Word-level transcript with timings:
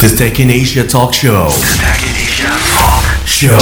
The 0.00 0.08
Tech 0.16 0.40
in 0.40 0.48
Asia 0.48 0.80
Talk 0.88 1.12
Show. 1.12 1.52
Tech 1.76 2.00
in 2.00 2.16
Asia 2.16 2.48
Talk 2.72 3.04
Show. 3.28 3.60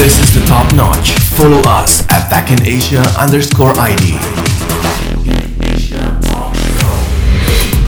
This 0.00 0.16
is 0.16 0.32
the 0.32 0.40
top 0.46 0.72
notch. 0.72 1.12
Follow 1.36 1.60
us 1.68 2.08
at 2.08 2.30
Tech 2.32 2.48
in 2.48 2.56
Asia 2.64 3.04
underscore 3.20 3.76
ID. 3.76 4.16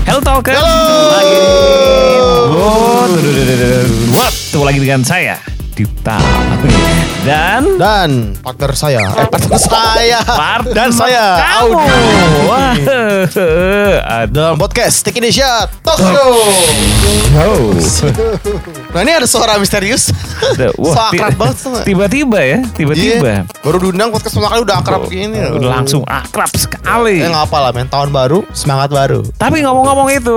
Hello 0.05 0.21
Talker. 0.21 0.53
Lagi. 0.53 1.41
Oh, 2.53 3.09
duh, 3.09 3.33
duh. 3.33 4.61
Lagi 4.61 4.77
dengan 4.77 5.01
saya 5.01 5.56
Dipta 5.77 6.17
dan 7.21 7.77
Dan 7.77 8.33
partner 8.41 8.73
saya, 8.73 9.03
eh 9.13 9.29
partner 9.29 9.61
saya 9.61 10.21
partner 10.25 10.73
dan 10.73 10.89
saya 10.89 11.25
kamu. 11.37 11.77
Audi. 11.77 11.97
Wah. 12.49 12.73
Ada 14.01 14.31
Dalam 14.33 14.57
podcast 14.57 15.05
Tech 15.05 15.13
Indonesia 15.13 15.69
Talk 15.85 16.01
Show. 16.01 16.33
Nah 18.89 19.01
ini 19.05 19.13
ada 19.13 19.29
suara 19.29 19.61
misterius. 19.61 20.09
ti- 20.57 21.21
akrab 21.21 21.37
banget. 21.37 21.85
Tiba-tiba 21.85 22.39
ya, 22.41 22.59
tiba-tiba. 22.73 23.45
Iya. 23.45 23.61
Baru 23.61 23.77
diundang 23.77 24.09
podcast 24.09 24.33
pertama 24.33 24.57
kali 24.57 24.63
udah 24.65 24.77
akrab 24.81 25.01
begini. 25.05 25.39
Udah 25.61 25.71
langsung 25.77 26.09
akrab 26.09 26.49
sekali. 26.57 27.21
Eh 27.21 27.29
nggak 27.29 27.53
apa 27.53 27.59
lah 27.61 27.71
men, 27.77 27.85
tahun 27.85 28.17
baru, 28.17 28.49
semangat 28.57 28.89
baru. 28.89 29.21
Tapi 29.37 29.61
ngomong-ngomong 29.61 30.09
itu, 30.09 30.37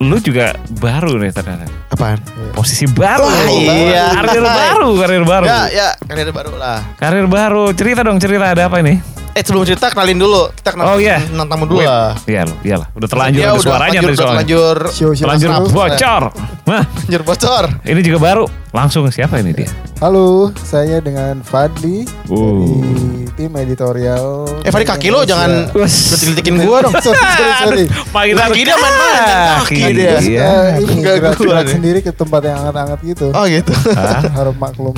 lu 0.00 0.16
juga 0.22 0.56
baru 0.80 1.20
nih 1.20 1.36
ternyata. 1.36 1.77
Apaan? 1.88 2.20
Posisi 2.52 2.84
baru. 2.84 3.24
Wah, 3.24 3.48
iya. 3.48 4.12
Karir 4.12 4.44
baru, 4.44 4.88
karir 5.00 5.24
baru. 5.24 5.46
Ya, 5.48 5.60
ya, 5.72 5.88
karir 6.04 6.28
baru 6.36 6.52
lah. 6.60 6.78
Karir 7.00 7.26
baru. 7.26 7.72
Cerita 7.72 8.04
dong, 8.04 8.20
cerita 8.20 8.52
ada 8.52 8.68
apa 8.68 8.84
ini? 8.84 9.00
Eh 9.38 9.46
sebelum 9.46 9.62
cerita 9.62 9.86
kenalin 9.86 10.18
dulu. 10.18 10.50
Kita 10.50 10.74
kenalin 10.74 10.90
Oh 10.90 10.98
iya. 10.98 11.22
tentang 11.22 11.46
tamu 11.46 11.64
dulu 11.64 11.78
Wait. 11.78 11.86
lah. 11.86 12.10
Iya 12.26 12.42
loh, 12.42 12.56
iya 12.60 12.76
lah. 12.76 12.88
Udah 12.90 13.06
terlanjur 13.06 13.38
Dia 13.38 13.46
ada 13.46 13.60
suaranya 13.60 13.70
terlanjur, 13.70 13.94
tadi 13.94 14.02
udah 14.02 14.18
soalnya. 14.18 14.34
terlanjur, 14.34 14.76
Terlanjur 15.14 15.50
bocor. 15.70 16.22
Nah, 16.68 16.84
terlanjur 16.84 17.22
bocor. 17.24 17.64
ini 17.82 18.00
juga 18.02 18.18
baru. 18.20 18.44
Langsung 18.68 19.08
siapa 19.08 19.40
ini 19.40 19.56
dia? 19.56 19.70
Halo, 19.98 20.52
saya 20.54 21.00
dengan 21.00 21.40
Fadli 21.40 22.04
Uh. 22.28 22.68
dari 22.76 23.24
tim 23.32 23.50
editorial. 23.56 24.44
Eh 24.60 24.68
Fadi 24.68 24.84
kaki 24.84 25.08
lo 25.08 25.24
jangan 25.24 25.72
Wes. 25.72 26.12
bertilik-tilikin 26.12 26.60
gua 26.60 26.84
dong. 26.84 26.92
sorry, 27.00 27.16
sorry, 27.16 27.54
sorry. 27.56 27.84
Panggilan 28.12 28.44
Kaki 28.44 28.60
dia 28.60 28.76
main-main, 28.76 29.22
kaki 29.56 29.82
dia. 29.94 30.16
Iya. 30.20 30.50
Ini 30.76 30.92
Enggak 30.92 31.14
gerak, 31.40 31.66
sendiri 31.70 31.98
ke 32.02 32.12
tempat 32.12 32.40
yang 32.42 32.60
hangat-hangat 32.60 33.00
gitu. 33.02 33.26
Oh 33.32 33.44
gitu. 33.48 33.72
Hah? 33.94 34.20
Harap 34.36 34.56
maklum. 34.60 34.92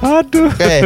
Aduh. 0.00 0.48
Oke. 0.48 0.76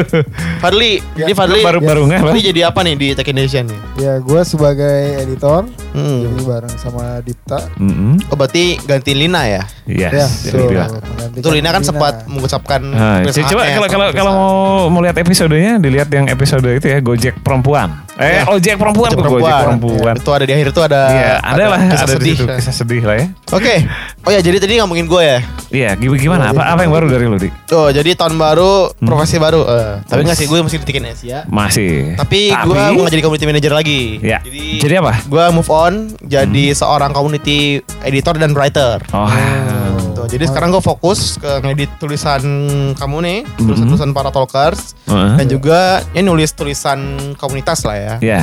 Fadli, 0.58 0.92
Ya, 1.14 1.24
jadi 1.24 1.32
Fadli 1.32 1.60
Baru 1.62 1.78
baru 1.78 2.02
Ini 2.30 2.40
jadi 2.46 2.60
apa 2.66 2.80
nih 2.80 2.94
di 2.94 3.08
Tech 3.12 3.26
Indonesia 3.26 3.60
nih? 3.60 3.78
Ya, 3.96 4.12
gue 4.16 4.40
sebagai 4.42 4.96
editor, 5.18 5.66
Hmm. 5.90 6.22
jadi 6.22 6.40
bareng 6.44 6.74
sama 6.76 7.18
Dipta. 7.20 7.66
Mm-mm. 7.76 8.22
Oh 8.30 8.36
berarti 8.36 8.78
ganti 8.80 9.10
Lina 9.12 9.42
ya? 9.44 9.62
Yes. 9.84 10.12
Ya, 10.12 10.26
jadi 10.50 10.64
so, 10.78 10.98
Itu 11.34 11.48
Lina 11.50 11.70
kan 11.70 11.82
Lina. 11.82 11.90
sempat 11.90 12.14
mengucapkan 12.24 12.80
Nah, 12.80 13.22
coba 13.26 13.62
kalau 13.66 13.88
kalau 13.88 14.06
kalau 14.12 14.32
mau 14.32 14.54
mau 14.88 15.00
lihat 15.00 15.16
episodenya 15.16 15.78
dilihat 15.78 16.06
yang 16.08 16.26
episode 16.26 16.62
itu 16.64 16.86
ya 16.86 16.98
Gojek 16.98 17.42
perempuan. 17.42 18.06
Eh, 18.20 18.28
Ya. 18.30 18.42
ojek 18.46 18.76
perempuan, 18.76 19.08
Ojek 19.08 19.16
tuh, 19.16 19.24
Gojek 19.24 19.40
perempuan. 19.40 19.64
perempuan. 19.80 20.14
Itu 20.14 20.30
ada 20.30 20.44
di 20.44 20.52
akhir 20.52 20.66
itu 20.68 20.80
ada 20.82 21.00
Iya, 21.08 21.32
ada 21.40 21.64
lah, 21.66 21.80
kisah 21.82 21.96
ada 21.96 22.12
di 22.12 22.18
sedih. 22.20 22.34
situ 22.36 22.44
kisah 22.52 22.74
sedih 22.76 23.02
lah 23.02 23.16
ya. 23.16 23.26
Oke. 23.50 23.74
Oh 24.20 24.30
ya, 24.30 24.40
jadi 24.40 24.56
tadi 24.58 24.76
ngomongin 24.76 25.06
gue 25.06 25.22
ya. 25.22 25.38
Iya, 25.70 25.90
gi- 25.96 26.20
gimana? 26.20 26.52
Apa 26.52 26.62
apa 26.68 26.80
yang 26.82 26.92
baru 26.92 27.08
dari 27.08 27.24
lu, 27.24 27.34
Di? 27.34 27.48
Oh, 27.72 27.88
jadi 27.88 28.12
tahun 28.12 28.36
baru, 28.36 28.92
Hmm. 28.92 29.06
profesi 29.06 29.36
baru. 29.36 29.64
Eh, 29.64 29.92
tapi 30.04 30.20
Wes. 30.20 30.26
nggak 30.26 30.36
sih, 30.36 30.46
gue 30.46 30.58
masih 30.60 30.76
di 30.76 30.84
Tech 30.84 30.96
Indonesia. 30.96 31.38
Masih. 31.46 31.92
Tapi, 32.14 32.40
gue 32.52 32.76
mau 32.92 33.08
jadi 33.08 33.22
community 33.22 33.46
manager 33.46 33.72
lagi. 33.72 34.02
Ya. 34.20 34.38
Jadi, 34.40 34.66
Jadi 34.78 34.94
apa? 34.96 35.12
gue 35.24 35.44
move 35.50 35.70
on 35.70 35.92
jadi 36.20 36.64
seorang 36.72 37.10
community 37.10 37.80
editor 38.00 38.36
dan 38.36 38.52
writer. 38.52 39.00
Oh. 39.10 39.32
Tuh, 40.20 40.36
jadi 40.36 40.44
sekarang 40.52 40.68
gue 40.68 40.82
fokus 40.84 41.40
ke 41.40 41.64
ngedit 41.64 41.90
tulisan 41.96 42.42
kamu 42.92 43.16
nih, 43.24 43.38
tulisan-tulisan 43.56 44.12
para 44.12 44.28
talkers, 44.28 44.92
Heeh. 45.08 45.40
dan 45.40 45.46
juga 45.48 46.04
ya 46.12 46.20
nulis 46.20 46.52
tulisan 46.52 47.16
komunitas 47.40 47.88
lah 47.88 47.96
ya. 47.96 48.14
Ya. 48.20 48.42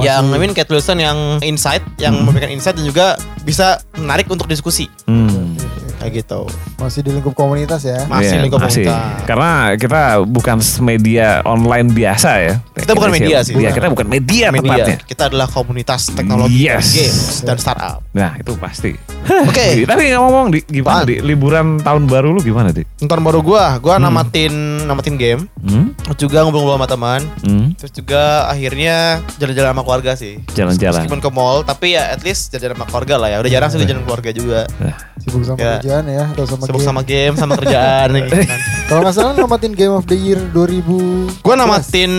Yang 0.00 0.24
I 0.32 0.38
mean 0.40 0.52
kayak 0.54 0.70
tulisan 0.70 0.96
yang 0.96 1.42
insight, 1.42 1.82
yang 1.98 2.14
memberikan 2.24 2.48
insight 2.48 2.78
dan 2.78 2.86
juga 2.86 3.18
bisa 3.42 3.82
menarik 3.98 4.30
untuk 4.30 4.46
diskusi 4.46 4.86
Hmm. 5.04 5.58
Kayak 6.00 6.12
gitu. 6.18 6.48
Masih 6.76 7.00
di 7.00 7.10
lingkup 7.12 7.32
komunitas 7.32 7.84
ya. 7.84 8.02
Masih 8.06 8.34
Iya, 8.34 8.42
lingkup 8.42 8.58
masih. 8.58 8.88
komunitas. 8.88 9.24
Karena 9.24 9.50
kita 9.76 10.00
bukan 10.24 10.56
media 10.80 11.26
online 11.44 11.88
biasa 11.88 12.30
ya. 12.40 12.54
Kita 12.72 12.92
bukan 12.92 13.10
media 13.12 13.38
sih. 13.40 13.52
Iya, 13.52 13.70
kita 13.70 13.86
bukan 13.86 14.08
media, 14.08 14.48
Media. 14.48 14.64
tepatnya. 14.64 14.96
Kita 15.04 15.22
adalah 15.28 15.46
komunitas 15.46 16.08
teknologi, 16.08 16.64
Yes. 16.64 16.86
games 16.90 17.24
dan 17.42 17.56
startup. 17.56 18.00
Nah, 18.10 18.34
itu 18.34 18.56
pasti. 18.56 18.96
Oke. 19.22 19.66
Tapi 19.90 20.02
ngomong 20.10 20.48
di 20.48 20.60
gimana 20.64 21.04
di 21.04 21.20
liburan 21.20 21.76
tahun 21.78 22.08
baru 22.08 22.32
lu 22.32 22.40
gimana, 22.40 22.72
Di? 22.72 22.82
Nonton 22.98 23.20
baru 23.20 23.40
gua, 23.40 23.76
gua 23.76 24.00
namatin 24.00 24.52
namatin 24.82 25.14
game, 25.14 25.44
Hmm? 25.60 25.92
terus 25.94 26.18
juga 26.18 26.40
ngobrol-ngobrol 26.40 26.78
sama 26.78 26.88
teman, 26.88 27.20
Hmm? 27.42 27.76
terus 27.76 27.92
juga 27.92 28.48
akhirnya 28.48 29.20
jalan-jalan 29.36 29.70
sama 29.70 29.82
keluarga 29.82 30.12
sih. 30.14 30.40
Jalan-jalan. 30.50 31.04
Meskipun 31.04 31.20
ke 31.20 31.30
mall, 31.30 31.60
tapi 31.62 31.92
ya 31.92 32.08
at 32.08 32.22
least 32.22 32.48
jalan-jalan 32.50 32.74
sama 32.74 32.86
keluarga 32.86 33.14
lah 33.16 33.28
ya. 33.28 33.36
Udah 33.38 33.50
jarang 33.50 33.68
sih 33.68 33.76
gua 33.76 33.88
jalan 33.88 34.04
keluarga 34.04 34.30
juga. 34.32 34.60
Nah, 34.78 34.96
Sibuk 35.20 35.44
sama 35.44 35.60
Ya. 35.60 35.74
Kerjaan 35.90 36.06
ya 36.06 36.24
atau 36.30 36.44
sama 36.46 36.62
Sibuk 36.62 36.78
game. 36.78 36.86
sama 36.86 37.02
game, 37.02 37.34
sama 37.34 37.52
kerjaan 37.58 38.08
gitu 38.14 38.34
kan. 38.46 38.58
Kalau 38.90 39.00
nggak 39.02 39.14
salah 39.14 39.32
namatin 39.34 39.72
Game 39.74 39.90
of 39.90 40.06
the 40.06 40.14
Year 40.14 40.38
2000. 40.54 41.42
Gua 41.42 41.54
namatin 41.54 42.12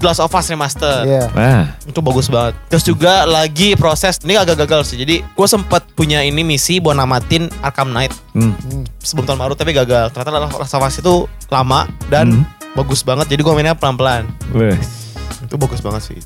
Blast 0.00 0.20
of 0.20 0.32
Us 0.32 0.48
Remaster. 0.48 1.04
Iya. 1.04 1.24
Nah, 1.32 1.64
Itu 1.84 2.00
bagus 2.00 2.28
banget. 2.28 2.56
Terus 2.68 2.84
juga 2.84 3.24
lagi 3.24 3.76
proses 3.76 4.16
ini 4.20 4.36
agak 4.36 4.64
gagal 4.64 4.88
sih. 4.88 4.96
Jadi 4.96 5.20
gue 5.20 5.46
sempat 5.46 5.84
punya 5.92 6.20
ini 6.20 6.40
misi 6.40 6.80
buat 6.80 6.96
namatin 6.96 7.52
Arkham 7.60 7.92
Knight 7.92 8.16
hmm. 8.32 8.48
Hmm. 8.48 8.84
sebelum 8.96 9.28
tahun 9.28 9.40
baru 9.40 9.52
tapi 9.52 9.72
gagal. 9.72 10.08
Ternyata 10.08 10.30
Last 10.56 10.72
of 10.72 10.80
Us 10.80 10.96
itu 10.96 11.14
lama 11.48 11.84
dan 12.08 12.32
Hmm. 12.32 12.44
bagus 12.72 13.04
banget. 13.04 13.28
Jadi 13.28 13.40
gue 13.40 13.52
mainnya 13.52 13.76
pelan-pelan. 13.76 14.24
Wes. 14.52 15.01
Itu 15.42 15.54
bagus 15.56 15.78
banget 15.78 16.02
sih. 16.02 16.16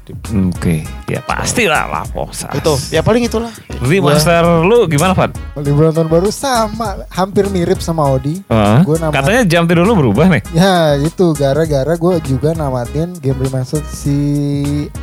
Oke, 0.49 0.81
ya 1.06 1.21
pastilah 1.21 1.84
lah 1.87 2.04
Posas. 2.06 2.53
Itu 2.53 2.77
ya 2.91 3.00
paling 3.00 3.25
itulah. 3.25 3.50
Remaster 3.78 4.41
lu 4.62 4.84
gimana, 4.84 5.12
Fat? 5.12 5.34
Liburan 5.54 5.91
tahun 5.91 6.06
baru 6.06 6.28
sama, 6.28 7.03
hampir 7.09 7.49
mirip 7.49 7.78
sama 7.78 8.06
Audi. 8.06 8.41
Hah? 8.47 8.81
Gua 8.82 8.97
nama- 8.99 9.12
Katanya 9.12 9.43
jam 9.44 9.65
tidur 9.65 9.82
lu 9.82 9.94
berubah 9.94 10.28
nih. 10.28 10.43
Ya 10.53 10.75
itu 10.97 11.32
gara-gara 11.32 11.93
gue 11.93 12.15
juga 12.22 12.53
namatin 12.53 13.16
game 13.16 13.41
remastered 13.41 13.84
si 13.87 14.16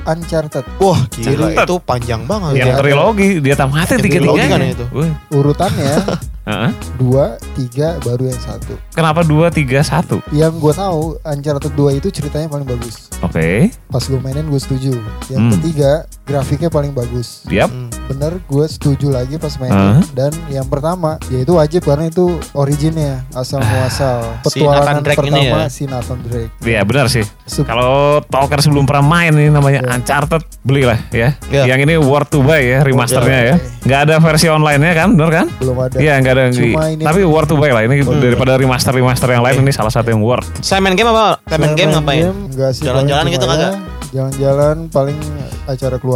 Uncharted 0.03 0.65
Wah 0.77 0.99
gila 1.09 1.49
Cepet. 1.49 1.65
itu 1.65 1.75
panjang 1.79 2.21
banget. 2.23 2.51
Yang 2.55 2.69
Iya. 2.69 2.77
trilogi 2.77 3.29
dia 3.39 3.55
tamatin 3.55 3.89
Yang 3.91 4.03
tiga 4.03 4.15
trilogi 4.15 4.37
tiganya. 4.39 4.49
kan 4.53 4.61
itu. 4.69 4.85
urutannya 5.31 5.93
Heeh. 6.43 6.71
dua 6.97 7.39
tiga 7.55 7.95
baru 7.99 8.27
yang 8.27 8.37
satu. 8.37 8.75
Kenapa 8.91 9.23
dua 9.23 9.47
tiga 9.47 9.79
satu? 9.79 10.19
Yang 10.29 10.59
gue 10.59 10.73
tahu 10.75 11.01
Uncharted 11.23 11.71
2 11.71 11.97
itu 11.97 12.11
ceritanya 12.11 12.47
paling 12.47 12.67
bagus. 12.67 13.07
Oke. 13.19 13.71
Pas 13.87 14.03
gue 14.03 14.19
mainin 14.19 14.43
gue 14.43 14.59
setuju. 14.59 14.91
Yang 15.27 15.39
Hmm. 15.39 15.51
ketiga 15.55 15.91
grafiknya 16.23 16.67
paling 16.67 16.91
bagus. 16.91 17.43
Yap. 17.47 17.67
Hmm. 17.67 17.91
Bener 18.05 18.39
gue 18.41 18.65
setuju 18.65 19.07
lagi 19.09 19.35
pas 19.35 19.53
Hah? 19.53 19.59
mainin. 19.61 20.03
Dan 20.11 20.31
yang 20.47 20.65
pertama 20.65 21.19
yaitu 21.27 21.53
wajib 21.53 21.83
karena 21.83 22.07
itu 22.07 22.25
originnya 22.53 23.23
asal 23.31 23.59
muasal 23.59 24.23
Si 24.43 24.59
petualangan 24.59 24.99
Nathan 24.99 25.03
Drake 25.03 25.19
ini 25.21 25.31
pertama 25.43 25.59
ya? 25.59 25.67
si 25.67 25.83
Nathan 25.83 26.19
Drake. 26.21 26.51
Iya 26.61 26.81
benar 26.83 27.05
sih. 27.07 27.25
Kalau 27.63 27.93
talker 28.23 28.59
sebelum 28.59 28.83
pernah 28.83 29.03
main 29.03 29.31
ini 29.31 29.47
namanya 29.47 29.79
Iya. 29.79 29.95
Uncharted 29.95 30.43
belilah 30.61 30.99
ya. 31.09 31.35
Iya. 31.47 31.63
Yang 31.65 31.79
ini 31.85 31.93
worth 31.97 32.29
to 32.29 32.39
buy 32.39 32.61
ya 32.61 32.79
remasternya 32.81 33.39
ya. 33.43 33.55
Nggak 33.83 33.99
ada 34.01 34.15
versi 34.17 34.47
online-nya 34.47 34.91
kan, 34.93 35.09
benar 35.11 35.31
kan? 35.33 35.47
belum 35.59 35.77
ada. 35.77 35.97
Iya 35.97 36.13
nggak 36.17 36.33
ada. 36.33 36.43
Cuma 36.51 36.83
ini- 36.87 37.03
Tapi 37.03 37.19
worth 37.23 37.49
to 37.49 37.55
buy 37.55 37.71
lah 37.71 37.83
ini 37.83 37.99
daripada 37.99 38.55
remaster 38.55 38.93
remaster 38.93 39.27
yang 39.27 39.43
lain 39.43 39.59
ini 39.59 39.71
salah 39.71 39.91
satu 39.91 40.07
yang 40.07 40.23
worth. 40.23 40.47
Saya 40.63 40.79
main 40.79 40.95
game 40.95 41.09
apa? 41.09 41.39
Saya 41.43 41.57
main 41.59 41.73
game 41.73 41.91
ngapain? 41.91 42.31
Jalan-jalan 42.79 43.25
gitu 43.27 43.43
kagak? 43.43 43.71
ya, 43.73 43.73
Jalan-jalan 44.13 44.77
paling 44.87 45.17
acara 45.65 45.97
keluarga. 45.97 46.12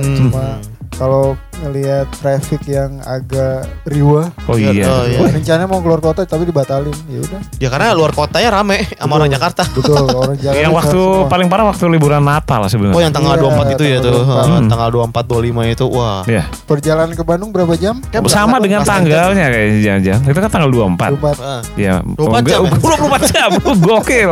Hmm. 0.00 0.16
Cuma 0.30 0.60
kalau 0.94 1.34
ngelihat 1.56 2.10
traffic 2.12 2.60
yang 2.66 2.98
agak 3.02 3.64
riuh. 3.84 4.26
Oh 4.44 4.54
Iya, 4.54 4.70
iya. 4.70 4.84
oh, 4.84 5.02
iya. 5.06 5.18
Rencananya 5.30 5.64
mau 5.64 5.78
keluar 5.78 5.98
kota 5.98 6.22
tapi 6.22 6.44
dibatalin. 6.44 6.92
Ya 7.06 7.20
udah. 7.20 7.40
Ya 7.56 7.68
karena 7.68 7.92
luar 7.92 8.10
kotanya 8.10 8.50
rame 8.52 8.84
sama 8.92 9.16
orang 9.16 9.30
Jakarta. 9.30 9.62
Betul, 9.68 10.02
orang 10.20 10.36
Jakarta. 10.36 10.60
Yang 10.60 10.72
waktu 10.74 11.00
semua. 11.00 11.30
paling 11.30 11.46
parah 11.46 11.64
waktu 11.64 11.84
liburan 11.88 12.20
Natal 12.20 12.60
sebenarnya. 12.66 12.94
Oh 12.94 13.00
yang 13.00 13.14
tanggal 13.14 13.34
Iya, 13.34 13.42
24 13.44 13.72
itu 13.72 13.84
ya 13.84 13.96
tanggal 13.96 14.04
tuh. 14.04 14.12
24. 14.14 14.28
Heeh, 14.34 14.52
Hmm. 14.54 14.68
Tanggal 14.68 14.88
24 14.90 15.24
25 15.24 15.64
itu 15.68 15.84
wah. 15.88 16.20
Iya. 16.24 16.42
perjalanan 16.64 17.12
ke 17.12 17.24
Bandung 17.24 17.50
berapa 17.50 17.74
jam? 17.74 17.94
Kayak 18.04 18.22
Sama 18.26 18.56
dengan 18.58 18.80
tanggalnya 18.82 19.46
kayaknya 19.46 19.78
jangan-jangan. 19.80 20.22
Itu 20.26 20.38
kan 20.40 20.50
tanggal 20.50 20.70
24. 20.70 21.10
Jumat. 21.14 21.34
jam. 21.34 21.40
Heeh. 21.40 21.60
Ya, 21.76 21.94
24 22.02 22.42
jam 22.44 22.60
ya? 22.60 22.70
24 22.74 23.32
jam. 23.32 23.50
Gokil. 23.84 24.30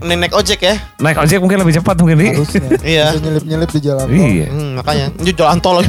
Ini 0.00 0.14
naik 0.16 0.32
ojek 0.32 0.60
ya. 0.60 0.74
Naik 0.96 1.16
ojek 1.18 1.38
mungkin 1.38 1.58
lebih 1.60 1.74
cepat 1.76 1.94
mungkin 1.98 2.16
nih. 2.16 2.30
Iya. 2.80 3.04
Bisa 3.10 3.20
nyelip-nyelip 3.20 3.70
di 3.70 3.80
jalan. 3.80 4.06
Iya. 4.08 4.46
Hmm, 4.48 4.70
makanya 4.76 5.06
ini 5.14 5.30
jalan 5.32 5.58
tol 5.58 5.76
lagi. 5.76 5.88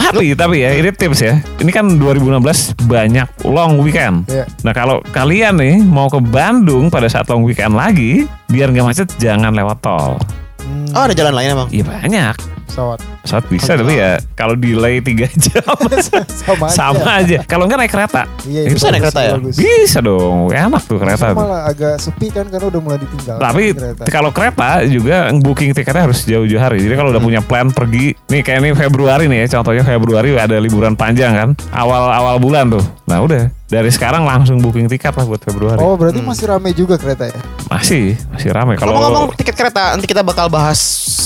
Tapi 0.00 0.34
tapi 0.34 0.64
ya 0.64 0.74
ini 0.74 0.90
tips 0.90 1.20
ya. 1.22 1.38
Ini 1.62 1.70
kan 1.70 1.86
2016 2.00 2.74
banyak 2.90 3.46
long 3.46 3.78
weekend. 3.78 4.26
Iya. 4.26 4.48
Nah 4.66 4.72
kalau 4.74 4.98
kalian 5.14 5.60
nih 5.60 5.78
mau 5.86 6.10
ke 6.10 6.18
Bandung 6.18 6.90
pada 6.90 7.06
saat 7.06 7.30
long 7.30 7.46
weekend 7.46 7.78
lagi, 7.78 8.26
biar 8.50 8.74
nggak 8.74 8.86
macet 8.90 9.08
jangan 9.22 9.54
lewat 9.54 9.78
tol. 9.78 10.18
Hmm. 10.58 10.90
Oh 10.98 11.06
ada 11.06 11.14
jalan 11.14 11.30
lain 11.36 11.54
emang. 11.54 11.68
Iya 11.70 11.84
banyak. 11.86 12.34
pesawat. 12.66 12.98
Pesawat 13.20 13.44
bisa 13.46 13.72
tapi 13.74 13.94
ya 13.94 14.16
kalau 14.32 14.54
delay 14.54 14.98
3 14.98 15.12
jam 15.44 15.60
Sama 15.60 15.86
aja. 15.90 16.18
sama 16.70 17.10
aja. 17.16 17.38
Kalau 17.44 17.64
enggak 17.64 17.78
naik 17.78 17.92
kereta. 17.92 18.22
Iya, 18.42 18.60
bisa 18.66 18.88
naik 18.88 19.02
kereta 19.04 19.20
ya? 19.20 19.32
bagus. 19.34 19.54
Bisa 19.54 19.98
dong, 19.98 20.48
enak 20.48 20.82
tuh 20.82 20.96
kereta 20.96 21.30
tuh. 21.30 21.38
malah 21.38 21.62
agak 21.64 21.96
sepi 21.96 22.28
kan 22.28 22.46
karena 22.46 22.66
udah 22.66 22.80
mulai 22.80 22.98
ditinggal. 22.98 23.36
Tapi 23.36 23.64
kereta. 23.70 24.02
kalau 24.08 24.30
kereta 24.30 24.68
juga 24.84 25.16
booking 25.32 25.70
tiketnya 25.70 26.02
harus 26.02 26.24
jauh-jauh 26.24 26.58
hari. 26.58 26.80
Jadi 26.80 26.88
Hmm. 26.90 26.98
kalau 26.98 27.10
udah 27.10 27.22
punya 27.22 27.40
plan 27.40 27.68
pergi, 27.68 28.16
nih 28.26 28.40
kayak 28.40 28.58
ini 28.58 28.70
Februari 28.74 29.24
nih 29.26 29.44
ya, 29.44 29.56
contohnya 29.56 29.82
Februari 29.82 30.34
ada 30.34 30.56
liburan 30.56 30.92
panjang 30.92 31.32
kan, 31.32 31.48
awal-awal 31.70 32.36
bulan 32.36 32.68
tuh. 32.68 32.84
Nah 33.04 33.20
udah, 33.20 33.50
dari 33.64 33.88
sekarang 33.88 34.22
langsung 34.22 34.58
booking 34.58 34.86
tiket 34.86 35.12
lah 35.12 35.24
buat 35.24 35.38
Februari. 35.38 35.76
Oh 35.76 35.94
berarti 35.94 36.20
masih 36.20 36.46
rame 36.46 36.70
juga 36.70 36.96
kereta 36.96 37.26
ya? 37.26 37.36
Masih, 37.66 38.14
masih 38.28 38.50
ramai. 38.50 38.74
Kalau 38.74 38.92
Ngomong-ngomong 38.92 39.34
tiket 39.34 39.54
kereta, 39.54 39.92
nanti 39.92 40.06
kita 40.06 40.20
bakal 40.20 40.46
bahas 40.46 40.78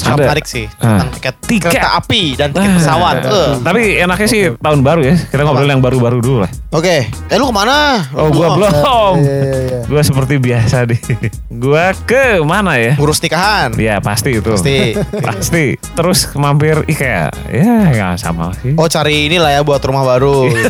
hal 0.02 0.14
Ada. 0.14 0.25
menarik 0.26 0.44
sih 0.44 0.67
Ah. 0.76 1.00
tentang 1.00 1.11
tiket, 1.14 1.35
Tiket. 1.44 1.73
Kereta 1.84 2.00
api 2.00 2.22
dan 2.40 2.48
tiket 2.50 2.70
pesawat. 2.81 3.14
Eh. 3.28 3.52
Tapi 3.60 3.82
enaknya 4.00 4.28
sih 4.28 4.42
tahun 4.56 4.81
baru 4.81 5.00
ya. 5.04 5.14
Kita 5.20 5.42
ngobrol 5.44 5.69
yang 5.69 5.84
baru-baru 5.84 6.19
dulu 6.25 6.38
lah. 6.48 6.50
Oke, 6.72 7.06
eh 7.06 7.36
lu 7.36 7.44
ke 7.46 7.54
mana? 7.54 8.00
Oh, 8.16 8.32
gua 8.32 8.56
belum. 8.56 8.72
Iya 9.20 9.36
iya 9.36 9.58
iya. 9.60 9.78
Gua 9.84 10.00
seperti 10.00 10.40
biasa 10.40 10.88
deh. 10.88 11.00
Gua 11.52 11.92
ke 12.08 12.40
mana 12.40 12.81
ya? 12.81 12.96
Ngurus 12.96 13.20
nikahan. 13.20 13.76
Ya 13.76 14.00
pasti 14.00 14.40
itu. 14.40 14.48
Pasti. 14.56 14.96
Pasti. 15.20 15.64
Terus 15.76 16.32
mampir 16.34 16.82
IKEA. 16.88 17.28
Ya 17.52 17.72
nggak 17.92 18.12
sama 18.16 18.56
sih. 18.64 18.72
Oh 18.80 18.88
cari 18.88 19.28
inilah 19.28 19.52
ya 19.52 19.60
buat 19.60 19.84
rumah 19.84 20.02
baru. 20.08 20.48
gitu. 20.48 20.69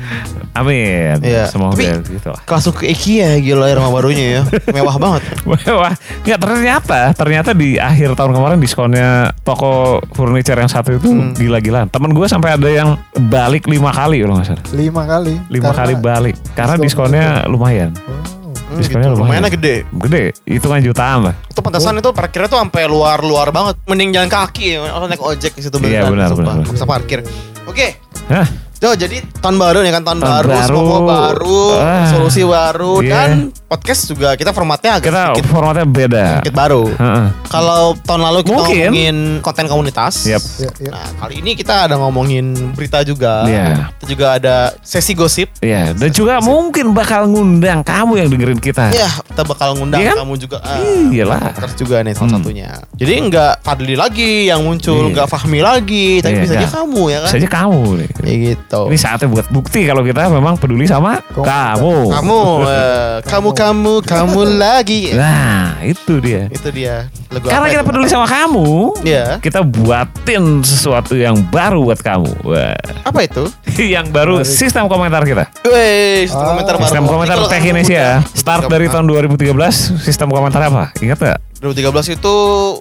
Amin. 0.56 1.20
Iya. 1.20 1.52
Semoga 1.52 1.76
Tapi- 1.76 2.16
gitu 2.16 2.28
lah. 2.32 2.40
Langsung 2.48 2.72
ke 2.72 2.88
IKEA 2.88 3.36
gila 3.44 3.68
ya 3.68 3.74
rumah 3.76 3.92
barunya 3.92 4.40
ya. 4.40 4.42
Mewah 4.72 4.96
banget. 4.96 5.22
Wah, 5.76 5.92
nggak 6.24 6.38
ternyata, 6.40 7.00
ternyata 7.12 7.50
di 7.52 7.76
akhir 7.76 8.16
tahun 8.16 8.32
kemarin 8.32 8.58
diskonnya 8.62 9.36
toko 9.44 10.00
furniture 10.16 10.45
yang 10.48 10.68
satu 10.68 10.94
itu 10.94 11.08
Hmm. 11.08 11.34
gila-gilaan. 11.34 11.88
Temen 11.88 12.10
gue 12.10 12.26
sampai 12.26 12.54
ada 12.54 12.68
yang 12.68 12.94
balik 13.18 13.66
lima 13.66 13.90
kali 13.90 14.20
kalau 14.20 14.38
nggak 14.38 14.46
salah. 14.46 14.64
Lima 14.70 15.02
kali. 15.02 15.34
Lima 15.48 15.70
Karena- 15.70 15.78
kali 15.82 15.92
balik 15.96 16.36
karena 16.52 16.74
diskon 16.76 17.10
diskonnya 17.10 17.26
lumayan. 17.46 17.90
Oh. 17.98 18.36
Hmm, 18.66 18.78
Diskonnya 18.78 19.08
gitu. 19.08 19.14
lumayan. 19.14 19.26
Lumayannya 19.42 19.50
gede. 19.52 19.76
Gede, 20.04 20.22
hitungan 20.44 20.80
jutaan 20.80 21.18
lah. 21.22 21.34
Itu 21.44 21.60
pantesan 21.60 21.96
itu 21.96 22.10
parkirnya 22.10 22.46
tuh 22.46 22.58
sampai 22.58 22.82
luar-luar 22.84 23.48
banget. 23.48 23.74
Mending 23.84 24.10
jalan 24.10 24.26
kaki. 24.26 24.74
Atau 24.76 25.06
naik 25.06 25.22
ojek 25.22 25.50
ke 25.50 25.60
situ 25.60 25.76
Iya, 25.80 26.06
benar, 26.06 26.30
sumpah. 26.30 26.34
benar, 26.34 26.34
benar. 26.34 26.54
Nggak 26.62 26.74
Bisa 26.74 26.84
parkir. 26.84 27.18
Oke. 27.64 27.86
Hah? 28.26 28.46
Tuh, 28.76 28.92
jadi 28.92 29.24
tahun 29.40 29.56
baru 29.56 29.80
nih 29.80 29.88
kan 29.90 30.02
tahun, 30.04 30.18
Tahun 30.20 30.28
baru, 30.28 30.48
baru. 30.50 30.66
semua 30.68 31.00
baru, 31.00 31.62
Ah. 31.80 32.06
solusi 32.12 32.42
baru 32.44 32.94
Iya. 33.00 33.08
dan 33.08 33.30
podcast 33.66 34.06
juga 34.06 34.32
kita 34.32 34.50
formatnya 34.50 34.96
agak 34.96 35.10
Kita 35.10 35.22
sedikit, 35.28 35.46
formatnya 35.48 35.82
beda. 35.84 36.24
sedikit 36.38 36.54
baru. 36.54 36.82
Heeh. 36.88 37.26
Kalau 37.46 37.82
tahun 37.98 38.20
lalu 38.22 38.38
kita 38.40 38.54
Mungkin. 38.56 38.78
ngomongin 38.86 39.16
konten 39.40 39.64
komunitas. 39.66 40.14
Iya, 40.24 40.38
iya. 40.62 40.70
Nah, 40.88 41.06
kali 41.18 41.34
ini 41.40 41.50
kita 41.52 41.86
ada 41.86 41.94
ngomongin 41.96 42.44
berita 42.72 43.02
juga. 43.02 43.42
Iya. 43.44 43.90
Kita 43.96 44.06
juga 44.06 44.26
ada 44.32 44.56
sesi 44.80 45.12
gosip. 45.12 45.50
Iya, 45.58 45.92
dan 45.92 46.10
juga 46.10 46.38
mungkin 46.38 46.90
bakal 46.92 47.26
ngundang 47.26 47.82
kamu 47.82 48.12
yang 48.16 48.28
dengerin 48.28 48.60
kita. 48.60 48.90
Ya, 48.92 49.10
kita 49.24 49.42
bakal 49.42 49.74
ngundang 49.74 49.98
Iya 49.98 50.14
kan? 50.14 50.22
kamu 50.22 50.34
juga. 50.38 50.56
ah, 50.58 50.78
Iyalah. 51.08 51.42
juga 51.74 52.00
nih 52.00 52.14
salah 52.14 52.30
Hmm. 52.30 52.36
satunya. 52.38 52.70
Jadi 52.94 53.14
nggak 53.26 53.52
Fadli 53.60 53.94
lagi 53.94 54.46
yang 54.46 54.62
muncul, 54.62 55.06
Iya. 55.06 55.12
nggak 55.12 55.28
Fahmi 55.28 55.60
lagi, 55.60 56.22
tapi 56.22 56.32
Iya, 56.32 56.42
bisa 56.42 56.54
aja 56.56 56.68
kamu 56.72 57.02
ya 57.06 57.18
kan. 57.18 57.28
Bisa 57.28 57.36
aja 57.36 57.50
kamu 57.52 57.80
nih. 57.96 58.08
Ya 58.16 58.34
gitu. 58.46 58.80
Ini 58.86 58.96
saatnya 58.96 59.28
buat 59.28 59.46
bukti 59.50 59.80
kalau 59.82 60.02
kita 60.02 60.22
memang 60.28 60.54
peduli 60.54 60.86
sama 60.86 61.18
Kamu. 61.26 61.42
kamu. 61.42 61.94
Kamu, 62.12 62.38
eh, 62.70 63.14
kamu, 63.24 63.48
kamu, 63.56 64.04
kamu 64.04 64.40
lagi. 64.62 65.16
Nah, 65.16 65.80
itu 65.80 66.20
dia. 66.20 66.46
Itu 66.48 66.68
dia. 66.68 67.08
Lagu 67.26 67.48
Karena 67.48 67.66
kita 67.66 67.82
itu? 67.82 67.88
peduli 67.88 68.06
sama 68.06 68.24
kamu, 68.24 68.68
Iya. 69.02 69.40
kita 69.40 69.60
buatin 69.60 70.60
sesuatu 70.60 71.16
yang 71.16 71.40
baru 71.42 71.82
buat 71.82 71.98
kamu. 71.98 72.44
Wah. 72.44 72.76
Apa 73.02 73.24
itu? 73.24 73.48
yang 73.96 74.08
baru 74.08 74.44
sistem 74.44 74.86
komentar 74.86 75.24
kita. 75.24 75.48
Wih, 75.64 76.28
sistem 76.28 76.44
Ah. 76.44 76.50
komentar 76.52 76.74
baru. 76.76 76.84
Sistem 76.84 77.04
komentar 77.06 77.36
kamu 77.40 77.62
Indonesia. 77.66 78.04
Start 78.30 78.68
dari 78.68 78.86
tahun 78.86 79.06
2013, 79.06 79.96
sistem 79.98 80.28
komentar 80.28 80.60
apa? 80.62 80.92
Ingat 81.00 81.18
gak? 81.18 81.38
2013 81.58 82.20
itu 82.20 82.34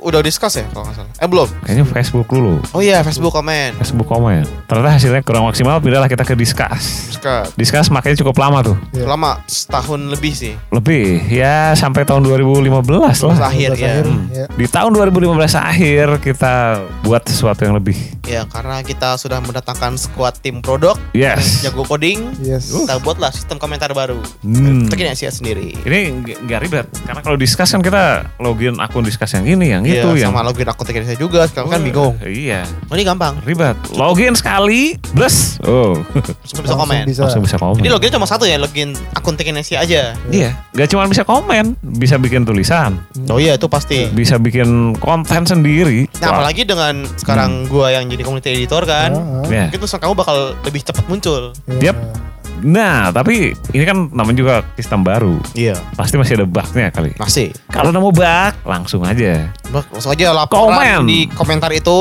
udah 0.03 0.19
discuss 0.19 0.59
ya 0.59 0.65
kalau 0.69 0.83
nggak 0.85 0.95
salah. 0.99 1.11
Eh 1.15 1.27
belum. 1.27 1.47
Kayaknya 1.63 1.85
Facebook 1.87 2.27
dulu. 2.27 2.59
Oh 2.75 2.81
iya 2.83 2.99
Facebook 3.01 3.31
komen. 3.31 3.79
Facebook 3.79 4.07
komen. 4.07 4.43
Ternyata 4.67 4.89
hasilnya 4.99 5.21
kurang 5.21 5.47
maksimal, 5.47 5.79
pindahlah 5.79 6.07
kita 6.07 6.23
ke 6.23 6.35
Discuss. 6.35 7.15
Discuss. 7.15 7.47
Discuss 7.55 7.87
makanya 7.89 8.19
cukup 8.19 8.35
lama 8.37 8.59
tuh. 8.61 8.77
Iya. 8.91 9.05
Lama 9.07 9.39
setahun 9.47 9.99
lebih 10.11 10.33
sih. 10.35 10.53
Lebih, 10.71 11.23
ya 11.31 11.71
sampai 11.73 12.03
tahun 12.03 12.27
2015 12.27 13.23
lah. 13.23 13.37
Akhir 13.47 13.71
15 13.71 13.79
ya. 13.79 13.87
akhir, 13.87 14.05
Hmm. 14.05 14.25
ya. 14.29 14.45
Di 14.51 14.65
tahun 14.67 14.91
2015 14.93 15.53
akhir 15.55 16.07
kita 16.19 16.53
buat 17.01 17.23
sesuatu 17.23 17.63
yang 17.63 17.75
lebih. 17.79 17.95
Ya 18.25 18.43
karena 18.49 18.81
kita 18.81 19.15
sudah 19.15 19.39
mendatangkan 19.39 19.95
squad 19.95 20.35
tim 20.41 20.59
produk 20.59 20.97
Yes. 21.13 21.61
jago 21.63 21.85
coding. 21.85 22.33
Yes. 22.41 22.73
Kita 22.73 22.97
buatlah 22.99 23.29
sistem 23.31 23.61
komentar 23.61 23.93
baru. 23.93 24.19
Hmm. 24.41 24.89
Kita 24.89 24.95
kini 24.97 25.13
sendiri. 25.15 25.77
Ini 25.85 25.99
nggak- 26.21 26.39
nggak 26.43 26.59
ribet 26.61 26.87
karena 27.05 27.21
kalau 27.21 27.37
discuss 27.37 27.69
kan 27.69 27.81
kita 27.85 28.25
login 28.41 28.64
akun 28.73 29.01
discuss 29.01 29.31
yang 29.31 29.45
ini, 29.45 29.69
yang 29.69 29.83
Iya, 29.83 30.01
itu, 30.01 30.09
yang 30.17 30.33
sama 30.33 30.41
login 30.41 30.65
akun 30.65 30.83
Tech 30.83 30.95
Indonesia 30.95 31.13
juga. 31.15 31.45
Sekarang 31.45 31.69
kan 31.69 31.81
bingung. 31.81 32.17
Iya, 32.19 32.65
Oh, 32.89 32.97
ini 32.97 33.03
gampang. 33.03 33.37
ribet. 33.41 33.77
Login 33.91 34.33
sekali, 34.33 34.97
plus, 35.11 35.61
oh, 35.61 36.01
Langsung 36.01 36.33
bisa 36.41 36.73
Langsung 36.73 36.79
komen. 36.79 37.03
bisa. 37.05 37.21
langsung 37.21 37.43
bisa 37.43 37.57
komen. 37.57 37.79
Jadi 37.79 37.91
login 37.91 38.09
cuma 38.11 38.25
satu 38.25 38.43
ya, 38.43 38.57
login 38.57 38.97
akun 39.13 39.37
Indonesia 39.37 39.77
aja. 39.77 40.01
Iya, 40.27 40.49
nggak 40.71 40.87
cuma 40.89 41.05
bisa 41.05 41.21
komen, 41.21 41.77
bisa 41.83 42.17
bikin 42.17 42.41
tulisan, 42.41 42.97
Oh 43.27 43.37
iya 43.37 43.53
itu 43.53 43.67
pasti. 43.67 44.09
bisa 44.09 44.41
bikin 44.41 44.97
konten 44.97 45.45
sendiri. 45.45 46.09
Nah, 46.17 46.25
Wah, 46.25 46.41
apalagi 46.41 46.63
dengan 46.63 47.05
sekarang 47.13 47.67
gua 47.67 47.91
yang 47.91 48.07
jadi 48.07 48.23
community 48.23 48.55
editor 48.55 48.81
kan. 48.83 49.11
Ah, 49.11 49.43
ah. 49.43 49.45
ya. 49.45 49.67
Mungkin 49.67 49.79
tulisan 49.79 49.99
kamu 49.99 50.13
bakal 50.15 50.37
lebih 50.63 50.81
cepat 50.81 51.05
muncul. 51.05 51.51
Yep. 51.77 52.24
Nah, 52.63 53.11
tapi 53.11 53.51
ini 53.75 53.83
kan 53.83 54.07
namanya 54.11 54.37
juga 54.37 54.55
sistem 54.79 55.03
baru. 55.03 55.35
Iya. 55.57 55.75
Pasti 55.97 56.15
masih 56.15 56.39
ada 56.39 56.47
bugnya 56.47 56.87
kali. 56.93 57.11
Masih. 57.19 57.51
Kalau 57.67 57.91
nemu 57.91 58.11
bug, 58.15 58.53
langsung 58.63 59.03
aja. 59.03 59.51
Bak, 59.73 59.91
langsung 59.91 60.11
aja 60.15 60.31
laporan 60.31 60.71
Komen. 60.71 60.99
di 61.09 61.19
komentar 61.33 61.71
itu. 61.75 61.99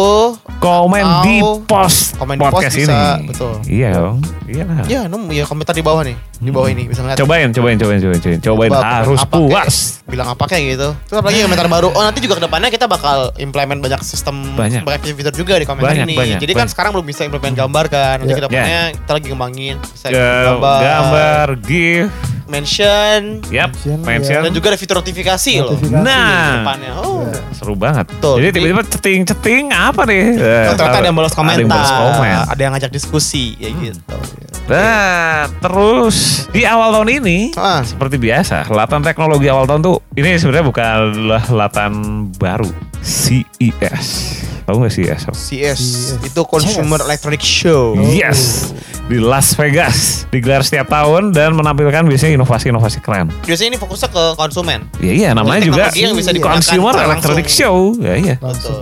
Komen 0.63 1.05
di 1.27 1.37
post 1.67 2.17
komen 2.17 2.39
di 2.39 2.43
podcast 2.45 2.73
post 2.73 2.81
bisa, 2.87 2.99
ini. 3.19 3.27
betul. 3.29 3.55
Iya 3.67 3.89
dong. 3.99 4.19
Iya 4.47 4.65
lah. 4.65 4.87
Ya, 4.87 5.01
nemu 5.11 5.29
ya 5.35 5.45
komentar 5.49 5.75
di 5.75 5.83
bawah 5.83 6.03
nih. 6.07 6.17
Di 6.35 6.51
bawah 6.51 6.67
ini 6.67 6.87
bisa 6.87 7.01
ngeliat. 7.01 7.17
Cobain, 7.17 7.49
cobain, 7.49 7.77
cobain, 7.77 7.99
cobain, 7.99 8.19
cobain. 8.19 8.41
Cobain 8.41 8.71
Coba, 8.71 8.83
harus 8.97 9.21
apa 9.21 9.33
puas. 9.33 9.75
kayak- 9.95 10.03
bilang 10.05 10.29
apa 10.29 10.45
kayak 10.45 10.65
gitu. 10.69 10.89
Terus 11.05 11.19
apalagi 11.19 11.39
komentar 11.41 11.67
baru. 11.67 11.89
Oh 11.89 12.03
nanti 12.03 12.19
juga 12.19 12.35
ke 12.35 12.43
depannya 12.43 12.69
kita 12.69 12.87
bakal 12.87 13.19
implement 13.37 13.81
banyak 13.81 14.01
sistem 14.01 14.37
Banyak. 14.53 14.83
banyak 14.83 15.01
fitur 15.07 15.33
juga 15.33 15.55
di 15.57 15.65
komentar 15.65 15.91
Banyak, 15.91 16.05
ini. 16.05 16.15
banyak, 16.15 16.39
Jadi 16.39 16.53
kan 16.53 16.59
banyak. 16.61 16.71
sekarang 16.71 16.91
belum 16.93 17.07
bisa 17.07 17.23
implement 17.23 17.55
gambar 17.57 17.85
kan. 17.89 18.15
Nanti 18.19 18.31
Ya. 18.31 18.37
ke 18.37 18.45
depannya 18.45 18.81
kita 18.95 19.13
lagi 19.13 19.27
ngembangin 19.29 19.77
bisa 19.81 20.07
Ke 20.07 20.27
gambar, 20.45 20.81
gambar, 20.83 21.47
GIF, 21.61 22.11
mention, 22.47 23.41
yap, 23.49 23.73
Mention, 23.73 23.99
mention. 24.01 24.41
dan 24.41 24.53
juga 24.53 24.67
ada 24.69 24.79
fitur 24.79 24.97
notifikasi 24.99 25.53
loh. 25.59 25.75
Notifikasi. 25.75 26.01
Nah, 26.01 26.61
Depannya. 26.61 26.93
Oh. 26.97 27.25
seru 27.51 27.75
banget. 27.75 28.07
Betul. 28.09 28.35
Jadi 28.39 28.49
tiba-tiba 28.53 28.83
ceting-ceting 28.85 29.65
apa 29.71 30.03
nih? 30.05 30.25
Eh, 30.35 30.67
Oh, 30.67 30.75
ternyata 30.75 30.99
ada 30.99 31.07
yang 31.07 31.15
balas 31.15 31.31
Ada 31.31 31.39
komentar, 31.39 31.61
yang 31.61 31.71
balas 31.71 31.91
komen. 31.91 32.35
ada 32.47 32.61
yang 32.61 32.73
ngajak 32.73 32.91
diskusi, 32.91 33.55
ya 33.57 33.71
gitu. 33.73 34.01
Nah, 34.65 35.45
terus 35.61 36.17
di 36.49 36.65
awal 36.65 36.89
tahun 36.91 37.21
ini 37.21 37.53
Ah, 37.55 37.81
seperti 37.81 38.17
biasa, 38.17 38.65
latan 38.67 39.01
teknologi 39.01 39.45
awal 39.45 39.65
tahun 39.65 39.81
tuh 39.83 40.01
ini 40.15 40.35
sebenarnya 40.35 40.65
bukanlah 40.65 41.45
latan 41.49 41.93
baru, 42.33 42.73
CES. 42.99 44.07
Tahu 44.65 44.81
nggak 44.81 44.95
CES? 44.95 45.23
CS 45.29 45.37
CS. 45.37 45.83
itu 46.25 46.41
Consumer 46.43 46.97
Yes. 46.97 47.07
Electronic 47.07 47.43
Show. 47.45 48.01
Yes, 48.01 48.73
di 49.05 49.21
Las 49.21 49.53
Vegas 49.53 50.25
digelar 50.31 50.65
setiap 50.65 50.89
tahun 50.89 51.31
dan 51.31 51.53
menampilkan 51.53 52.01
biasanya 52.03 52.34
inovasi-inovasi 52.35 52.99
keren. 53.01 53.31
Biasanya 53.43 53.75
ini 53.75 53.79
fokusnya 53.79 54.09
ke 54.11 54.25
konsumen. 54.35 54.87
Ya 54.99 55.13
iya, 55.15 55.29
namanya 55.33 55.63
juga 55.63 55.89
yang 55.95 56.13
bisa 56.13 56.35
Consumer 56.35 56.93
Electronic. 56.95 57.47
Show. 57.47 57.95
Ya 57.99 58.15
iya. 58.19 58.35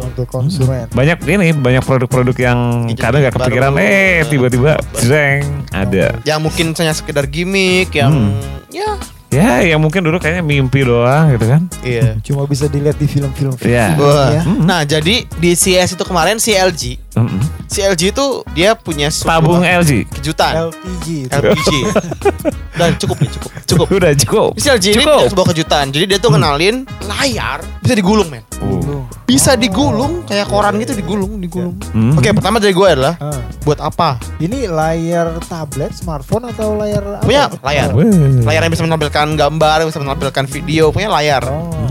Untuk 0.03 0.27
konsumen. 0.27 0.89
Banyak 0.91 1.23
ini, 1.25 1.53
banyak 1.53 1.85
produk-produk 1.85 2.37
yang 2.37 2.59
Yang 2.89 2.99
kadang 2.99 3.21
nggak 3.23 3.35
baru. 3.35 3.45
kepikiran, 3.47 3.71
eh 3.79 4.25
tiba-tiba 4.27 4.73
jreng 4.99 5.45
ada. 5.71 6.07
Yang 6.25 6.41
mungkin 6.41 6.67
hanya 6.75 6.95
sekedar 6.95 7.25
gimmick, 7.27 7.93
yang 7.93 8.13
Hmm. 8.13 8.33
ya, 8.69 8.97
Ya, 9.33 9.65
yang 9.65 9.81
mungkin 9.81 10.05
dulu 10.05 10.17
kayaknya 10.17 10.45
mimpi 10.45 10.85
doang 10.85 11.33
gitu 11.33 11.49
kan. 11.49 11.65
iya. 11.81 12.21
Cuma 12.21 12.45
bisa 12.45 12.69
dilihat 12.69 12.95
di 12.95 13.09
film-film. 13.09 13.57
Iya. 13.59 13.97
Wah. 13.97 14.29
Ya. 14.31 14.43
Nah, 14.45 14.85
jadi 14.85 15.25
di 15.27 15.51
CS 15.53 15.97
itu 15.97 16.05
kemarin 16.05 16.37
CLG, 16.37 17.01
Mm-mm. 17.13 17.41
CLG 17.65 18.13
itu 18.13 18.27
dia 18.53 18.73
punya 18.75 19.09
Tabung 19.09 19.65
LG. 19.65 20.05
kejutan. 20.13 20.69
LPG 20.69 21.07
itu. 21.23 21.33
LPG. 21.33 21.69
Dan 22.79 22.91
cukup 22.97 23.17
nih, 23.19 23.31
cukup. 23.33 23.51
Cukup. 23.65 23.87
Udah 23.91 24.13
cukup. 24.15 24.51
CLG 24.55 24.85
ini 24.91 24.97
Cukup. 25.01 25.17
punya 25.17 25.31
sebuah 25.31 25.47
kejutan. 25.49 25.85
Jadi 25.89 26.05
dia 26.07 26.19
tuh 26.19 26.31
kenalin 26.31 26.85
layar 27.03 27.65
bisa 27.81 27.95
digulung, 27.95 28.29
men. 28.29 28.45
Oh. 28.73 29.05
Bisa 29.25 29.53
digulung 29.53 30.25
kayak 30.25 30.49
koran 30.49 30.77
gitu 30.77 30.93
digulung, 30.93 31.41
digulung. 31.41 31.77
Hmm. 31.93 32.17
Oke, 32.17 32.33
pertama 32.33 32.57
dari 32.57 32.73
gue 32.73 32.89
adalah 32.89 33.15
Ah. 33.19 33.41
buat 33.63 33.79
apa? 33.79 34.17
Ini 34.39 34.69
layar 34.69 35.37
tablet, 35.45 35.93
smartphone 35.93 36.49
atau 36.49 36.77
layar 36.77 37.21
apa? 37.21 37.25
Punya 37.25 37.49
layar. 37.61 37.89
Weh. 37.93 38.09
Layar 38.43 38.61
yang 38.63 38.73
bisa 38.73 38.85
menampilkan 38.85 39.27
gambar, 39.35 39.77
bisa 39.85 40.01
menampilkan 40.01 40.45
video, 40.47 40.89
punya 40.91 41.09
layar. 41.09 41.43
Oh. 41.47 41.82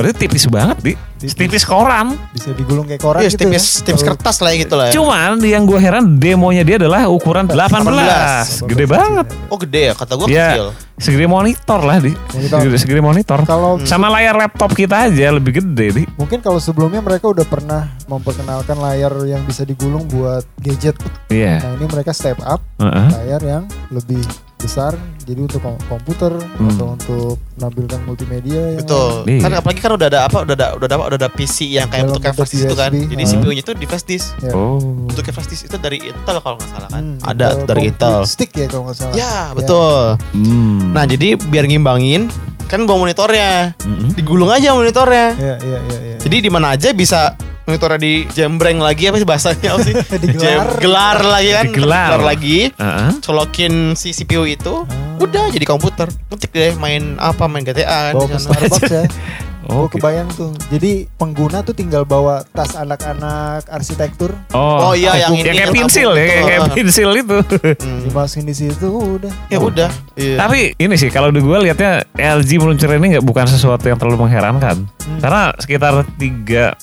Berarti 0.00 0.16
tipis 0.18 0.44
banget, 0.46 0.76
Di. 0.80 0.92
Tipis. 1.20 1.36
Tipis 1.36 1.64
koran. 1.64 2.16
Bisa 2.32 2.50
digulung 2.50 2.88
kayak 2.88 2.98
koran 2.98 3.20
Iya, 3.20 3.28
gitu 3.28 3.44
tipis, 3.44 3.64
ya. 3.76 3.84
tipis 3.84 4.02
kertas 4.02 4.36
lah 4.40 4.52
gitu 4.52 4.72
lah 4.72 4.88
ya. 4.88 4.92
Cuman 4.96 5.36
yang 5.38 5.62
gue 5.62 5.76
heran 5.76 6.16
demonya 6.16 6.64
dia 6.64 6.76
adalah 6.76 7.04
ukuran 7.06 7.44
18. 7.44 8.64
18. 8.64 8.64
Gede 8.66 8.84
banget. 8.84 9.26
Oh 9.46 9.56
gede 9.56 9.80
ya, 9.86 9.94
kata 9.94 10.12
gua 10.16 10.26
Ya, 10.26 10.48
kecil. 10.50 10.66
segede 10.96 11.26
monitor 11.26 11.80
lah, 11.80 12.00
Di. 12.00 12.16
Monitor. 12.16 12.58
Segede, 12.58 12.76
segede 12.78 13.00
monitor. 13.00 13.38
Kalau 13.44 13.76
Sama 13.84 14.08
layar 14.08 14.32
laptop 14.34 14.72
kita 14.72 15.06
aja 15.06 15.28
lebih 15.30 15.60
gede, 15.60 15.86
Di. 15.92 16.02
mungkin 16.16 16.40
kalau 16.40 16.56
sebelumnya 16.56 16.98
mereka 16.98 17.28
udah 17.28 17.44
pernah 17.44 17.84
memperkenalkan 18.06 18.76
layar 18.76 19.12
yang 19.24 19.44
bisa 19.44 19.62
digulung 19.62 20.08
buat 20.08 20.42
gadget. 20.56 20.96
Iya. 21.28 21.60
Nah 21.60 21.70
ini 21.76 21.84
mereka 21.84 22.10
step 22.10 22.40
up 22.40 22.64
Heeh. 22.76 23.06
layar 23.14 23.40
yang 23.42 23.62
lebih 23.90 24.24
besar 24.60 24.92
jadi 25.20 25.40
untuk 25.40 25.58
kom- 25.58 25.80
komputer 25.86 26.32
Hmm. 26.56 26.68
atau 26.70 26.86
untuk 26.90 27.34
menampilkan 27.54 28.00
multimedia 28.02 28.62
yang 28.72 28.82
Betul. 28.82 29.12
Iya. 29.24 29.40
Kan 29.40 29.50
apalagi 29.54 29.80
kan 29.80 29.92
udah 29.92 30.06
ada 30.06 30.20
apa? 30.24 30.36
Udah 30.42 30.54
ada 30.54 30.66
udah 30.74 30.86
ada 30.86 30.96
udah 30.98 31.18
ada 31.18 31.28
PC 31.28 31.70
yang 31.70 31.86
kayak 31.86 32.08
bentuk 32.08 32.22
flash 32.34 32.50
disk 32.50 32.64
itu 32.64 32.76
kan. 32.76 32.90
Jadi 32.90 33.22
Hmm. 33.22 33.30
CPU-nya 33.32 33.62
itu 33.62 33.72
di 33.72 33.86
flash 33.86 34.04
disk. 34.04 34.26
Ya. 34.40 34.52
Oh. 34.52 34.80
Bentuknya 35.06 35.32
flash 35.32 35.48
disk 35.48 35.64
itu 35.64 35.76
dari 35.76 35.98
Intel 36.02 36.36
kalau 36.38 36.56
nggak 36.56 36.68
salah 36.68 36.88
kan. 36.88 37.02
Hmm, 37.04 37.16
ada 37.22 37.46
Intel 37.52 37.66
dari 37.66 37.82
Intel. 37.86 38.16
Stick 38.24 38.50
ya 38.52 38.66
kalau 38.66 38.82
nggak 38.84 38.96
salah. 38.96 39.14
Ya, 39.14 39.34
betul. 39.52 40.00
Hmm. 40.34 40.90
Nah, 40.90 41.04
jadi 41.04 41.28
biar 41.36 41.64
ngimbangin 41.64 42.26
kan 42.66 42.82
bawa 42.82 42.98
monitornya. 43.00 43.74
Mm-mm. 43.78 44.14
Digulung 44.14 44.48
aja 44.48 44.72
monitornya. 44.72 45.34
Iya 45.34 45.54
iya 45.58 45.78
iya. 45.80 45.98
iya. 46.00 46.16
Jadi 46.18 46.36
di 46.38 46.50
mana 46.50 46.74
aja 46.74 46.90
bisa 46.92 47.34
monitornya 47.68 48.00
di 48.00 48.14
jembreng 48.32 48.78
lagi 48.80 49.08
apa 49.10 49.16
sih 49.20 49.28
bahasanya 49.28 49.68
apa 49.76 49.80
sih? 49.84 49.94
Digelar. 50.24 50.66
Gelar 50.80 51.18
lagi 51.24 51.50
kan. 51.52 51.64
Digelar. 51.68 52.10
lagi. 52.20 52.58
Heeh. 52.74 53.10
Colokin 53.20 53.74
si 53.94 54.14
CPU 54.16 54.48
itu. 54.48 54.84
Ah. 54.88 55.22
Udah 55.22 55.52
jadi 55.52 55.66
komputer. 55.68 56.08
Ngetik 56.32 56.50
deh 56.52 56.72
main 56.80 57.20
apa 57.20 57.44
main 57.46 57.66
GTA 57.66 58.10
kan 58.10 58.14
bawa 58.16 58.26
ke. 58.28 58.38
Starbucks 58.40 58.90
ya. 58.90 59.04
Oh, 59.62 59.84
Gue 59.84 59.96
kebayang 59.96 60.28
tuh. 60.30 60.56
Jadi 60.68 61.04
pengguna 61.12 61.60
tuh 61.60 61.72
tinggal 61.72 62.02
bawa 62.02 62.40
tas 62.46 62.72
anak-anak 62.74 63.66
arsitektur, 63.66 64.32
Oh, 64.50 64.88
Oh, 64.88 64.92
iya, 64.92 65.20
yang 65.20 65.36
ini 65.36 65.44
kayak 65.46 65.68
pensil 65.70 66.10
ya, 66.10 66.16
itu. 66.16 66.30
kayak, 66.30 66.44
kayak 66.46 66.60
pensil 66.74 67.10
itu. 67.12 67.36
Hmm. 67.76 68.00
dimasukin 68.04 68.44
di 68.44 68.54
situ 68.54 68.88
udah. 68.88 69.32
Ya 69.46 69.58
udah. 69.58 69.90
Iya. 70.14 70.36
Tapi 70.38 70.72
ini 70.74 70.94
sih 70.94 71.08
kalau 71.08 71.28
di 71.28 71.38
gue 71.38 71.58
liatnya 71.60 72.04
LG 72.14 72.50
meluncur 72.56 72.88
ini 72.90 73.06
nggak 73.14 73.26
bukan 73.26 73.44
sesuatu 73.46 73.84
yang 73.84 73.96
terlalu 73.96 74.24
mengherankan. 74.24 74.88
Hmm. 75.00 75.20
Karena 75.20 75.52
sekitar 75.54 76.06
3-4 76.16 76.80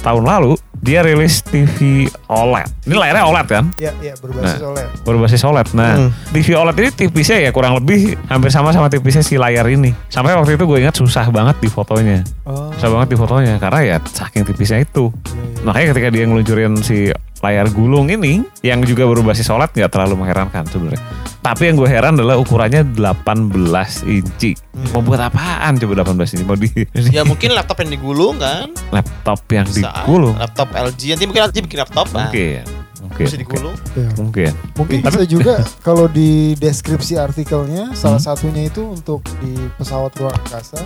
tahun 0.00 0.24
lalu 0.24 0.54
dia 0.76 1.00
rilis 1.00 1.40
TV 1.42 2.04
OLED. 2.28 2.68
Ini 2.84 2.94
layarnya 2.94 3.24
OLED 3.24 3.46
kan? 3.48 3.64
Iya 3.74 3.92
iya 3.98 4.14
berbasis 4.14 4.54
Nah. 4.54 4.68
OLED. 4.70 4.88
Berbasis 5.02 5.42
OLED. 5.42 5.68
Nah, 5.72 5.92
Hmm. 5.96 6.10
TV 6.30 6.48
OLED 6.54 6.76
ini 6.78 6.90
tipisnya 6.94 7.38
ya 7.40 7.50
kurang 7.50 7.74
lebih 7.74 8.14
hampir 8.26 8.50
sama 8.50 8.70
sama 8.70 8.86
tipisnya 8.86 9.20
si 9.20 9.34
layar 9.34 9.66
ini. 9.66 9.90
Sampai 10.06 10.32
waktu 10.32 10.54
itu 10.54 10.64
gue 10.64 10.78
ingat 10.78 10.94
susah 10.94 11.26
banget 11.28 11.56
di 11.58 11.66
fotonya. 11.66 12.05
Oh. 12.46 12.70
Susah 12.74 12.90
banget 12.92 13.08
di 13.12 13.16
fotonya 13.18 13.54
karena 13.58 13.80
ya 13.82 13.96
saking 14.00 14.46
tipisnya 14.46 14.82
itu. 14.82 15.10
iya, 15.10 15.42
iya. 15.42 15.62
Makanya 15.66 15.86
ketika 15.92 16.08
dia 16.14 16.24
ngeluncurin 16.24 16.74
si 16.78 17.10
layar 17.44 17.68
gulung 17.68 18.08
ini 18.08 18.42
yang 18.64 18.80
juga 18.82 19.04
berbasis 19.04 19.46
OLED 19.46 19.76
nggak 19.76 19.92
terlalu 19.92 20.14
mengherankan 20.24 20.64
sebenarnya. 20.66 21.02
Tapi 21.44 21.62
yang 21.70 21.76
gue 21.78 21.86
heran 21.86 22.18
adalah 22.18 22.42
ukurannya 22.42 22.82
18 22.98 23.62
inci. 24.10 24.58
Mau 24.90 24.98
buat 24.98 25.20
apaan 25.20 25.78
coba 25.78 26.02
18 26.02 26.34
inci? 26.34 26.42
Mau 26.42 26.58
di 26.58 26.70
Ya 27.16 27.22
mungkin 27.22 27.54
laptop 27.54 27.86
yang 27.86 27.90
digulung 27.94 28.34
kan. 28.40 28.72
laptop 28.90 29.40
yang 29.52 29.66
Bisa. 29.68 29.94
digulung? 29.94 30.34
Laptop 30.34 30.74
LG 30.74 31.00
nanti 31.14 31.24
mungkin 31.30 31.42
LG 31.46 31.56
bikin 31.70 31.78
laptop. 31.86 32.06
Mungkin. 32.10 32.85
Mungkin. 33.06 33.24
Bisa 33.24 33.36
digulung. 33.36 33.76
Iya. 33.92 34.08
Mungkin. 34.16 34.52
Mungkin 34.74 34.96
Tapi- 35.00 35.14
bisa 35.14 35.24
juga 35.24 35.54
kalau 35.80 36.06
di 36.06 36.30
deskripsi 36.54 37.14
artikelnya 37.16 37.92
salah 37.92 38.16
Hmm. 38.16 38.28
satunya 38.28 38.62
itu 38.64 38.82
untuk 38.84 39.22
di 39.38 39.54
pesawat 39.74 40.10
luar 40.16 40.34
angkasa 40.36 40.80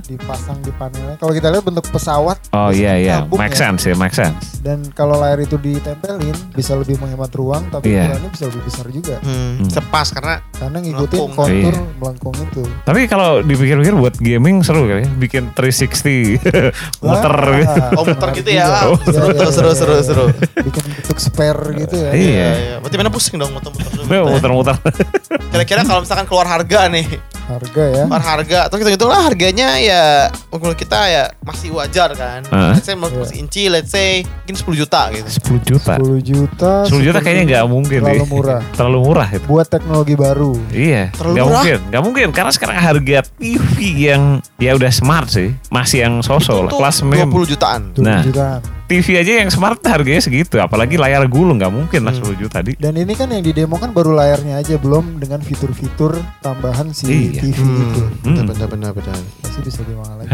dipasang 0.00 0.58
di 0.60 0.70
panelnya. 0.72 1.16
Kalau 1.16 1.32
kita 1.32 1.48
lihat 1.48 1.64
bentuk 1.64 1.86
pesawat 1.88 2.38
Oh 2.50 2.70
iya 2.70 2.94
iya, 2.94 3.16
make 3.26 3.52
ya. 3.52 3.60
sense 3.60 3.82
ya, 3.84 3.94
make 3.94 4.12
sense. 4.12 4.60
dan 4.60 4.80
kalau 4.90 5.18
layar 5.18 5.36
itu 5.38 5.56
ditempelin 5.56 6.24
bisa 6.50 6.72
lebih 6.72 6.96
menghemat 6.96 7.28
ruang 7.30 7.68
tapi 7.68 7.92
Iya. 7.92 8.08
ukurannya 8.08 8.30
bisa 8.30 8.44
lebih 8.46 8.62
besar 8.64 8.86
juga 8.88 9.16
Hmm. 9.20 9.32
Hmm. 9.56 9.68
Sepas 9.68 10.08
karena 10.08 10.34
karena 10.52 10.78
ngikutin 10.80 11.18
Melengkung. 11.18 11.32
kontur 11.34 11.74
Iya. 11.74 11.96
melengkung 11.96 12.36
itu. 12.40 12.62
Tapi 12.80 13.00
kalau 13.04 13.30
dipikir-pikir 13.40 13.94
buat 13.94 14.14
gaming 14.16 14.60
seru 14.60 14.84
kali 14.84 15.02
ya, 15.02 15.10
bikin 15.12 15.42
360 15.52 16.40
muter 17.04 17.34
gitu. 17.58 17.80
Oh, 17.94 18.04
muter 18.04 18.28
gitu 18.32 18.48
ya. 18.48 18.56
Iya, 18.56 18.68
seru 19.04 19.28
iya, 19.28 19.46
seru, 19.50 19.68
iya, 19.68 19.74
seru, 19.74 19.92
iya. 19.92 20.02
seru. 20.02 20.24
Bikin 20.62 20.82
bentuk 20.86 21.18
spare 21.18 21.63
gitu 21.72 21.96
ya. 21.96 22.10
Iya. 22.10 22.20
Iya, 22.20 22.48
iya. 22.56 22.74
Berarti 22.78 22.96
mana 22.96 23.08
pusing 23.08 23.36
dong 23.36 23.50
muter-muter 23.50 23.90
dulu. 23.94 24.04
Muter-muter. 24.30 24.76
Kira-kira 25.52 25.80
kalau 25.82 26.02
misalkan 26.02 26.26
keluar 26.26 26.44
harga 26.44 26.88
nih, 26.88 27.06
Harga 27.44 27.82
ya. 27.86 28.04
keluar 28.08 28.24
harga, 28.24 28.58
terus 28.66 28.80
kita 28.80 28.90
hitung 28.90 29.06
lah 29.06 29.20
harganya 29.22 29.76
ya 29.76 30.02
menurut 30.50 30.74
kita 30.74 30.96
ya 31.06 31.24
masih 31.40 31.70
wajar 31.70 32.10
kan. 32.12 32.40
Heeh. 32.42 32.72
Let's 32.74 32.84
say 32.84 32.96
masih 32.96 33.20
Iya. 33.20 33.34
inci, 33.36 33.62
let's 33.68 33.90
say 33.90 34.08
mungkin 34.24 34.56
10 34.56 34.74
juta 34.74 35.00
gitu. 35.12 35.28
10 35.28 35.60
juta. 35.62 35.92
10 35.94 36.18
juta. 36.20 36.72
10 36.88 37.04
juta 37.04 37.18
10 37.20 37.22
kayaknya 37.22 37.44
nggak 37.46 37.64
mungkin 37.66 38.00
Terlalu 38.02 38.26
murah. 38.26 38.60
Terlalu 38.76 38.98
murah 39.00 39.28
itu. 39.30 39.44
Buat 39.44 39.66
teknologi 39.68 40.14
baru. 40.16 40.52
Iya, 40.68 41.12
Terlalu 41.12 41.32
nggak 41.32 41.46
murah? 41.46 41.54
mungkin, 41.60 41.78
nggak 41.86 42.02
mungkin 42.02 42.26
karena 42.32 42.50
sekarang 42.50 42.76
harga 42.76 43.18
TV 43.36 43.76
yang 44.02 44.22
ya 44.56 44.72
udah 44.72 44.90
smart 44.90 45.28
sih, 45.28 45.52
masih 45.68 46.02
yang 46.02 46.14
sosok 46.18 46.66
lah, 46.66 46.72
kelas 46.72 46.96
mem. 47.04 47.28
20 47.28 47.44
jutaan. 47.46 47.80
20 47.92 48.02
Nah. 48.02 48.22
jutaan. 48.24 48.60
TV 48.84 49.16
aja 49.16 49.40
yang 49.40 49.48
smart 49.48 49.80
harganya 49.80 50.20
segitu, 50.20 50.60
apalagi 50.60 51.00
layar 51.00 51.24
gulung 51.24 51.56
nggak 51.56 51.72
mungkin 51.72 52.04
lah 52.04 52.12
Hmm. 52.12 52.36
10 52.36 52.36
juta 52.36 52.60
di. 52.60 52.76
Dan 52.76 52.94
ini 52.94 53.16
kan 53.16 53.32
yang 53.32 53.40
didemokan 53.40 53.90
baru 53.90 54.12
layarnya 54.12 54.60
aja 54.60 54.76
belum 54.76 55.16
dengan 55.18 55.40
fitur-fitur 55.40 56.12
tambahan 56.38 56.92
si 56.92 57.08
Iya. 57.32 57.40
TV 57.40 57.56
itu. 57.64 58.02
Hmm. 58.22 58.44
Benar, 58.44 58.68
benar, 58.68 58.92
benar. 58.92 59.16
Pasti 59.40 59.60
bisa 59.64 59.80
di 59.82 59.96
mana 59.96 60.20
lagi. 60.20 60.30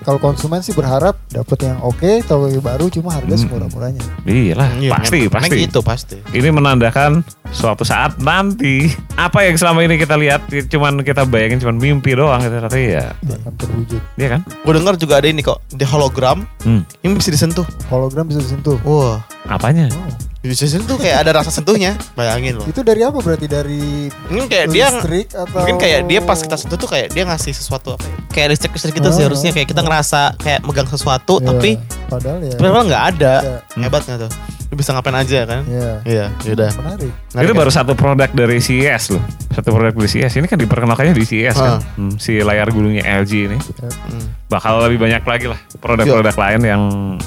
Kalau 0.00 0.16
konsumen 0.16 0.60
sih 0.60 0.72
berharap 0.72 1.20
dapat 1.26 1.58
yang 1.62 1.78
oke, 1.80 2.00
teknologi 2.20 2.56
baru 2.56 2.88
cuma 2.88 3.12
harga 3.12 3.30
Hmm. 3.30 3.42
semurah-murahnya. 3.42 4.02
Iya 4.24 4.54
lah, 4.54 4.68
Iya, 4.74 4.90
pasti, 4.90 5.18
memang- 5.22 5.34
pasti. 5.36 5.56
gitu 5.58 5.80
pasti. 5.80 6.16
Ini 6.30 6.48
menandakan 6.48 7.20
suatu 7.46 7.82
saat 7.82 8.16
nanti 8.16 8.88
apa 9.14 9.42
yang 9.42 9.54
selama 9.54 9.82
ini 9.82 9.96
kita 9.96 10.16
lihat 10.16 10.40
cuman 10.66 11.02
kita 11.02 11.24
bayangin 11.24 11.58
cuman 11.58 11.76
mimpi 11.76 12.14
doang 12.14 12.40
gitu 12.40 12.56
tapi 12.58 12.94
ya 12.94 13.12
akan 13.12 13.52
terwujud. 13.56 14.00
iya 14.14 14.28
kan 14.30 14.40
Gue 14.60 14.72
dengar 14.72 14.94
juga 14.94 15.18
ada 15.18 15.26
ini 15.26 15.40
kok, 15.40 15.60
di 15.68 15.84
hologram 15.84 16.46
hmm, 16.62 16.80
yang 17.02 17.12
bisa 17.12 17.28
disentuh. 17.28 17.66
Hologram 17.86 18.24
bisa 18.24 18.40
disentuh. 18.40 18.80
Wah, 18.82 19.20
apanya 19.46 19.90
Oh. 19.90 20.14
Bisa 20.40 20.64
disentuh 20.64 20.96
kayak 20.96 21.20
ada 21.20 21.36
rasa 21.36 21.52
sentuhnya. 21.52 22.00
Bayangin 22.16 22.56
loh. 22.56 22.64
Itu 22.64 22.80
dari 22.80 23.04
apa 23.04 23.20
berarti 23.20 23.44
dari 23.44 24.08
Ini 24.08 24.40
kayak 24.48 24.66
dia 24.72 24.88
listrik 24.88 25.28
atau 25.36 25.58
mungkin 25.60 25.76
kayak 25.76 26.08
dia 26.08 26.20
pas 26.24 26.40
kita 26.40 26.56
sentuh 26.56 26.80
tuh 26.80 26.88
kayak 26.88 27.12
dia 27.12 27.28
ngasih 27.28 27.52
sesuatu 27.52 27.92
apa 27.92 28.08
ya? 28.08 28.16
Kayak 28.32 28.48
listrik 28.56 28.72
listrik 28.72 28.94
gitu 28.96 29.08
Oh. 29.08 29.12
seharusnya 29.12 29.52
kayak 29.52 29.68
kita 29.68 29.84
ngerasa 29.84 30.40
kayak 30.40 30.64
megang 30.64 30.88
sesuatu 30.88 31.38
Iya, 31.38 31.46
tapi 31.52 31.70
padahal 32.10 32.38
ya. 32.42 32.56
padahal 32.58 32.84
nggak 32.84 33.04
ada. 33.08 33.34
Iya. 33.40 33.56
Hebat 33.80 34.02
nggak 34.02 34.18
tuh? 34.20 34.32
Lu 34.66 34.74
bisa 34.76 34.90
ngapain 34.90 35.16
aja 35.16 35.38
kan? 35.44 35.62
Iya. 35.64 35.90
Iya, 36.04 36.26
yaudah. 36.44 36.70
Menarik. 36.76 37.12
itu 37.32 37.52
baru 37.52 37.70
satu 37.70 37.92
produk 37.94 38.26
dari 38.28 38.58
CES 38.58 39.04
loh 39.10 39.22
satu 39.50 39.70
produk 39.70 39.90
dari 39.92 40.06
CES 40.08 40.32
ini 40.36 40.46
kan 40.46 40.54
diperkenalkannya 40.56 41.10
di 41.10 41.24
CES 41.24 41.54
kan 41.54 41.82
Hmm, 41.92 42.14
si 42.16 42.38
layar 42.38 42.70
gulungnya 42.70 43.02
LG 43.02 43.32
ini 43.44 43.58
Hmm. 43.80 44.26
bakal 44.46 44.78
lebih 44.80 44.98
banyak 45.00 45.22
lagi 45.22 45.46
lah 45.46 45.58
produk-produk 45.76 46.34
lain 46.36 46.60
yang 46.64 46.82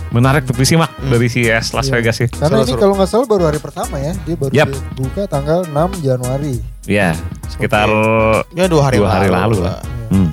menarik 0.09 0.43
untuk 0.43 0.55
disimak 0.57 0.91
dari 1.01 1.27
CES 1.27 1.71
Las 1.73 1.85
Iya. 1.85 1.93
Vegas 1.93 2.15
sih 2.17 2.27
Karena 2.29 2.61
ini 2.61 2.73
kalau 2.73 2.95
nggak 2.95 3.09
salah 3.09 3.27
baru 3.27 3.43
hari 3.45 3.59
pertama 3.59 3.95
ya, 3.97 4.11
dia 4.17 4.35
baru 4.35 4.51
Yap. 4.53 4.67
buka 4.93 5.23
tanggal 5.25 5.59
6 5.65 5.99
Januari. 5.99 6.55
ya 6.83 7.11
sekitar 7.45 7.87
Ya 8.51 8.67
dua 8.67 8.81
hari 8.83 8.97
dua 8.97 9.09
hari 9.09 9.27
lalu 9.29 9.63
lah 9.63 9.79
Hmm. 10.09 10.29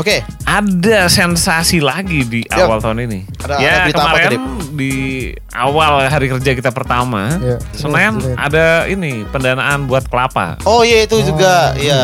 Oke, 0.00 0.24
Ada 0.42 1.06
sensasi 1.06 1.78
lagi 1.78 2.24
di 2.24 2.40
Yap. 2.42 2.66
awal 2.66 2.80
tahun 2.80 3.04
ini. 3.04 3.20
Ada- 3.38 3.56
ya 3.60 3.68
ada 3.70 3.80
berita 3.84 4.00
apa 4.00 4.08
kemarin 4.10 4.28
tadi? 4.32 4.38
di 4.72 4.94
awal 5.52 5.92
hari 6.02 6.26
kerja 6.26 6.50
kita 6.56 6.70
pertama, 6.70 7.36
Iya. 7.36 7.56
Senin 7.70 8.14
ada 8.34 8.66
ini 8.86 9.28
pendanaan 9.28 9.84
buat 9.84 10.08
kelapa. 10.08 10.56
Oh 10.64 10.80
iya 10.80 11.04
itu 11.04 11.20
juga, 11.20 11.70
Oh, 11.70 11.78
iya. 11.78 12.00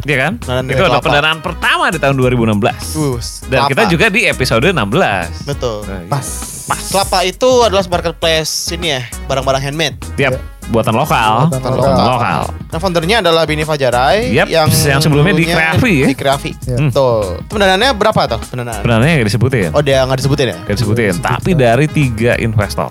Iya 0.00 0.16
kan? 0.20 0.32
Pendanaan 0.38 0.66
itu 0.68 0.78
ada 0.78 0.88
kelapa. 0.88 1.04
pendanaan 1.04 1.38
pertama 1.40 1.84
di 1.88 1.98
tahun 1.98 2.14
2016. 2.16 2.78
Us, 2.94 3.42
Dan 3.42 3.58
kelapa. 3.60 3.68
kita 3.68 3.82
juga 3.90 4.06
di 4.08 4.20
episode 4.24 4.64
16. 4.64 5.28
betul. 5.42 5.82
Nah, 5.82 6.06
Pas. 6.08 6.26
Pas 6.62 6.78
kelapa 6.88 7.26
itu 7.26 7.50
adalah 7.60 7.82
marketplace 7.84 8.70
ini 8.70 8.94
ya, 8.94 9.02
barang-barang 9.26 9.60
handmade. 9.60 9.98
Tiap 10.14 10.32
Iya. 10.32 10.40
Buatan 10.70 10.94
lokal. 10.94 11.50
Buatan 11.50 11.72
lokal. 11.74 11.96
lokal. 11.98 12.42
Nah 12.70 12.78
foundernya 12.78 13.16
adalah 13.20 13.42
Bini 13.44 13.66
Fajarai 13.66 14.30
Yap, 14.30 14.46
yang 14.48 14.68
yang 14.70 15.00
sebelumnya 15.02 15.34
di 15.34 15.44
Kreafi 15.48 15.92
ya. 16.04 16.06
Di 16.08 16.16
Kreafi. 16.16 16.50
Iya. 16.68 16.76
Tuh. 16.94 17.42
Pendanaannya 17.50 17.90
berapa 17.98 18.20
tuh 18.30 18.40
pendanaan? 18.46 18.82
Pendananya 18.86 19.12
nggak 19.20 19.28
disebutin. 19.28 19.70
Oh 19.74 19.82
dia 19.82 20.06
nggak 20.06 20.18
disebutin 20.22 20.46
ya? 20.54 20.56
Nggak 20.62 20.76
disebutin. 20.78 21.14
Tapi 21.18 21.50
dari 21.58 21.86
tiga 21.90 22.38
investor. 22.38 22.90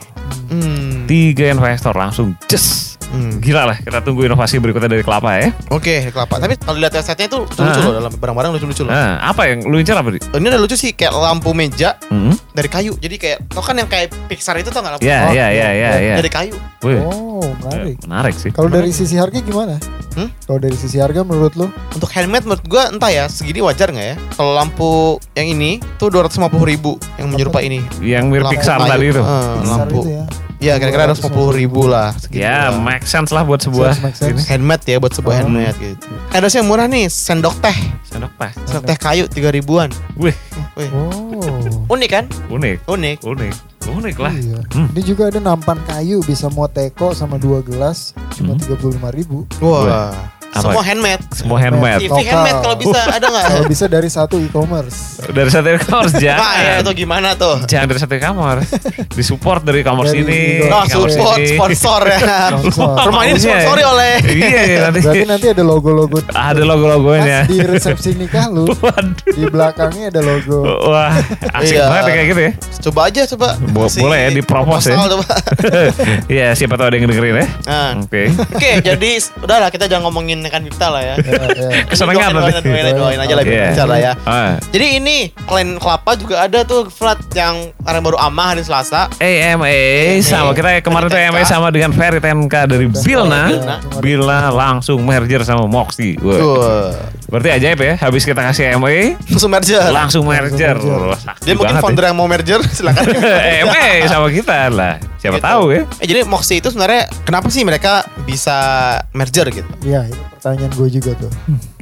Hmm. 0.52 1.08
Tiga 1.08 1.48
investor 1.56 1.96
langsung 1.96 2.36
just 2.52 2.91
Hmm. 3.12 3.38
Gila 3.38 3.64
lah, 3.66 3.78
kita 3.78 4.00
tunggu 4.00 4.24
inovasi 4.24 4.56
berikutnya 4.58 4.88
dari 4.88 5.04
kelapa 5.04 5.36
ya. 5.36 5.52
Oke, 5.68 6.08
kelapa. 6.10 6.40
Tapi 6.40 6.56
kalau 6.56 6.76
dilihat 6.76 6.94
website-nya 6.94 7.28
itu 7.28 7.38
lucu-lucu 7.38 7.60
Ah. 7.78 7.84
loh 7.84 7.94
dalam 7.98 8.12
barang-barang 8.14 8.52
lucu-lucu 8.56 8.82
loh. 8.82 8.92
Nah, 8.92 9.20
apa 9.22 9.42
yang 9.46 9.64
lu 9.64 9.76
incar 9.76 9.96
apa 9.96 10.10
di? 10.10 10.20
Ini 10.22 10.48
ada 10.48 10.58
lucu 10.58 10.74
sih 10.74 10.92
kayak 10.92 11.12
lampu 11.12 11.52
meja 11.52 12.00
Hmm? 12.08 12.32
dari 12.50 12.68
kayu. 12.68 12.96
Jadi 12.96 13.16
kayak 13.18 13.38
tau 13.48 13.60
kan 13.60 13.76
yang 13.76 13.86
kayak 13.86 14.16
Pixar 14.26 14.56
itu 14.56 14.68
tau 14.68 14.80
nggak 14.80 14.94
lampu? 14.96 15.04
Ya, 15.04 15.20
Oh, 15.22 15.34
ya, 15.34 15.48
ya, 15.50 15.70
ya, 15.70 15.92
ya. 15.94 16.16
Dari 16.16 16.30
kayu. 16.30 16.56
Wih, 16.82 16.98
Oh, 17.00 17.44
menarik. 17.62 17.96
menarik 18.02 18.34
sih. 18.34 18.50
Kalau 18.50 18.68
dari 18.68 18.90
sisi 18.90 19.14
harga 19.14 19.38
gimana? 19.38 19.76
Hmm? 20.12 20.32
Kalau 20.42 20.58
dari 20.58 20.74
sisi 20.74 20.98
harga 20.98 21.22
menurut 21.22 21.54
lo? 21.54 21.68
Untuk 21.92 22.10
handmade 22.10 22.44
menurut 22.44 22.64
gua 22.66 22.90
entah 22.90 23.08
ya 23.08 23.28
segini 23.28 23.60
wajar 23.60 23.90
nggak 23.90 24.08
ya? 24.08 24.16
Kalau 24.34 24.52
lampu 24.52 24.90
yang 25.34 25.48
ini 25.50 25.80
tuh 25.96 26.08
250 26.08 26.40
ribu 26.66 26.92
yang 27.16 27.28
menyerupai 27.28 27.64
ini. 27.66 27.80
Yang 28.00 28.24
mirip 28.26 28.48
Pixar 28.50 28.80
tadi 28.82 29.08
itu. 29.10 29.20
Eh, 29.20 29.56
lampu. 29.64 30.00
itu 30.02 30.10
ya. 30.14 30.24
Ya 30.62 30.78
kira-kira 30.78 31.04
ada 31.04 31.18
50 31.18 31.26
ribu 31.52 31.90
lah. 31.90 32.14
segitu 32.14 32.38
Ya, 32.40 32.70
lah. 32.70 32.78
make 32.78 33.02
sense 33.04 33.34
lah 33.34 33.42
buat 33.42 33.60
sebuah 33.60 33.98
Sense, 33.98 34.22
ini. 34.24 34.42
handmade 34.46 34.86
ya 34.86 35.02
buat 35.02 35.10
sebuah 35.10 35.34
Oh. 35.34 35.40
handmade 35.42 35.74
gitu. 35.76 36.06
Ada 36.30 36.46
sih 36.48 36.62
yang 36.62 36.70
murah 36.70 36.86
nih, 36.86 37.10
sendok 37.10 37.58
teh. 37.58 37.74
Sendok 38.06 38.30
pas. 38.38 38.54
Sendok 38.64 38.86
teh 38.86 38.94
kayu 38.96 39.26
3 39.26 39.50
ribuan. 39.50 39.90
Wih, 40.16 40.38
Wih. 40.78 40.90
Oh. 40.94 41.90
Unik 41.90 42.10
kan? 42.12 42.26
unik, 42.48 42.86
Unik. 42.86 43.18
unik, 43.20 43.54
unik 43.90 44.16
lah. 44.16 44.32
Iya. 44.32 44.62
Hmm. 44.70 44.88
Ini 44.94 45.02
juga 45.04 45.28
ada 45.28 45.42
nampan 45.42 45.82
kayu 45.84 46.22
bisa 46.22 46.46
mau 46.48 46.70
teko 46.70 47.12
sama 47.12 47.36
dua 47.36 47.60
gelas 47.60 48.14
cuma 48.32 48.54
Hmm. 48.54 48.62
tiga 48.62 48.78
puluh 48.78 48.94
lima 48.96 49.10
ribu. 49.10 49.50
Wah. 49.60 50.14
Apa? 50.52 50.68
Semua 50.68 50.84
handmade. 50.84 51.24
Semua 51.32 51.58
handmade. 51.58 52.02
TV 52.02 52.12
Lokal. 52.12 52.28
handmade 52.28 52.58
kalau 52.60 52.76
bisa 52.78 53.00
ada 53.08 53.26
nggak? 53.26 53.46
Kalau 53.48 53.66
bisa 53.66 53.86
dari 53.88 54.10
satu 54.10 54.36
e-commerce. 54.38 54.98
Dari 55.24 55.48
satu 55.48 55.68
e-commerce 55.70 56.14
Nah, 56.20 56.20
ya 56.20 56.36
jangan. 56.36 56.84
itu 56.84 56.92
gimana 56.98 57.30
tuh? 57.34 57.56
Jangan 57.64 57.86
dari 57.88 58.00
satu 58.00 58.14
e-commerce. 58.14 58.68
Disupport 59.18 59.62
dari 59.62 59.80
e-commerce 59.80 60.12
Dari 60.12 60.22
ini. 60.22 60.40
Oh, 60.66 60.84
support 60.86 61.40
ini. 61.40 61.56
sponsor 61.56 62.02
ya. 62.04 62.20
Sponsor. 62.62 63.00
Rumah 63.02 63.22
ini 63.24 63.34
disponsori 63.34 63.84
oleh 63.86 64.12
Iya, 64.22 64.62
iya, 64.62 64.78
nanti. 64.84 65.00
Berarti 65.00 65.20
nanti 65.26 65.46
ada 65.50 65.64
logo-logo. 65.64 66.18
Ada 66.28 66.62
logo-logonya. 66.62 67.38
Pas 67.42 67.48
di 67.48 67.58
resepsi 67.62 68.10
nikah 68.14 68.46
lu 68.48 68.68
Waduh. 68.68 69.32
di 69.32 69.44
belakangnya 69.46 70.12
ada 70.12 70.22
logo. 70.22 70.68
Wah, 70.84 71.16
asik 71.56 71.74
Iya. 71.74 71.88
banget 71.88 72.04
ya 72.04 72.12
kayak 72.12 72.28
gitu 72.28 72.42
ya. 72.42 72.52
Coba 72.82 73.00
aja 73.08 73.22
coba. 73.30 73.48
Bo- 73.72 73.88
Kasih 73.88 74.02
boleh 74.02 74.20
ya, 74.20 74.30
dipropos 74.34 74.84
ya. 74.84 74.94
proposal 74.94 75.08
coba. 75.16 75.26
Iya, 76.32 76.48
siapa 76.54 76.76
tahu 76.76 76.88
ada 76.88 76.96
yang 76.96 77.08
dengerin 77.08 77.36
ya. 77.38 77.48
Nah. 77.64 77.92
Oke. 78.02 78.32
Oke, 78.52 78.72
jadi 78.82 79.10
udahlah 79.38 79.70
kita 79.70 79.86
jangan 79.86 80.10
ngomongin 80.10 80.41
kan 80.48 80.62
Bipta 80.64 80.88
lah 80.88 81.02
ya. 81.04 81.16
Ya, 81.22 81.34
ya. 81.52 81.70
Kesenangan 81.86 82.32
doain, 82.32 82.54
nanti. 82.54 82.68
doain, 82.68 82.84
doain, 82.84 82.96
doain 82.96 83.20
aja 83.20 83.34
lah 83.36 83.44
Iya. 83.44 83.66
lancar 83.68 83.88
lah 83.88 84.00
ya. 84.00 84.12
Ah. 84.24 84.52
Jadi 84.70 84.88
ini 84.96 85.18
klien 85.44 85.70
kelapa 85.76 86.12
juga 86.16 86.36
ada 86.42 86.60
tuh 86.64 86.88
flat 86.88 87.20
yang 87.34 87.70
kemarin 87.78 88.02
baru 88.02 88.18
amah 88.18 88.48
hari 88.52 88.64
Selasa. 88.64 89.12
AMA 89.18 89.70
sama 90.22 90.52
kita 90.54 90.80
kemarin 90.80 91.08
tuh 91.08 91.20
AMA 91.20 91.42
sama 91.44 91.68
dengan 91.70 91.92
Ferry 91.92 92.18
TNK 92.18 92.56
dari 92.66 92.86
Bilna. 92.88 93.44
Bilna. 94.00 94.38
Langsung 94.50 95.02
merger 95.02 95.44
sama 95.44 95.66
Moxie. 95.66 96.16
Berarti 97.28 97.48
ajaib 97.50 97.80
ya, 97.80 97.94
habis 97.98 98.24
kita 98.24 98.44
kasih 98.44 98.76
AMA 98.76 99.16
Langsung 99.24 99.50
merger. 99.50 99.82
langsung 99.90 100.24
merger. 100.24 100.76
Dia 101.42 101.54
mungkin 101.54 101.76
banget 101.76 101.84
founder 101.84 102.04
yang 102.06 102.18
mau 102.18 102.28
merger 102.28 102.60
silakan. 102.76 103.08
ya. 103.08 103.64
AMA 103.64 103.84
sama 104.06 104.28
kita 104.28 104.68
lah. 104.70 104.96
Siapa 105.18 105.38
Gitu. 105.38 105.46
tahu 105.46 105.64
ya. 105.70 105.82
Eh, 105.98 106.08
jadi 106.08 106.20
Moxie 106.24 106.58
itu 106.58 106.68
sebenarnya 106.68 107.06
kenapa 107.22 107.48
sih 107.48 107.62
mereka 107.62 108.04
bisa 108.26 108.58
merger 109.12 109.48
gitu? 109.48 109.70
Iya, 109.82 110.06
itu 110.06 110.18
pertanyaan 110.42 110.74
gue 110.74 110.90
juga 110.90 111.12
tuh. 111.14 111.30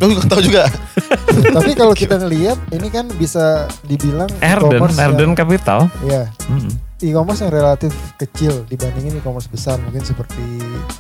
Lu 0.03 0.11
juga 0.11 0.27
tahu 0.27 0.41
juga. 0.43 0.63
Tapi 1.55 1.71
kalau 1.71 1.95
kita 1.95 2.19
ngelihat 2.19 2.59
ini 2.75 2.91
kan 2.91 3.07
bisa 3.15 3.63
dibilang 3.87 4.27
Erden, 4.43 4.83
Erden 4.91 5.31
yang- 5.31 5.39
Capital. 5.39 5.87
Iya, 6.03 6.27
Mm-mm. 6.51 6.67
E-commerce 7.01 7.39
yang 7.39 7.51
relatif 7.51 7.89
kecil 8.15 8.63
dibandingin 8.65 9.15
e-commerce 9.15 9.45
besar 9.45 9.79
mungkin 9.79 10.01
seperti 10.01 10.43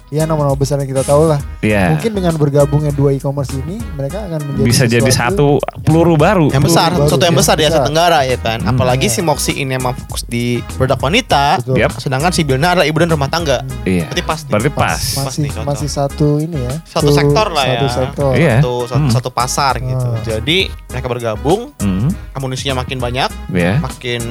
ya 0.09 0.23
nama-nama 0.23 0.53
besar 0.53 0.79
yang 0.79 0.89
kita 0.89 1.03
tahu 1.03 1.27
lah. 1.27 1.39
Iya. 1.59 1.93
Mungkin 1.93 2.11
dengan 2.13 2.33
bergabungnya 2.35 2.91
dua 2.91 3.11
e-commerce 3.11 3.51
ini 3.53 3.77
mereka 3.93 4.23
akan 4.23 4.39
menjadi 4.41 4.65
Bisa 4.65 4.83
jadi 4.85 5.07
satu 5.07 5.59
peluru 5.81 6.15
baru. 6.15 6.47
Yang 6.49 6.63
besar, 6.65 6.89
Baru, 6.91 7.05
sesuatu 7.05 7.23
yang 7.23 7.35
ya. 7.35 7.39
besar 7.39 7.55
di 7.55 7.63
Asia. 7.63 7.81
Tenggara 7.81 8.19
ya 8.23 8.37
kan. 8.37 8.59
Hmm. 8.59 8.71
Apalagi 8.71 9.05
Iya. 9.05 9.13
si 9.13 9.21
Moxie 9.21 9.55
ini 9.55 9.73
emang 9.73 9.93
fokus 9.93 10.23
di 10.23 10.45
produk 10.75 10.97
wanita. 10.97 11.59
Betul. 11.59 11.75
Yap. 11.77 11.91
Sedangkan 11.95 12.31
si 12.31 12.41
Bilna 12.41 12.73
adalah 12.73 12.85
ibu 12.85 12.97
dan 12.97 13.09
rumah 13.09 13.27
tangga. 13.27 13.61
Iya. 13.83 14.07
Berarti 14.07 14.23
pas. 14.23 14.39
Berarti 14.45 14.71
pas. 14.71 14.99
Pas 14.99 15.25
masih 15.25 15.39
nih, 15.39 15.51
cocok. 15.51 15.65
masih 15.67 15.89
satu 15.89 16.29
ini 16.39 16.57
ya. 16.57 16.73
Satu 16.85 17.11
sektor 17.11 17.47
lah 17.49 17.65
satu 17.65 17.85
ya. 17.85 17.91
sektor. 17.91 18.31
Iya. 18.33 18.55
Satu, 18.57 18.73
satu, 18.85 18.97
Hmm. 18.99 19.11
satu 19.11 19.29
pasar 19.29 19.73
gitu. 19.77 20.07
Ah. 20.07 20.21
Jadi 20.21 20.57
mereka 20.89 21.07
bergabung, 21.07 21.61
Mm, 21.77 22.09
amunisinya 22.33 22.73
makin 22.75 22.97
banyak, 22.97 23.29
ya. 23.51 23.77
makin 23.79 24.21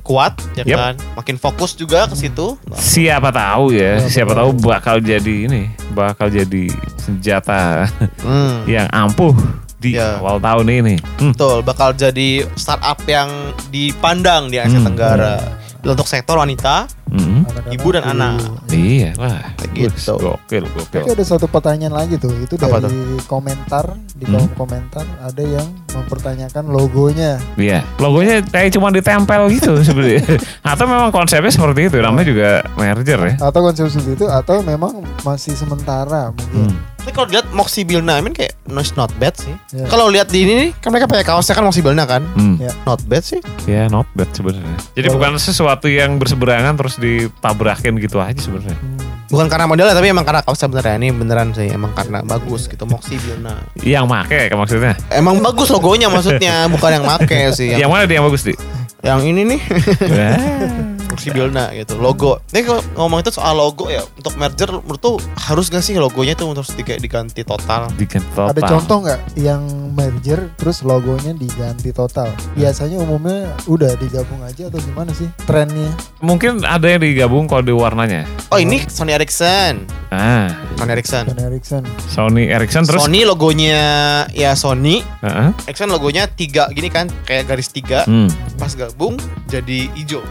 kuat 0.00 0.34
ya 0.54 0.64
Yep. 0.64 0.76
kan. 0.76 0.94
Makin 1.18 1.34
fokus 1.34 1.74
juga 1.74 2.06
ke 2.06 2.14
situ. 2.14 2.54
Siapa 2.70 3.34
tahu 3.34 3.74
ya, 3.74 3.98
Siapa 3.98 4.30
siapa 4.30 4.32
tahu. 4.38 4.50
bakal 4.62 5.02
jadi 5.02 5.50
ini, 5.50 5.66
bakal 5.90 6.30
jadi 6.30 6.70
senjata 6.96 7.90
Hmm. 8.22 8.62
yang 8.64 8.86
ampuh 8.88 9.34
di 9.76 9.98
Ya. 9.98 10.14
awal 10.16 10.38
tahun 10.38 10.66
ini. 10.72 10.94
Hmm. 11.18 11.34
Betul, 11.34 11.62
bakal 11.62 11.90
jadi 11.92 12.46
startup 12.54 13.02
yang 13.04 13.26
dipandang 13.68 14.46
di 14.46 14.56
Asia 14.56 14.78
Hmm. 14.78 14.86
Tenggara. 14.86 15.42
Untuk 15.78 16.06
sektor 16.06 16.36
wanita, 16.36 16.90
Mm. 17.08 17.48
Anak-anak 17.48 17.72
Ibu 17.72 17.88
dan 17.88 18.04
anak. 18.04 18.36
Iya, 18.68 19.16
wah, 19.16 19.40
Gitu. 19.72 20.12
Gokil, 20.12 20.68
gokil. 20.68 21.00
Tapi 21.00 21.10
ada 21.14 21.24
satu 21.24 21.48
pertanyaan 21.48 21.94
lagi 21.94 22.20
tuh, 22.20 22.34
itu 22.36 22.60
Apa 22.60 22.84
dari 22.84 22.98
komentar 23.24 23.96
di 24.12 24.28
Hmm. 24.28 24.44
kolom 24.44 24.52
komentar 24.58 25.06
ada 25.16 25.40
yang 25.40 25.64
mempertanyakan 25.88 26.68
logonya. 26.68 27.40
Iya, 27.56 27.80
logonya 27.96 28.44
kayak 28.44 28.76
cuma 28.76 28.92
ditempel 28.92 29.48
gitu 29.48 29.72
sebenarnya. 29.88 30.36
Atau 30.60 30.84
memang 30.84 31.08
konsepnya 31.08 31.48
seperti 31.48 31.88
itu, 31.88 31.96
namanya 31.96 32.26
juga 32.26 32.48
merger 32.76 33.20
ya. 33.24 33.34
Atau 33.40 33.60
konsep 33.62 33.88
seperti 33.88 34.12
itu 34.18 34.26
atau 34.28 34.60
memang 34.60 35.00
masih 35.24 35.56
sementara 35.56 36.28
mungkin. 36.28 36.68
Hmm. 36.68 36.76
Tapi 36.98 37.10
kalau 37.14 37.26
lihat 37.30 37.46
Moxie 37.54 37.86
Bilna, 37.86 38.18
I 38.18 38.22
mean 38.22 38.34
kayak 38.34 38.58
no, 38.66 38.82
it's 38.82 38.92
not 38.98 39.08
bad 39.16 39.32
sih. 39.38 39.54
Ya. 39.72 39.86
Kalau 39.86 40.10
lihat 40.10 40.28
di 40.28 40.44
ini 40.44 40.54
nih, 40.66 40.70
kan 40.82 40.90
mereka 40.90 41.06
pakai 41.06 41.24
kaosnya 41.24 41.54
kan 41.54 41.64
Moxie 41.64 41.80
Bilna 41.80 42.04
kan. 42.04 42.26
Hmm. 42.34 42.58
Ya. 42.58 42.74
Not 42.84 43.00
bad 43.06 43.22
sih. 43.24 43.40
Ya, 43.64 43.86
not 43.86 44.04
bad 44.12 44.28
sebenarnya. 44.34 44.76
Jadi 44.92 45.06
bukan 45.08 45.38
sesuatu 45.40 45.86
yang 45.86 46.18
berseberangan 46.18 46.74
terus 46.76 46.98
ditabrakin 46.98 47.96
gitu 48.02 48.18
aja 48.20 48.36
sebenarnya. 48.36 48.76
Hmm. 48.76 48.98
Bukan 49.28 49.46
karena 49.52 49.68
modelnya 49.68 49.92
tapi 49.92 50.08
emang 50.08 50.24
karena 50.24 50.40
kaosnya 50.40 50.72
beneran 50.72 51.04
ini 51.04 51.12
beneran 51.12 51.48
sih 51.52 51.68
emang 51.68 51.92
karena 51.92 52.24
bagus 52.24 52.64
gitu 52.64 52.88
Moxie 52.88 53.20
Bilna. 53.20 53.60
Yang 53.80 54.04
make 54.08 54.40
kan 54.48 54.56
maksudnya. 54.56 54.92
Emang 55.12 55.38
bagus 55.40 55.68
logonya 55.68 56.08
maksudnya 56.08 56.64
bukan 56.72 56.90
yang 56.96 57.04
make 57.04 57.52
sih. 57.52 57.76
Yang 57.76 57.80
Yang, 57.84 57.90
mana 57.92 58.02
dia 58.08 58.16
yang 58.20 58.26
bagus, 58.26 58.42
Di? 58.44 58.54
yang 58.98 59.22
ini 59.22 59.46
nih 59.46 59.60
Wah. 61.18 61.24
Moxie 61.26 61.34
Bilna 61.34 61.74
gitu 61.74 61.98
logo. 61.98 62.38
Ini 62.54 62.62
kalau 62.62 62.78
ngomong 62.94 63.18
itu 63.20 63.34
soal 63.34 63.58
logo 63.58 63.90
ya 63.90 64.06
untuk 64.14 64.38
merger 64.38 64.70
menurut 64.70 65.02
tuh 65.02 65.16
harus 65.36 65.66
gak 65.66 65.82
sih 65.82 65.98
logonya 65.98 66.38
tuh 66.38 66.54
terus 66.54 66.70
diga- 66.72 66.94
diganti 66.96 67.42
total? 67.42 67.90
Bikin 67.98 68.22
total. 68.32 68.54
Ada 68.54 68.60
contoh 68.62 68.96
nggak 69.02 69.20
yang 69.34 69.62
merger 69.92 70.54
terus 70.54 70.86
logonya 70.86 71.34
diganti 71.34 71.90
total? 71.90 72.30
Biasanya 72.54 73.02
umumnya 73.02 73.50
udah 73.66 73.98
digabung 73.98 74.38
aja 74.46 74.70
atau 74.70 74.78
gimana 74.78 75.10
sih 75.10 75.26
trennya? 75.42 75.90
Mungkin 76.22 76.62
ada 76.62 76.86
yang 76.86 77.02
digabung 77.02 77.50
kode 77.50 77.74
warnanya. 77.74 78.22
Oh 78.48 78.56
ini 78.56 78.86
Sony 78.86 79.10
Ericsson. 79.10 79.82
Ah, 80.08 80.48
Sony 80.78 80.90
Ericsson. 80.94 81.24
Sony 81.26 81.42
Ericsson. 81.44 81.82
Sony 82.08 82.42
Ericsson 82.46 82.82
terus. 82.86 83.02
Sony 83.02 83.26
logonya 83.26 83.82
ya 84.30 84.54
Sony. 84.54 85.02
Heeh. 85.02 85.50
Ericsson 85.66 85.90
logonya 85.90 86.30
tiga 86.30 86.70
gini 86.70 86.86
kan 86.88 87.10
kayak 87.26 87.50
garis 87.50 87.68
tiga. 87.68 88.06
Hmm. 88.06 88.30
Pas 88.54 88.70
gabung 88.72 89.18
jadi 89.48 89.90
hijau. 89.98 90.22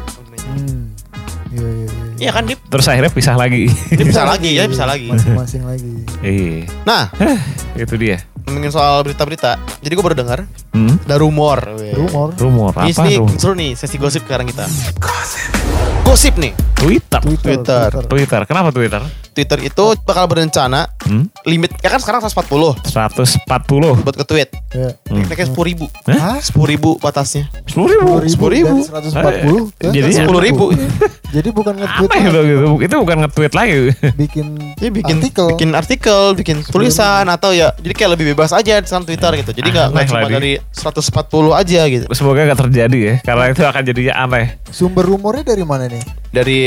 Hmm. 0.50 0.80
Iya 1.48 1.64
iya 1.64 1.88
iya. 1.88 2.04
Iya 2.18 2.32
kan 2.32 2.44
Dip? 2.44 2.60
Terus 2.66 2.86
akhirnya 2.86 3.10
pisah 3.10 3.36
lagi. 3.36 3.70
Dia 3.90 4.04
bisa 4.04 4.24
lagi 4.24 4.50
ya, 4.52 4.64
bisa 4.66 4.84
lagi. 4.84 5.08
Masing-masing 5.08 5.64
lagi. 5.64 5.92
Iya, 6.20 6.66
Nah, 6.84 7.08
itu 7.78 7.96
dia. 7.96 8.18
ngomongin 8.44 8.72
soal 8.72 9.00
berita-berita. 9.02 9.60
Jadi 9.78 9.92
gue 9.92 10.02
baru 10.02 10.16
dengar 10.16 10.40
Hmm. 10.72 10.96
ada 11.00 11.16
rumor. 11.18 11.60
weh. 11.74 11.92
Rumor. 11.92 12.32
Rumor 12.34 12.72
Ini 12.80 12.92
apa? 12.92 13.04
nih 13.04 13.16
Rumor? 13.18 13.36
seru 13.38 13.54
nih 13.54 13.72
sesi 13.74 13.96
gosip 13.98 14.24
sekarang 14.24 14.48
kita. 14.48 14.64
Gosip 16.02 16.34
nih. 16.38 16.56
Twitter. 16.74 17.20
Twitter. 17.20 17.44
Twitter. 17.44 17.92
Twitter. 18.06 18.42
Kenapa 18.46 18.70
Twitter? 18.72 19.04
Twitter 19.38 19.60
itu 19.62 19.84
bakal 20.02 20.26
berencana 20.26 20.90
Hmm? 21.06 21.30
limit 21.46 21.72
ya 21.80 21.88
kan 21.88 22.02
sekarang 22.02 22.20
140 22.20 22.74
140. 22.84 24.04
buat 24.04 24.16
ke 24.18 24.26
tweet. 24.26 24.50
Ya. 24.74 24.92
Hmm. 25.08 25.24
Naiknya 25.24 25.48
sepuluh 25.48 25.68
ribu. 25.70 25.86
Hah? 26.04 26.42
Sepuluh 26.42 26.68
ribu 26.68 26.90
batasnya. 26.98 27.48
10 27.64 27.86
ribu. 27.88 28.12
10.000. 28.20 28.66
dari 28.68 29.08
140 29.08 29.72
ke 29.72 29.88
Jadi 29.94 30.12
Sepuluh 30.12 30.42
ribu. 30.42 30.66
Jadi 31.28 31.50
bukan 31.52 31.74
nge-tweet 31.76 32.08
Apa 32.08 32.16
itu 32.18 32.40
gitu? 32.42 32.66
Itu 32.82 32.96
bukan 32.98 33.18
nge-tweet 33.22 33.54
lagi. 33.54 33.78
bikin 34.16 34.46
Dia 34.76 34.90
bikin 34.90 35.16
artikel. 35.20 35.48
bikin 35.54 35.70
artikel, 35.72 36.22
bikin 36.34 36.58
tulisan 36.64 37.28
atau 37.28 37.52
ya 37.52 37.72
jadi 37.78 37.94
kayak 37.94 38.12
lebih 38.16 38.26
bebas 38.34 38.52
aja 38.52 38.80
di 38.80 38.88
sana 38.88 39.04
Twitter 39.04 39.32
gitu. 39.38 39.52
Jadi 39.54 39.68
nggak 39.70 39.88
nggak 39.92 40.06
cuma 40.08 40.28
dari 40.28 40.52
140 40.72 41.52
aja 41.54 41.82
gitu. 41.86 42.06
Semoga 42.12 42.48
gak 42.48 42.60
terjadi 42.64 42.98
ya, 42.98 43.14
karena 43.22 43.44
itu 43.52 43.62
akan 43.62 43.82
jadinya 43.84 44.14
aneh. 44.18 44.56
Sumber 44.70 45.04
rumornya 45.04 45.44
dari 45.46 45.64
mana 45.64 45.86
nih? 45.86 46.04
Dari 46.38 46.62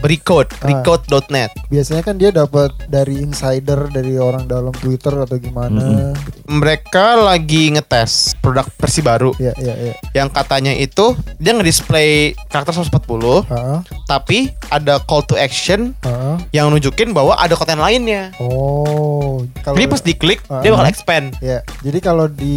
Recode, 0.00 0.48
Ah. 0.58 0.72
recode.net. 0.72 1.52
Biasanya 1.68 2.00
kan 2.00 2.16
dia 2.16 2.30
dapat 2.30 2.72
dari 2.88 3.20
insider 3.20 3.88
dari 3.88 4.16
orang 4.16 4.44
dalam 4.44 4.72
Twitter 4.72 5.12
atau 5.14 5.36
gimana. 5.36 6.16
Mereka 6.44 7.20
lagi 7.20 7.68
ngetes 7.70 8.36
produk 8.38 8.64
versi 8.74 9.00
baru 9.00 9.32
Ya, 9.36 9.52
ya, 9.56 9.74
ya. 9.74 9.92
yang 10.14 10.28
katanya 10.28 10.72
itu 10.72 11.12
dia 11.36 11.52
nge-display 11.52 12.32
karakter 12.48 12.72
140 12.74 13.44
Ah, 13.46 13.80
tapi 14.06 14.48
ada 14.68 15.00
call 15.00 15.24
to 15.24 15.34
action 15.34 15.92
ah. 16.02 16.40
yang 16.50 16.68
nunjukin 16.68 17.12
bahwa 17.12 17.34
ada 17.34 17.52
konten 17.54 17.76
lainnya. 17.76 18.32
Oh, 18.38 19.44
kalau 19.60 19.76
Jadi 19.76 19.86
pas 19.86 20.02
diklik 20.02 20.40
Ah. 20.46 20.60
dia 20.60 20.70
bakal 20.70 20.86
expand. 20.86 21.26
Ya, 21.40 21.60
jadi 21.80 21.98
kalau 21.98 22.24
di 22.26 22.56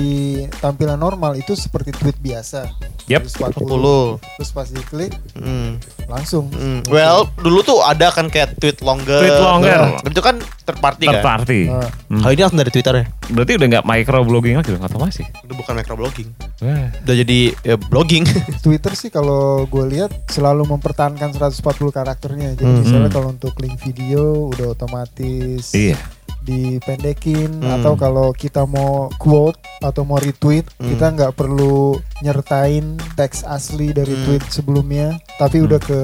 tampilan 0.57 0.95
normal 0.95 1.35
itu 1.35 1.53
seperti 1.53 1.91
tweet 1.91 2.15
biasa. 2.17 2.69
Yep. 3.07 3.23
140. 3.25 4.19
Terus 4.35 4.51
pas 4.51 4.67
diklik 4.67 5.11
Hmm. 5.33 5.79
Langsung. 6.07 6.47
Hmm. 6.49 6.81
Well, 6.87 7.27
dulu 7.35 7.61
tuh 7.61 7.79
ada 7.79 8.09
kan 8.09 8.27
kayak 8.27 8.55
tweet 8.57 8.79
longer. 8.79 9.19
Tweet 9.19 9.37
longer. 9.37 9.79
Nah, 9.93 10.07
Itu 10.07 10.19
kan 10.19 10.35
third 10.39 10.79
party 10.79 11.05
Third 11.05 11.19
kan. 11.19 11.23
party. 11.25 11.61
Ah. 11.67 11.87
Hmm. 12.07 12.19
Kalau 12.19 12.31
ini 12.31 12.41
langsung 12.41 12.59
dari 12.59 12.71
Twitter 12.71 12.93
ya. 12.93 13.05
Berarti 13.27 13.51
udah 13.53 13.67
nggak 13.69 13.85
micro 13.85 14.19
blogging 14.23 14.55
lagi 14.55 14.69
dong 14.71 14.81
atau 14.81 14.97
masih? 14.97 15.25
Itu 15.37 15.53
bukan 15.53 15.73
microblogging. 15.75 16.29
Wah. 16.59 16.87
Udah 17.01 17.15
jadi 17.17 17.39
ya, 17.61 17.75
blogging. 17.77 18.23
Twitter 18.65 18.91
sih 18.93 19.07
kalau 19.07 19.63
gue 19.63 19.85
lihat 19.89 20.11
selalu 20.27 20.63
mempertahankan 20.65 21.31
140 21.31 21.61
karakternya. 21.91 22.55
Jadi 22.55 22.65
Hmm. 22.65 22.81
misalnya 22.81 23.09
kalau 23.09 23.29
untuk 23.29 23.53
link 23.57 23.75
video 23.77 24.47
udah 24.49 24.71
otomatis 24.71 25.71
Iya. 25.71 25.99
Dipendekin 26.47 27.59
Hmm. 27.59 27.75
atau 27.77 27.93
kalau 27.93 28.31
kita 28.31 28.63
mau 28.63 29.11
quote 29.15 29.59
atau 29.79 30.01
mau 30.01 30.17
retweet 30.17 30.63
Hmm. 30.75 30.89
kita 30.89 31.05
nggak 31.11 31.31
perlu 31.33 31.93
nyertain 32.21 32.83
teks 33.13 33.43
asli 33.43 33.91
dari 33.91 34.09
Hmm. 34.11 34.23
tweet 34.25 34.43
sebelumnya 34.47 35.07
tapi 35.37 35.61
udah 35.61 35.77
ke 35.77 35.99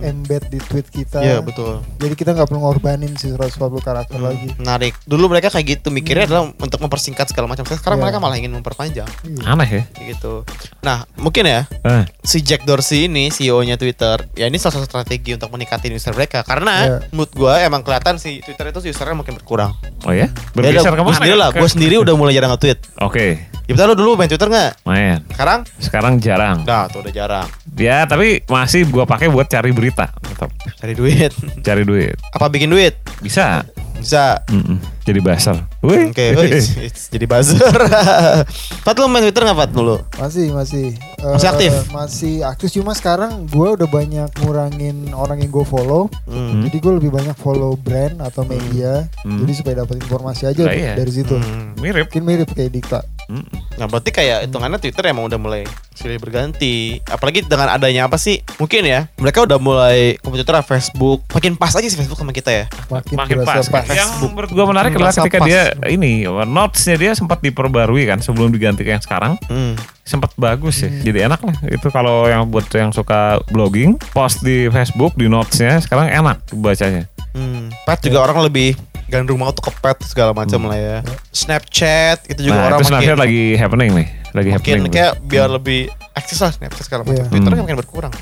embed 0.00 0.48
di 0.48 0.58
tweet 0.60 0.88
kita. 0.88 1.20
Iya 1.20 1.38
betul. 1.40 1.84
Jadi 1.96 2.14
kita 2.14 2.34
nggak 2.34 2.48
perlu 2.48 2.60
ngorbanin 2.60 3.14
si 3.14 3.30
140 3.30 3.78
karakter 3.80 4.18
Hmm, 4.18 4.26
lagi. 4.26 4.48
Menarik. 4.56 4.98
Dulu 5.04 5.24
mereka 5.28 5.48
kayak 5.48 5.78
gitu 5.78 5.88
mikirnya 5.88 6.26
adalah 6.26 6.50
untuk 6.50 6.80
mempersingkat 6.80 7.28
segala 7.28 7.46
macam. 7.46 7.62
Sekarang 7.64 7.98
Iya. 7.98 8.04
mereka 8.04 8.18
malah 8.18 8.36
ingin 8.36 8.52
memperpanjang 8.52 9.06
Iya. 9.22 9.42
Aneh 9.46 9.68
ya. 9.68 9.82
gitu. 10.04 10.42
Nah, 10.80 11.06
mungkin 11.14 11.44
ya 11.44 11.66
Eh. 11.82 12.04
si 12.22 12.40
Jack 12.40 12.64
Dorsey 12.64 13.06
ini 13.06 13.28
CEO-nya 13.28 13.76
Twitter, 13.76 14.26
ya 14.34 14.46
ini 14.46 14.56
salah 14.56 14.80
satu 14.80 14.86
strategi 14.90 15.32
untuk 15.32 15.50
meningkatin 15.50 15.92
user 15.92 16.12
mereka 16.12 16.42
karena 16.42 16.74
Iya. 16.80 16.98
menurut 17.10 17.32
gua 17.32 17.60
emang 17.60 17.82
kelihatan 17.82 18.16
si 18.16 18.40
Twitter 18.40 18.68
itu 18.68 18.80
usernya 18.84 19.14
makin 19.14 19.34
berkurang. 19.34 19.73
Oh 20.04 20.12
ya? 20.12 20.28
Ya 20.28 20.28
Bergeser 20.52 20.92
gue 20.92 21.00
ke 21.00 21.04
mana? 21.04 21.16
sendiri 21.16 21.34
lah, 21.34 21.48
gue 21.50 21.68
sendiri 21.68 21.94
udah 21.96 22.14
mulai 22.14 22.36
jarang 22.36 22.52
nge-tweet. 22.52 22.78
Oke. 23.00 23.48
Ya 23.64 23.72
betul 23.72 23.88
lo 23.88 23.96
dulu 23.96 24.10
main 24.14 24.28
Twitter 24.28 24.44
nggak? 24.44 24.84
Main. 24.84 25.24
Sekarang? 25.32 25.60
Sekarang 25.80 26.12
jarang. 26.20 26.68
Nah, 26.68 26.84
tuh 26.92 27.00
udah 27.00 27.08
jarang. 27.08 27.48
Ya, 27.72 28.04
tapi 28.04 28.44
masih 28.44 28.84
gua 28.86 29.08
pakai 29.08 29.32
buat 29.32 29.48
cari 29.48 29.72
berita. 29.72 30.12
Tetap 30.20 30.52
Cari 30.76 30.92
duit. 30.92 31.32
cari 31.64 31.82
duit. 31.82 32.12
Apa 32.36 32.52
bikin 32.52 32.68
duit? 32.68 33.00
Bisa. 33.24 33.64
Bisa. 33.96 34.44
Mm-mm. 34.52 34.76
Jadi 35.08 35.16
buzzer. 35.16 35.56
Wih. 35.84 36.08
Oke, 36.08 36.24
it's- 36.48 36.80
it's 36.80 37.02
jadi 37.06 37.24
buzzer. 37.24 37.60
Pat 38.84 38.96
lu 38.96 39.04
main 39.04 39.20
Twitter 39.20 39.44
nggak 39.44 39.58
Pat 39.58 39.70
dulu? 39.70 40.00
Masih 40.16 40.48
masih 40.50 40.96
Masih 41.20 41.46
Eh, 41.46 41.52
aktif? 41.52 41.72
Masih 41.88 42.34
aktif 42.42 42.68
cuma 42.70 42.92
sekarang 42.92 43.44
gue 43.46 43.68
udah 43.70 43.84
banyak 43.84 44.28
ngurangin 44.40 45.08
orang 45.10 45.40
yang 45.40 45.48
gue 45.50 45.64
follow. 45.64 46.12
Hmm. 46.24 46.60
Jadi 46.62 46.76
gue 46.78 46.92
lebih 46.94 47.10
banyak 47.10 47.32
follow 47.34 47.76
brand 47.76 48.20
atau 48.20 48.44
media. 48.44 49.08
Hmm. 49.20 49.40
Jadi 49.40 49.52
supaya 49.54 49.74
dapat 49.80 50.00
informasi 50.00 50.42
aja 50.46 50.62
Lah 50.62 50.72
iya. 50.72 50.92
dari 50.92 51.08
situ. 51.10 51.32
Hmm. 51.32 51.76
Mirip. 51.76 52.08
Mungkin 52.08 52.22
mirip 52.24 52.48
kayak 52.50 52.72
Dikta. 52.72 53.00
Mm-mm. 53.26 53.46
Nah 53.74 53.86
berarti 53.86 54.10
kayak 54.10 54.46
hitungannya 54.46 54.78
Twitter 54.78 55.04
emang 55.08 55.26
udah 55.26 55.36
mulai 55.36 55.62
silih 55.90 56.18
berganti 56.18 57.00
Apalagi 57.06 57.42
dengan 57.42 57.70
adanya 57.70 58.04
apa 58.04 58.14
sih 58.14 58.42
Mungkin 58.56 58.82
ya 58.82 59.06
Mereka 59.16 59.46
udah 59.46 59.58
mulai 59.58 60.18
Komputer 60.20 60.60
Facebook 60.60 61.22
Makin 61.30 61.54
pas 61.54 61.70
aja 61.70 61.82
sih 61.82 61.94
Facebook 61.94 62.18
sama 62.18 62.30
kita 62.30 62.50
ya 62.50 62.64
Makin, 62.90 63.14
Makin 63.14 63.36
pas. 63.42 63.64
pas. 63.66 63.86
Yang 63.86 64.10
menurut 64.28 64.50
gua 64.50 64.66
menarik 64.68 64.92
Hmm, 64.92 65.00
adalah 65.00 65.14
ketika 65.16 65.38
pas. 65.40 65.46
dia 65.46 65.62
ini 65.88 66.22
notes-nya 66.26 66.94
dia 66.94 67.12
sempat 67.14 67.40
diperbarui 67.40 68.04
kan 68.04 68.20
sebelum 68.20 68.50
diganti 68.50 68.82
ke 68.82 68.92
yang 68.92 69.02
sekarang. 69.02 69.34
hmm. 69.46 69.74
sempat 70.04 70.36
bagus 70.36 70.84
sih. 70.84 70.92
Jadi 71.00 71.24
enak 71.24 71.40
lah. 71.40 71.56
Itu 71.64 71.88
kalau 71.88 72.28
yang 72.28 72.44
buat 72.52 72.68
yang 72.70 72.92
suka 72.92 73.40
blogging, 73.48 73.96
post 74.12 74.44
di 74.44 74.68
Facebook 74.68 75.16
di 75.16 75.26
notesnya 75.26 75.80
sekarang 75.80 76.12
enak 76.12 76.44
bacanya. 76.52 77.08
Hmm. 77.32 77.72
Pet 77.88 78.04
juga 78.04 78.20
orang 78.20 78.44
lebih 78.44 78.76
Gandrung 79.06 79.38
banget 79.38 79.54
tuh 79.56 79.64
ke 79.64 79.72
pet 79.74 79.98
segala 80.02 80.32
macam 80.32 80.64
lah 80.64 80.74
ya 80.74 80.96
Snapchat 81.30 82.24
Itu 82.26 82.40
juga 82.42 82.56
nah, 82.56 82.66
orang 82.66 82.78
itu 82.78 82.88
Snapchat 82.88 83.04
makin 83.10 83.20
lagi 83.20 83.42
happening 83.54 83.90
nih. 83.92 84.06
Lagi 84.30 84.48
Makin 84.48 84.54
happening. 84.54 84.82
tuh. 84.82 84.92
kayak 84.92 85.12
biar 85.22 85.48
lebih 85.48 85.80
Akses 86.12 86.38
lah 86.38 86.50
Snapchat 86.50 86.84
segala 86.84 87.02
macam 87.02 87.14
Iya. 87.16 87.28
Twitter 87.28 87.46
Hmm. 87.46 87.56
kan 87.56 87.64
makin 87.64 87.78
berkurang 87.78 88.14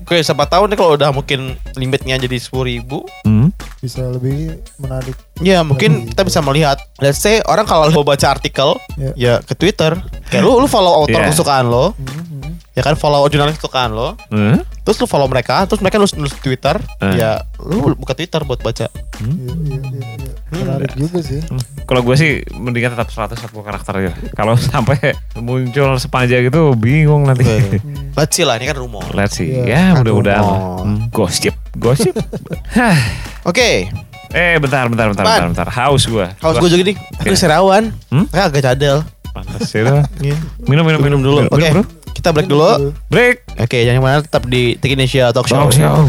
Oke 0.00 0.16
siapa 0.18 0.44
tahu 0.44 0.64
nih 0.64 0.76
kalau 0.76 0.92
udah 0.94 1.10
mungkin 1.10 1.40
limitnya 1.74 2.16
jadi 2.16 2.32
10 2.34 2.48
ribu 2.66 3.04
Hmm. 3.22 3.52
Bisa 3.78 4.02
lebih 4.02 4.56
menarik. 4.76 5.12
Ya 5.38 5.60
mungkin 5.60 6.02
Lebih- 6.02 6.08
kita 6.10 6.22
bisa 6.24 6.40
melihat 6.40 6.76
Let's 6.96 7.18
say 7.18 7.38
orang 7.42 7.64
kalau 7.64 7.88
mau 7.90 8.02
baca 8.02 8.26
artikel 8.26 8.72
Ya. 8.96 9.12
Ya 9.14 9.34
ke 9.38 9.52
Twitter 9.52 9.96
Kayak 10.26 10.42
lu, 10.42 10.56
lu 10.56 10.66
follow 10.66 10.92
author 10.98 11.18
Iya. 11.18 11.28
kesukaan 11.28 11.66
lo 11.66 11.92
Hmm, 11.92 12.08
hmm. 12.08 12.37
Ya 12.78 12.86
kan 12.86 12.94
follow 12.94 13.26
jurnalis 13.26 13.58
kesukaan 13.58 13.90
lo 13.90 14.14
Hmm? 14.30 14.62
Terus 14.86 15.02
lu 15.02 15.10
follow 15.10 15.26
mereka 15.26 15.66
Terus 15.66 15.82
mereka 15.82 15.98
nulis, 15.98 16.14
nulis 16.14 16.30
Twitter 16.38 16.78
Eh. 17.02 17.18
Ya 17.18 17.42
lu 17.58 17.90
buka 17.98 18.14
Twitter 18.14 18.46
buat 18.46 18.62
baca 18.62 18.86
Iya, 19.18 19.50
iya, 19.66 19.78
iya, 19.82 20.02
iya. 20.14 20.30
Hmm. 20.48 20.62
Menarik 20.62 20.94
juga 20.94 21.18
sih. 21.20 21.42
Kalau 21.84 22.06
gue 22.06 22.14
sih 22.14 22.30
mendingan 22.54 22.94
tetap 22.94 23.10
140 23.10 23.50
karakter 23.66 23.92
aja. 23.98 24.12
Kalau 24.32 24.54
sampai 24.70 25.12
muncul 25.34 25.98
sepanjang 25.98 26.46
itu 26.46 26.62
bingung 26.78 27.26
nanti. 27.26 27.42
Hmm. 27.42 28.14
Let's 28.18 28.38
see 28.38 28.46
lah 28.46 28.62
ini 28.62 28.70
kan 28.70 28.78
rumor 28.78 29.02
Let's 29.10 29.42
see. 29.42 29.50
Iya, 29.50 29.66
ya 29.66 29.82
mudah-mudahan. 29.98 30.44
Hmm. 30.86 30.98
Gosip, 31.10 31.58
gosip. 31.74 32.14
Oke 33.50 33.90
eh 34.28 34.60
bentar, 34.60 34.84
bentar, 34.92 35.08
bentar, 35.08 35.24
bentar, 35.24 35.48
bentar. 35.48 35.68
Haus 35.72 36.04
gue. 36.04 36.26
Haus 36.44 36.56
gue 36.60 36.68
juga 36.68 36.84
nih 36.84 36.96
Aku 37.24 37.32
serawan 37.32 37.96
Hmm? 38.12 38.28
Kayak 38.28 38.46
agak 38.52 38.62
cadel 38.72 38.98
Pantas 39.32 39.68
ya. 39.72 40.04
Iya. 40.20 40.36
Minum, 40.68 40.84
minum, 40.84 41.00
Minum 41.00 41.20
dulu 41.24 41.38
Minum, 41.44 41.52
Oke 41.52 41.68
bro. 41.72 41.82
Kita 42.18 42.34
break 42.34 42.50
dulu 42.50 42.90
Break. 43.06 43.46
Oke 43.62 43.86
jangan 43.86 44.02
mana 44.02 44.18
tetap 44.18 44.42
di 44.50 44.74
Tech 44.74 44.90
Indonesia 44.90 45.30
Talk 45.30 45.46
Show 45.46 45.70
Talk 45.70 45.72
show. 45.72 46.02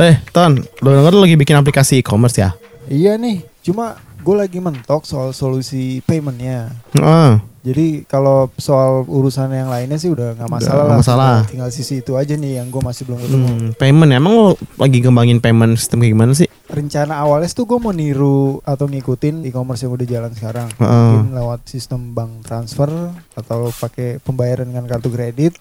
Eh 0.00 0.16
Ton 0.32 0.64
Lo 0.80 0.88
denger 0.96 1.12
lu 1.12 1.20
lagi 1.20 1.36
bikin 1.36 1.60
aplikasi 1.60 2.00
e-commerce 2.00 2.40
ya 2.40 2.56
Iya 2.88 3.20
nih, 3.20 3.44
cuma 3.60 4.00
gue 4.24 4.32
lagi 4.32 4.64
mentok 4.64 5.04
soal 5.04 5.36
solusi 5.36 6.00
paymentnya. 6.08 6.72
Ah, 6.96 7.36
Jadi 7.60 8.04
kalau 8.04 8.48
soal 8.54 9.02
urusan 9.04 9.50
yang 9.50 9.68
lainnya 9.68 9.96
sih 9.96 10.08
udah 10.08 10.34
nggak 10.34 10.46
masalah 10.48 10.84
nggak 10.84 10.88
lah. 10.88 10.98
masalah. 10.98 11.34
Tinggal, 11.44 11.50
tinggal 11.50 11.70
sisi 11.70 11.94
itu 11.98 12.14
aja 12.14 12.34
nih 12.34 12.62
yang 12.62 12.68
gue 12.68 12.78
masih 12.78 13.02
belum 13.04 13.18
ketemu. 13.18 13.46
hmm, 13.48 13.68
Payment 13.76 14.10
Emang 14.10 14.32
lo 14.32 14.46
lagi 14.76 14.98
kembangin 14.98 15.38
payment 15.38 15.74
sistem 15.74 16.00
kayak 16.00 16.12
gimana 16.14 16.32
sih 16.32 16.46
Rencana 16.68 17.16
awalnya 17.16 17.48
tuh 17.48 17.64
gue 17.64 17.78
mau 17.80 17.90
niru 17.90 18.60
atau 18.60 18.84
ngikutin 18.84 19.40
e-commerce 19.42 19.80
yang 19.80 19.96
udah 19.96 20.04
jalan 20.04 20.30
sekarang. 20.30 20.68
Heeh. 20.76 21.08
Mungkin 21.16 21.32
lewat 21.32 21.60
sistem 21.64 22.12
bank 22.12 22.44
transfer 22.44 22.92
atau 23.32 23.72
pakai 23.72 24.20
pembayaran 24.20 24.68
dengan 24.68 24.84
kartu 24.84 25.08
kredit. 25.08 25.56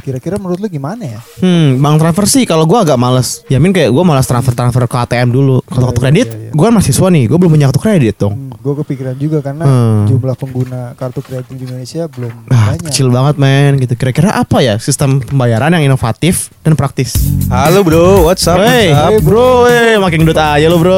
Kira-kira 0.00 0.36
menurut 0.36 0.60
lu 0.60 0.68
gimana 0.68 1.08
ya? 1.08 1.20
Hmm, 1.40 1.80
bank 1.80 1.96
transfer 1.98 2.26
sih 2.28 2.44
kalau 2.44 2.68
gua 2.68 2.84
agak 2.84 3.00
males. 3.00 3.40
Yamin 3.48 3.72
kayak 3.72 3.88
gua 3.88 4.04
malas 4.04 4.28
transfer 4.28 4.52
transfer 4.52 4.84
ke 4.84 4.96
ATM 4.98 5.32
dulu. 5.32 5.64
Kalau 5.64 5.80
Iya, 5.82 5.88
kartu 5.88 6.00
kredit, 6.04 6.26
iya, 6.28 6.36
iya. 6.38 6.52
gua 6.52 6.64
kan 6.68 6.74
mahasiswa 6.76 7.06
nih, 7.08 7.24
gua 7.24 7.38
belum 7.40 7.50
punya 7.50 7.66
kartu 7.66 7.80
kredit 7.80 8.14
dong. 8.20 8.34
Hmm, 8.36 8.51
gue 8.62 8.74
kepikiran 8.78 9.18
juga 9.18 9.42
karena 9.42 9.64
Hmm. 9.64 10.06
jumlah 10.06 10.32
pengguna 10.32 10.94
kartu 10.94 11.18
kredit 11.18 11.50
di 11.50 11.66
Indonesia 11.66 12.06
belum 12.06 12.46
Ah, 12.46 12.72
banyak. 12.72 12.86
kecil 12.86 13.10
banget 13.10 13.34
men 13.36 13.74
gitu. 13.76 13.92
Kira-kira 13.92 14.30
apa 14.32 14.58
ya 14.58 14.78
sistem 14.78 15.18
pembayaran 15.18 15.74
yang 15.74 15.82
inovatif 15.84 16.54
dan 16.60 16.72
praktis? 16.72 17.18
Halo 17.48 17.82
bro, 17.82 18.22
what's 18.22 18.46
up? 18.46 18.56
Hey, 18.56 18.94
what's 18.94 19.18
up? 19.18 19.20
bro, 19.20 19.66
hey, 19.66 19.98
makin 19.98 20.22
gendut 20.22 20.38
aja 20.38 20.62
lo 20.64 20.78
bro. 20.78 20.94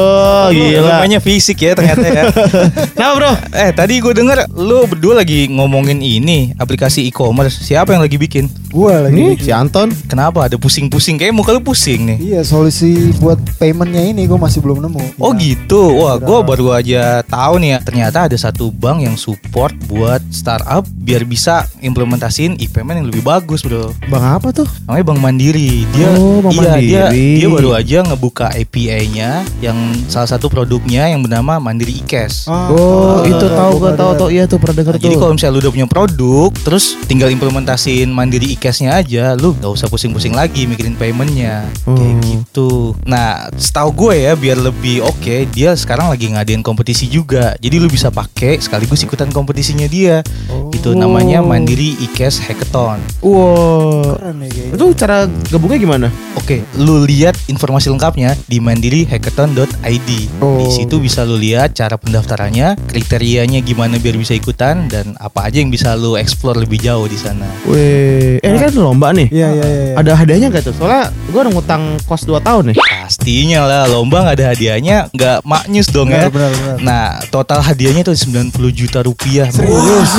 Gila. 0.47 1.01
Namanya 1.01 1.17
fisik 1.19 1.57
ya 1.59 1.73
ternyata 1.73 2.05
ya. 2.05 2.23
Kenapa 2.93 3.13
bro? 3.15 3.31
eh 3.51 3.71
tadi 3.71 3.97
gue 3.97 4.13
denger 4.13 4.45
lu 4.51 4.85
berdua 4.85 5.17
lagi 5.17 5.49
ngomongin 5.49 5.97
ini 5.99 6.53
aplikasi 6.55 7.01
e-commerce. 7.03 7.57
Siapa 7.59 7.91
yang 7.91 8.05
lagi 8.05 8.15
bikin? 8.15 8.45
Gue 8.69 8.93
lagi 8.93 9.09
Ini 9.11 9.25
bikin. 9.33 9.41
si 9.41 9.51
Anton. 9.51 9.89
Kenapa 10.05 10.45
ada 10.45 10.55
pusing-pusing? 10.55 11.17
Kayak 11.17 11.33
muka 11.33 11.49
lu 11.49 11.61
pusing 11.61 12.05
nih. 12.05 12.17
Iya 12.21 12.41
solusi 12.43 12.93
buat 13.17 13.41
paymentnya 13.57 14.05
ini 14.05 14.23
gue 14.23 14.37
masih 14.37 14.61
belum 14.61 14.85
nemu. 14.85 15.17
Oh 15.17 15.31
Gimana? 15.31 15.41
gitu. 15.41 15.81
Wah, 15.97 16.15
gue 16.15 16.29
Kira- 16.29 16.45
baru 16.45 16.67
aja 16.71 17.01
tahu 17.25 17.54
nih 17.59 17.75
ya. 17.75 17.79
Ternyata 17.83 18.17
ada 18.25 18.33
satu 18.33 18.71
bank 18.71 19.03
yang 19.03 19.13
support 19.13 19.75
buat 19.85 20.23
startup 20.31 20.87
biar 20.95 21.21
bisa 21.21 21.67
implementasiin 21.79 22.57
e-payment 22.57 23.03
yang 23.03 23.07
lebih 23.11 23.21
bagus, 23.21 23.61
bro. 23.61 23.91
Bang 24.07 24.25
apa 24.25 24.49
tuh? 24.49 24.65
Namanya 24.87 25.05
Bank 25.05 25.19
Mandiri. 25.19 25.83
Dia 25.91 26.07
Oh, 26.15 26.39
Bank 26.39 26.55
iya, 26.55 26.63
dia 26.79 27.03
Mandiri. 27.05 27.29
dia 27.37 27.47
baru 27.51 27.69
aja 27.75 27.97
ngebuka 28.01 28.45
API-nya 28.49 29.29
yang 29.59 29.77
salah 30.07 30.25
satu 30.25 30.47
produknya 30.47 31.11
yang 31.11 31.19
bernama 31.19 31.59
Mandiri 31.59 31.99
eCash. 31.99 32.47
Oh, 32.49 33.21
ah, 33.21 33.27
itu 33.27 33.45
ah, 33.45 33.53
tahu 33.53 33.71
gua 33.77 33.91
tahu 33.93 34.11
tahu 34.15 34.29
iya 34.31 34.47
tuh 34.47 34.57
pernah 34.57 34.81
denger 34.81 34.93
Nah, 34.95 35.01
jadi 35.03 35.13
tuh. 35.13 35.21
kalau 35.21 35.33
misalnya 35.35 35.53
lu 35.53 35.61
udah 35.61 35.73
punya 35.75 35.87
produk, 35.87 36.49
terus 36.63 36.85
tinggal 37.05 37.29
implementasiin 37.29 38.09
Mandiri 38.09 38.55
e-cashnya 38.55 38.97
aja, 38.97 39.35
lu 39.35 39.53
gak 39.53 39.69
usah 39.69 39.91
pusing-pusing 39.91 40.31
lagi 40.31 40.65
mikirin 40.65 40.95
paymentnya, 40.95 41.67
kayak 41.83 41.99
Hmm. 42.15 42.21
gitu. 42.23 42.95
Nah, 43.03 43.51
setahu 43.53 44.09
gue 44.09 44.25
ya, 44.25 44.33
biar 44.33 44.57
lebih 44.57 45.03
oke, 45.03 45.25
pakai, 45.25 45.45
dia 45.49 45.73
sekarang 45.73 46.09
lagi 46.09 46.29
ngadain 46.29 46.61
kompetisi 46.61 47.05
juga. 47.05 47.44
Jadi 47.61 47.75
lu 47.77 47.87
bisa 47.91 48.09
pakai 48.09 48.57
sekaligus 48.57 49.05
ikutan 49.05 49.29
kompetisinya 49.29 49.85
dia. 49.85 50.25
Oh. 50.49 50.73
Itu 50.73 50.97
namanya 50.97 51.45
Mandiri 51.45 51.93
IKES 52.09 52.41
Hackathon. 52.49 52.97
Wow. 53.21 54.17
Keren 54.17 54.41
kayaknya. 54.41 54.73
Itu 54.73 54.85
cara 54.97 55.17
gabungnya 55.53 55.79
gimana? 55.81 56.07
Oke, 56.39 56.65
lu 56.81 57.05
lihat 57.05 57.37
informasi 57.45 57.93
lengkapnya 57.93 58.33
di 58.49 58.57
mandirihackathon.id. 58.57 60.09
Oh. 60.41 60.61
Di 60.61 60.67
situ 60.73 60.97
bisa 60.97 61.21
lu 61.25 61.37
lihat 61.37 61.73
cara 61.77 61.97
pendaftarannya, 61.99 62.77
kriterianya 62.89 63.61
gimana 63.61 63.97
biar 64.01 64.17
bisa 64.17 64.33
ikutan 64.33 64.87
dan 64.89 65.13
apa 65.21 65.49
aja 65.49 65.61
yang 65.61 65.69
bisa 65.69 65.93
lu 65.97 66.17
explore 66.17 66.57
lebih 66.61 66.81
jauh 66.81 67.05
di 67.05 67.17
sana. 67.17 67.47
Weh, 67.65 68.37
eh, 68.39 68.47
ini 68.47 68.57
kan 68.61 68.71
lomba 68.77 69.11
nih. 69.13 69.27
Iya 69.31 69.47
iya 69.51 69.65
iya. 69.65 69.83
iya. 69.91 69.95
Ada 69.97 70.11
hadiahnya 70.15 70.47
gak 70.53 70.63
tuh? 70.69 70.73
Soalnya 70.77 71.09
gue 71.11 71.39
udah 71.39 71.53
ngutang 71.53 71.83
kos 72.05 72.23
2 72.27 72.39
tahun 72.41 72.63
nih. 72.71 72.77
Pastinya 72.77 73.65
lah, 73.65 73.83
lomba 73.89 74.25
nggak 74.25 74.37
ada 74.41 74.45
hadiahnya, 74.53 74.97
nggak 75.13 75.37
maknyus 75.45 75.89
dong 75.93 76.09
Benar 76.09 76.27
ya. 76.27 76.29
benar 76.33 76.49
benar. 76.53 76.77
Nah, 76.81 77.05
total 77.35 77.59
hadiahnya 77.59 78.07
tuh 78.07 78.15
90 78.15 78.55
juta 78.71 79.03
rupiah. 79.03 79.51
Serius? 79.51 80.11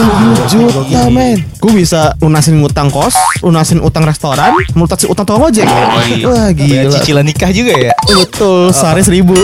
juta 0.52 1.08
men 1.08 1.40
Gue 1.56 1.72
bisa 1.72 2.12
lunasin 2.20 2.60
ngutang 2.60 2.92
kos 2.92 3.16
Lunasin 3.40 3.80
utang 3.80 4.04
restoran 4.04 4.52
Lunasin 4.76 5.08
utang 5.08 5.24
tukang 5.24 5.48
ojek 5.48 5.64
Wah 5.64 6.52
Bayar 6.52 6.52
gila 6.52 6.92
cicilan 6.92 7.24
nikah 7.24 7.50
juga 7.50 7.74
ya. 7.74 7.94
Betul 8.04 8.70
Sehari 8.76 9.02
seribu 9.02 9.34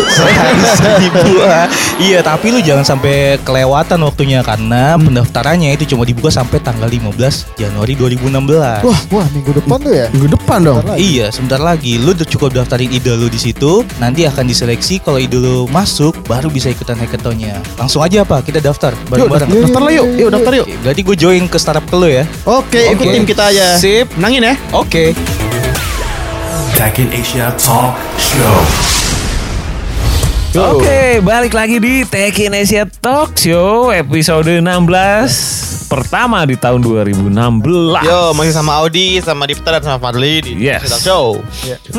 Seribu, 0.77 1.41
ah. 1.49 1.67
Iya, 1.97 2.21
tapi 2.21 2.53
lu 2.53 2.61
jangan 2.61 2.85
sampai 2.85 3.39
kelewatan 3.43 3.99
waktunya 4.05 4.45
karena 4.45 4.99
pendaftarannya 5.01 5.73
itu 5.75 5.95
cuma 5.95 6.05
dibuka 6.05 6.29
sampai 6.29 6.61
tanggal 6.61 6.87
15 6.91 7.57
Januari 7.57 7.95
2016. 7.97 8.85
Wah 8.85 9.01
Wah 9.11 9.27
minggu 9.33 9.53
depan 9.63 9.77
tuh 9.81 9.93
ya. 9.95 10.07
minggu 10.13 10.29
depan 10.35 10.59
dong 10.63 10.83
Bentar 10.83 10.99
lagi. 10.99 11.07
Iya, 11.07 11.27
sebentar 11.31 11.61
lagi. 11.63 11.93
Lu 12.03 12.11
udah 12.13 12.27
cukup 12.29 12.51
daftarin 12.53 12.91
ide 12.91 13.13
lu 13.15 13.31
di 13.31 13.39
situ. 13.39 13.87
Nanti 14.03 14.27
akan 14.27 14.45
diseleksi 14.45 14.99
kalau 14.99 15.23
ide 15.23 15.39
lu 15.39 15.71
masuk, 15.71 16.19
baru 16.27 16.51
bisa 16.51 16.69
ikutan 16.69 16.99
hackathonnya. 16.99 17.62
Langsung 17.75 18.01
aja 18.01 18.23
apa? 18.23 18.41
Kita 18.41 18.59
daftar 18.59 18.93
bareng-bareng. 19.09 19.49
Yuk, 19.49 19.63
Daftar 19.67 19.83
lah 19.83 19.93
yuk 19.93 20.07
Yuk 20.15 20.29
daftar 20.31 20.53
yuk 20.55 20.67
berarti 20.81 21.01
gue 21.03 21.17
join 21.17 21.43
ke 21.47 21.59
startup 21.59 21.85
ke 21.85 21.95
lu 21.95 22.07
ya. 22.07 22.25
Oke 22.45 22.81
ikut 22.93 23.03
Oke. 23.03 23.15
tim 23.15 23.25
kita 23.25 23.51
aja 23.51 23.75
Sip. 23.77 24.07
Menangin 24.15 24.43
ya 24.43 24.55
Oke. 24.71 25.17
Tech 26.73 26.99
in 26.99 27.09
Asia 27.11 27.55
Talk 27.55 27.95
Show. 28.19 28.59
Oke, 30.53 31.17
balik 31.25 31.57
lagi 31.57 31.81
di 31.81 32.05
Tech 32.05 32.37
in 32.37 32.53
Asia 32.53 32.85
Talk 32.85 33.33
Show 33.33 33.89
episode 33.89 34.61
16 34.61 35.89
pertama 35.89 36.45
di 36.45 36.57
tahun 36.57 36.85
2016. 36.85 37.33
Yo 38.03 38.33
masih 38.33 38.53
sama 38.53 38.81
Audi 38.81 39.21
Sama 39.21 39.45
Dipta 39.45 39.77
dan 39.77 39.85
sama 39.85 40.01
Fadli 40.01 40.41
Di 40.41 40.53
Yes. 40.57 40.89
Sedang 40.89 41.01
Show 41.05 41.27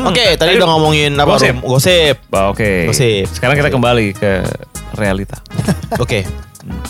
Oke 0.02 0.34
tadi 0.34 0.54
udah 0.54 0.68
ngomongin 0.70 1.14
apa 1.14 1.34
Gosip. 1.34 1.54
Gosip 1.62 2.16
Oke. 2.30 2.86
Gosip. 2.90 3.26
Sekarang 3.30 3.54
kita 3.54 3.70
kembali 3.70 4.06
ke 4.14 4.32
realita. 4.94 5.38
Oke 5.98 6.24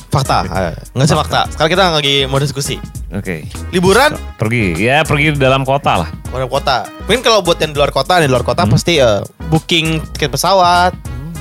Fakta 0.06 0.46
Eh, 0.46 0.74
Nggak 0.94 1.06
sih 1.06 1.16
fakta 1.16 1.40
Sekarang 1.50 1.70
kita 1.72 1.84
lagi 1.90 2.16
mau 2.24 2.38
diskusi 2.38 2.78
Oke. 3.10 3.42
Liburan 3.68 4.14
Pergi, 4.38 4.78
ya 4.78 5.02
pergi 5.02 5.34
di 5.34 5.40
dalam 5.40 5.66
kota 5.66 5.98
lah. 5.98 6.08
Luar 6.30 6.46
kota 6.46 6.86
Mungkin 7.04 7.20
kalau 7.20 7.42
buat 7.42 7.58
yang 7.58 7.74
di 7.74 7.78
luar 7.78 7.90
kota 7.90 8.16
Di 8.16 8.30
luar 8.30 8.40
kota 8.40 8.64
pasti 8.64 8.96
eh, 8.96 9.18
Booking 9.48 10.14
tiket 10.14 10.30
pesawat 10.30 10.94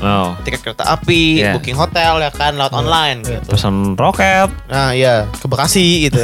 Oh, 0.03 0.35
tiket 0.43 0.59
kereta 0.59 0.83
api, 0.89 1.39
Iya. 1.39 1.55
booking 1.55 1.79
hotel 1.79 2.19
ya 2.19 2.27
kan 2.27 2.59
lewat 2.59 2.75
online 2.75 3.23
gitu. 3.23 3.55
pesan 3.55 3.95
roket. 3.95 4.51
Nah 4.67 4.91
iya 4.91 5.23
ke 5.31 5.47
Bekasi 5.47 6.11
gitu. 6.11 6.19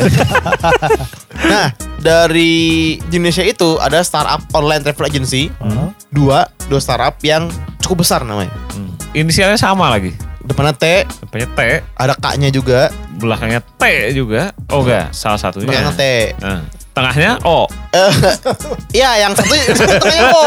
nah 1.52 1.72
dari 1.96 2.52
Indonesia 3.00 3.40
itu 3.40 3.80
ada 3.80 4.04
startup 4.04 4.44
online 4.52 4.84
travel 4.84 5.08
agency 5.08 5.48
Hmm. 5.58 5.96
dua 6.12 6.52
dua 6.68 6.80
startup 6.80 7.16
yang 7.22 7.48
cukup 7.80 8.04
besar 8.04 8.24
namanya. 8.24 8.52
Hmm. 8.74 8.89
Inisialnya 9.12 9.58
sama 9.58 9.90
lagi. 9.90 10.14
Depannya 10.40 10.74
T, 10.74 10.86
Depannya 11.20 11.50
T, 11.52 11.60
ada 11.94 12.14
K-nya 12.16 12.50
juga, 12.50 12.90
belakangnya 13.16 13.62
T 13.76 13.84
juga. 14.12 14.50
Oh 14.68 14.82
enggak, 14.82 15.12
salah 15.12 15.38
satunya. 15.38 15.68
belakangnya 15.68 15.94
T. 15.94 16.04
Nah, 16.40 16.62
tengahnya 16.90 17.32
O. 17.44 17.70
Eh, 17.92 18.12
Iya 18.98 19.24
yang 19.24 19.34
satu, 19.34 19.54
yang 19.54 19.76
satu 19.76 19.94
tengahnya 20.00 20.26
O, 20.28 20.42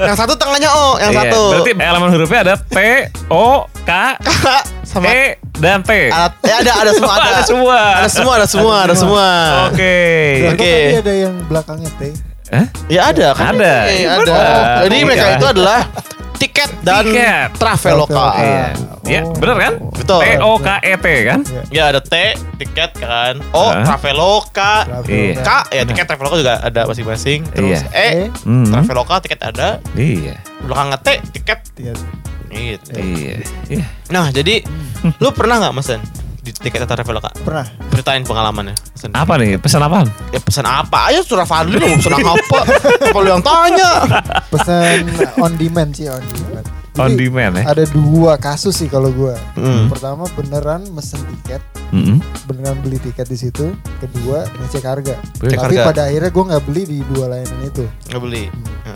yang 0.00 0.16
satu 0.16 0.32
tengahnya 0.34 0.70
O, 0.70 0.86
yang 0.98 1.10
Iya, 1.10 1.20
satu 1.24 1.40
Berarti 1.50 1.72
elemen 1.72 2.08
hurufnya 2.10 2.40
ada 2.42 2.54
T, 2.58 2.78
O, 3.26 3.66
K, 3.82 3.90
K 4.22 4.28
sama 4.90 5.06
E, 5.08 5.38
dan 5.58 5.82
T. 5.82 5.90
ada, 6.08 6.30
ya 6.44 6.54
ada 6.62 6.72
ada 6.84 6.92
semua 6.92 7.12
ada, 7.16 7.28
Ada 7.32 7.42
semua. 7.44 7.78
ada 7.96 8.08
semua 8.08 8.32
ada 8.36 8.46
semua 8.46 8.74
ada 8.84 8.94
semua. 8.94 9.26
Oke. 9.66 9.96
Oke. 10.52 10.72
tadi 10.84 10.98
ada 11.00 11.14
yang 11.26 11.34
belakangnya 11.46 11.90
T. 11.98 12.02
Hah? 12.44 12.66
Ya 12.86 13.00
ada 13.08 13.26
kan? 13.34 13.56
Ada. 13.56 13.74
Iya, 13.88 13.98
Iya, 13.98 14.08
ada. 14.20 14.34
Jadi 14.86 14.94
Iya. 14.94 15.04
mereka 15.08 15.26
itu 15.32 15.46
adalah 15.48 15.80
tiket 16.54 16.70
dan 16.86 17.02
Tiket. 17.02 17.50
traveloka. 17.58 18.26
Iya. 18.38 18.66
Ya, 19.04 19.20
bener 19.26 19.56
kan? 19.58 19.74
Betul. 19.90 20.22
T 20.22 20.26
O 20.38 20.54
K 20.56 20.68
E 20.80 20.94
T 20.94 21.06
kan? 21.26 21.40
Ya 21.68 21.90
ada 21.90 21.98
T 21.98 22.14
tiket 22.56 22.94
kan. 22.94 23.42
O 23.50 23.68
Hah? 23.68 23.82
traveloka. 23.84 24.86
Iya. 25.04 25.34
K 25.36 25.50
ya 25.68 25.82
tiket 25.82 26.06
traveloka 26.06 26.38
juga 26.38 26.62
ada 26.62 26.86
masing-masing. 26.86 27.42
Terus 27.50 27.82
Iya. 27.82 27.90
E 27.90 28.06
Eh, 28.06 28.28
Hmm. 28.46 28.70
traveloka 28.70 29.18
tiket 29.18 29.42
ada. 29.42 29.82
Iya. 29.92 30.38
Belakangnya 30.62 30.98
T 30.98 31.08
tiket 31.32 31.58
tiket. 31.74 31.98
gitu. 32.46 32.90
Iya. 32.94 33.36
Iya. 33.66 33.84
Nah 34.08 34.30
jadi 34.30 34.62
lu 35.18 35.34
pernah 35.34 35.58
nggak 35.58 35.74
mesen 35.74 35.98
di 36.44 36.52
tiket 36.52 36.84
traveloka? 36.84 37.32
Pernah. 37.40 37.64
Ceritain 37.88 38.20
pengalamannya. 38.20 38.76
Pesen. 38.92 39.10
Apa 39.16 39.40
nih? 39.40 39.56
Pesan 39.56 39.80
apaan? 39.80 40.06
Ya 40.28 40.40
pesan 40.44 40.68
apa 40.68 41.08
aja 41.08 41.24
surah 41.24 41.48
Fadli 41.48 41.80
lu 41.80 41.88
mau 41.88 41.96
pesan 41.96 42.14
apa? 42.20 42.58
Apa 43.08 43.18
lu 43.24 43.28
yang 43.32 43.40
tanya? 43.40 43.90
Pesan 44.52 45.08
on 45.40 45.52
demand 45.56 45.90
sih 45.96 46.12
on 46.12 46.20
demand. 46.20 46.66
On 46.94 47.10
Jadi, 47.10 47.26
demand 47.26 47.52
ya? 47.58 47.64
Ada 47.74 47.84
dua 47.90 48.38
kasus 48.38 48.76
sih 48.76 48.86
kalau 48.86 49.10
gua. 49.10 49.34
Hmm. 49.58 49.90
Pertama 49.90 50.30
beneran 50.38 50.86
mesen 50.94 51.18
tiket, 51.26 51.58
Mm-mm. 51.90 52.22
beneran 52.46 52.78
beli 52.86 53.02
tiket 53.02 53.26
di 53.26 53.34
situ. 53.34 53.74
Kedua 53.98 54.46
ngecek 54.46 54.84
harga. 54.86 55.18
Cek 55.42 55.58
Tapi 55.58 55.74
harga. 55.80 55.90
pada 55.90 56.00
akhirnya 56.06 56.30
gua 56.30 56.44
nggak 56.54 56.64
beli 56.70 56.82
di 56.86 56.98
dua 57.10 57.34
layanan 57.34 57.60
itu. 57.66 57.82
Nggak 58.12 58.22
beli. 58.22 58.44
Heeh. 58.86 58.93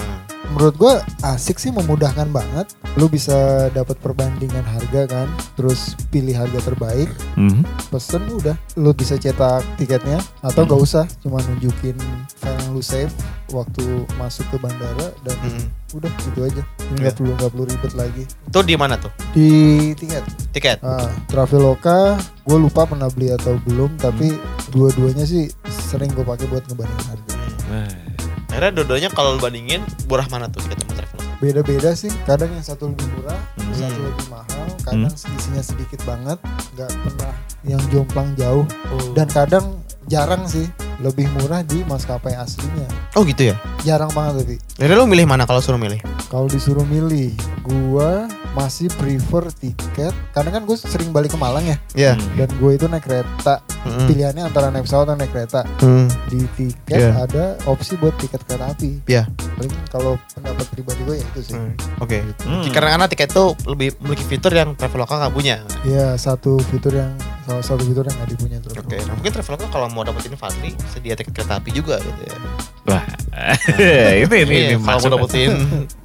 Menurut 0.49 0.75
gua 0.75 0.95
asik 1.23 1.61
sih 1.61 1.69
memudahkan 1.69 2.33
banget. 2.33 2.73
Lu 2.97 3.07
bisa 3.07 3.69
dapat 3.71 4.01
perbandingan 4.01 4.65
harga 4.65 5.07
kan, 5.07 5.29
terus 5.55 5.95
pilih 6.09 6.35
harga 6.35 6.59
terbaik, 6.65 7.07
Mhm. 7.37 7.63
pesen 7.93 8.25
udah. 8.33 8.57
Lu 8.75 8.91
bisa 8.91 9.15
cetak 9.15 9.63
tiketnya 9.77 10.19
atau 10.41 10.65
Hmm. 10.65 10.69
nggak 10.73 10.81
usah, 10.83 11.05
cuma 11.21 11.39
nunjukin 11.45 11.95
file 12.35 12.59
yang 12.59 12.75
lu 12.75 12.83
save 12.83 13.13
waktu 13.49 14.03
masuk 14.17 14.45
ke 14.51 14.57
bandara 14.59 15.09
dan 15.23 15.37
Hmm. 15.41 15.69
udah 15.95 16.11
gitu 16.21 16.41
aja. 16.43 16.63
Ini 16.81 16.89
Iya. 16.91 17.01
nggak 17.01 17.15
perlu 17.15 17.31
nggak 17.33 17.51
perlu 17.53 17.65
ribet 17.65 17.93
lagi. 17.95 18.25
Itu 18.27 18.61
di 18.65 18.75
mana 18.75 18.95
tuh? 18.97 19.13
Di 19.33 19.49
tiket. 19.95 20.25
Tiket. 20.51 20.79
Ah, 20.83 21.13
Traveloka, 21.29 22.17
gue 22.19 22.59
lupa 22.59 22.85
pernah 22.85 23.07
beli 23.09 23.31
atau 23.31 23.61
belum, 23.63 23.95
tapi 23.97 24.33
dua-duanya 24.69 25.23
sih 25.23 25.47
sering 25.69 26.11
gue 26.13 26.25
pakai 26.25 26.49
buat 26.49 26.65
ngebandingin 26.67 27.07
harga. 27.09 27.35
Nah, 27.69 27.89
Akhirnya 28.59 28.75
dua-duanya 28.83 29.14
kalau 29.14 29.38
lu 29.38 29.38
bandingin 29.38 29.87
murah 30.11 30.27
mana 30.35 30.51
tuh 30.51 30.59
tiket 30.66 30.83
sama 30.83 30.99
traveloka? 30.99 31.31
Beda-beda 31.38 31.90
sih, 31.94 32.11
kadang 32.27 32.51
yang 32.51 32.66
satu 32.66 32.90
lebih 32.90 33.07
murah, 33.14 33.38
Hmm. 33.55 33.71
satu 33.71 34.01
lebih 34.03 34.27
mahal, 34.35 34.66
kadang 34.83 35.14
selisihnya 35.14 35.62
sedikit 35.62 36.03
banget, 36.03 36.42
nggak 36.75 36.90
pernah 36.90 37.33
yang 37.62 37.79
jomplang 37.94 38.35
jauh, 38.35 38.66
Oh. 38.90 39.14
dan 39.14 39.31
kadang 39.31 39.79
jarang 40.11 40.42
sih 40.51 40.66
lebih 40.99 41.31
murah 41.38 41.62
di 41.62 41.87
maskapai 41.87 42.35
aslinya. 42.35 42.90
Oh 43.14 43.23
gitu 43.23 43.55
ya? 43.55 43.57
Jarang 43.87 44.11
banget 44.11 44.42
tapi. 44.42 44.57
Jadi 44.59 44.90
lu 44.90 45.07
milih 45.07 45.31
mana 45.31 45.47
kalau 45.47 45.62
suruh 45.62 45.79
milih? 45.79 46.03
Kalau 46.27 46.51
disuruh 46.51 46.83
milih, 46.83 47.38
gua 47.62 48.27
masih 48.59 48.90
prefer 48.90 49.47
tiket 49.53 50.11
karena 50.35 50.51
kan 50.51 50.62
gue 50.62 50.75
sering 50.75 51.09
balik 51.09 51.31
ke 51.31 51.38
Malang 51.38 51.62
ya, 51.64 51.77
Iya. 51.94 52.12
Hmm. 52.12 52.27
dan 52.37 52.49
gue 52.53 52.71
itu 52.73 52.85
naik 52.85 53.05
kereta. 53.05 53.62
Mm-mm. 53.79 54.05
Pilihannya 54.05 54.42
antara 54.42 54.68
naik 54.68 54.85
pesawat 54.85 55.07
atau 55.07 55.16
naik 55.16 55.31
kereta. 55.31 55.62
Hmm. 55.79 56.11
di 56.27 56.42
tiket 56.53 56.99
Iya. 56.99 57.11
ada 57.23 57.44
opsi 57.64 57.94
buat 57.94 58.12
tiket 58.16 58.42
kereta 58.42 58.68
api. 58.68 59.01
Iya. 59.07 59.25
Paling 59.55 59.73
kalau 59.88 60.12
pendapat 60.29 60.66
pribadi 60.68 61.01
gue 61.03 61.14
ya 61.14 61.25
itu 61.25 61.40
sih. 61.42 61.55
Hmm. 61.55 61.73
Oke. 61.99 62.21
Hmm. 62.42 62.66
Karena 62.68 62.88
karena 62.92 63.07
tiket 63.07 63.31
tuh 63.31 63.55
lebih 63.64 63.94
memiliki 63.99 64.25
fitur 64.27 64.51
yang 64.51 64.75
Traveloka 64.75 65.14
nggak 65.16 65.33
punya. 65.33 65.62
Iya 65.83 66.16
satu 66.16 66.59
fitur 66.64 66.92
yang 66.94 67.14
salah 67.44 67.62
satu 67.62 67.81
fitur 67.81 68.03
yang 68.03 68.12
nggak 68.14 68.31
dipunya. 68.31 68.59
Oke. 68.61 68.99
Nah 68.99 69.14
mungkin 69.14 69.31
Traveloka 69.31 69.64
kalau 69.68 69.87
mau 69.88 70.03
dapetin 70.03 70.35
Fadli 70.35 70.75
sedia 70.90 71.14
tiket 71.14 71.33
kereta 71.33 71.57
api 71.57 71.71
juga 71.71 71.97
gitu 71.97 72.23
ya. 72.25 72.37
Wah, 72.85 73.05
itu 74.25 74.33
ini, 74.35 74.49
ini 74.49 74.75
Iya, 74.75 74.79
kalau 74.81 75.21
dapetin 75.21 75.51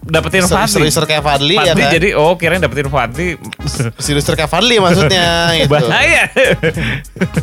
dapetin 0.03 0.43
Fadli. 0.43 0.87
kayak 0.91 1.23
Fadli, 1.23 1.55
ya 1.55 1.63
Fadli 1.65 1.79
kan? 1.81 1.91
jadi 1.91 2.09
oh 2.13 2.35
kirain 2.43 2.59
dapetin 2.59 2.87
Fadli 2.87 3.39
user 3.97 4.35
kayak 4.35 4.51
Fadli 4.51 4.75
maksudnya 4.77 5.25
gitu. 5.57 5.71
bahaya. 5.71 6.27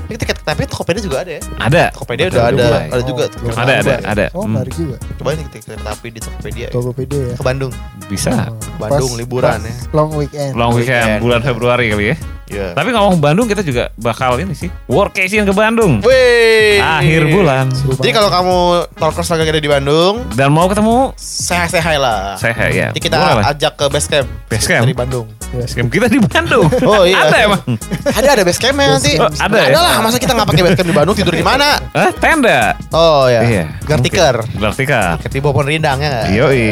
Ini 0.07 0.17
tiket 0.17 0.37
kereta 0.37 0.53
api 0.53 0.65
Tokopedia 0.67 1.01
juga 1.01 1.17
ada 1.21 1.33
ya. 1.33 1.43
ada. 1.57 1.85
Tokopedia 1.91 2.25
udah 2.29 2.43
ada, 2.45 2.57
mulai. 2.59 2.87
ada 2.87 3.03
juga. 3.03 3.25
Oh, 3.33 3.57
Ada, 3.57 3.73
ada, 3.81 3.95
ada. 4.05 4.25
Oh 4.33 4.43
Hmm. 4.43 4.53
menarik 4.53 4.75
juga. 4.75 4.97
Coba 5.17 5.29
nih 5.33 5.47
tiket 5.49 5.65
kereta 5.67 5.89
api 5.91 6.09
di 6.11 6.21
Tokopedia. 6.21 6.67
ya. 6.67 6.71
Tokopedia 6.71 7.21
ya. 7.23 7.35
Ke 7.35 7.43
Bandung. 7.43 7.73
Bisa. 8.07 8.31
Oh, 8.47 8.59
Bandung, 8.77 9.13
liburan 9.17 9.57
pas 9.57 9.65
ya. 9.65 9.75
Long 9.91 10.11
weekend. 10.13 10.53
Long 10.55 10.73
weekend 10.73 11.01
Weekend. 11.01 11.21
bulan 11.23 11.41
Februari 11.41 11.87
kali 11.89 12.05
ya. 12.13 12.17
Iya. 12.51 12.75
Tapi 12.75 12.91
ngomong 12.91 13.23
Bandung 13.23 13.47
kita 13.47 13.63
juga 13.63 13.95
bakal 13.95 14.35
ini 14.43 14.59
sih 14.59 14.67
workation 14.91 15.47
ke 15.47 15.55
Bandung 15.55 16.03
Wih. 16.03 16.83
akhir 16.83 17.31
bulan 17.31 17.71
Seru 17.71 17.95
Jadi 17.95 18.11
kalau 18.11 18.31
kamu 18.31 18.57
talkers 18.99 19.31
lagi 19.31 19.51
ada 19.55 19.63
di 19.63 19.71
Bandung, 19.71 20.27
dan 20.35 20.51
mau 20.51 20.67
ketemu 20.67 21.15
sehat-sehat 21.15 21.97
lah. 22.03 22.35
saya 22.37 22.67
ya. 22.71 22.89
Nanti 22.91 23.01
kita 23.01 23.17
boleh 23.17 23.47
ajak 23.47 23.73
ke 23.79 23.85
base 23.87 24.09
camp. 24.11 24.29
Base 24.51 24.67
camp? 24.67 24.83
dari 24.85 24.97
Bandung. 24.97 25.40
Basecamp 25.51 25.91
kita 25.91 26.07
di 26.07 26.19
Bandung. 26.23 26.67
Oh, 26.91 27.07
iya. 27.07 27.27
Ada 27.27 27.37
emang. 27.47 27.63
Ada 28.07 28.29
ada 28.39 28.43
base 28.43 28.59
campnya 28.59 28.99
nanti. 28.99 29.15
Oh, 29.19 29.31
ada 29.31 29.57
ya? 29.59 29.67
Ada 29.71 29.79
lah. 29.79 29.95
Masa 30.03 30.17
kita 30.19 30.33
nggak 30.35 30.49
pakai 30.49 30.63
base 30.63 30.77
camp 30.79 30.89
di 30.91 30.97
Bandung 30.97 31.15
tidur 31.15 31.35
di 31.35 31.45
mana? 31.45 31.79
Eh, 31.95 32.11
tenda. 32.19 32.75
Oh 32.91 33.27
ya. 33.31 33.41
Iya. 33.43 33.65
Gartiker. 33.87 34.43
Gartika. 34.59 35.19
Ketika 35.23 35.43
pohon 35.51 35.67
rindang 35.67 35.99
ya 36.03 36.09
nggak? 36.11 36.27
Yoi. 36.35 36.67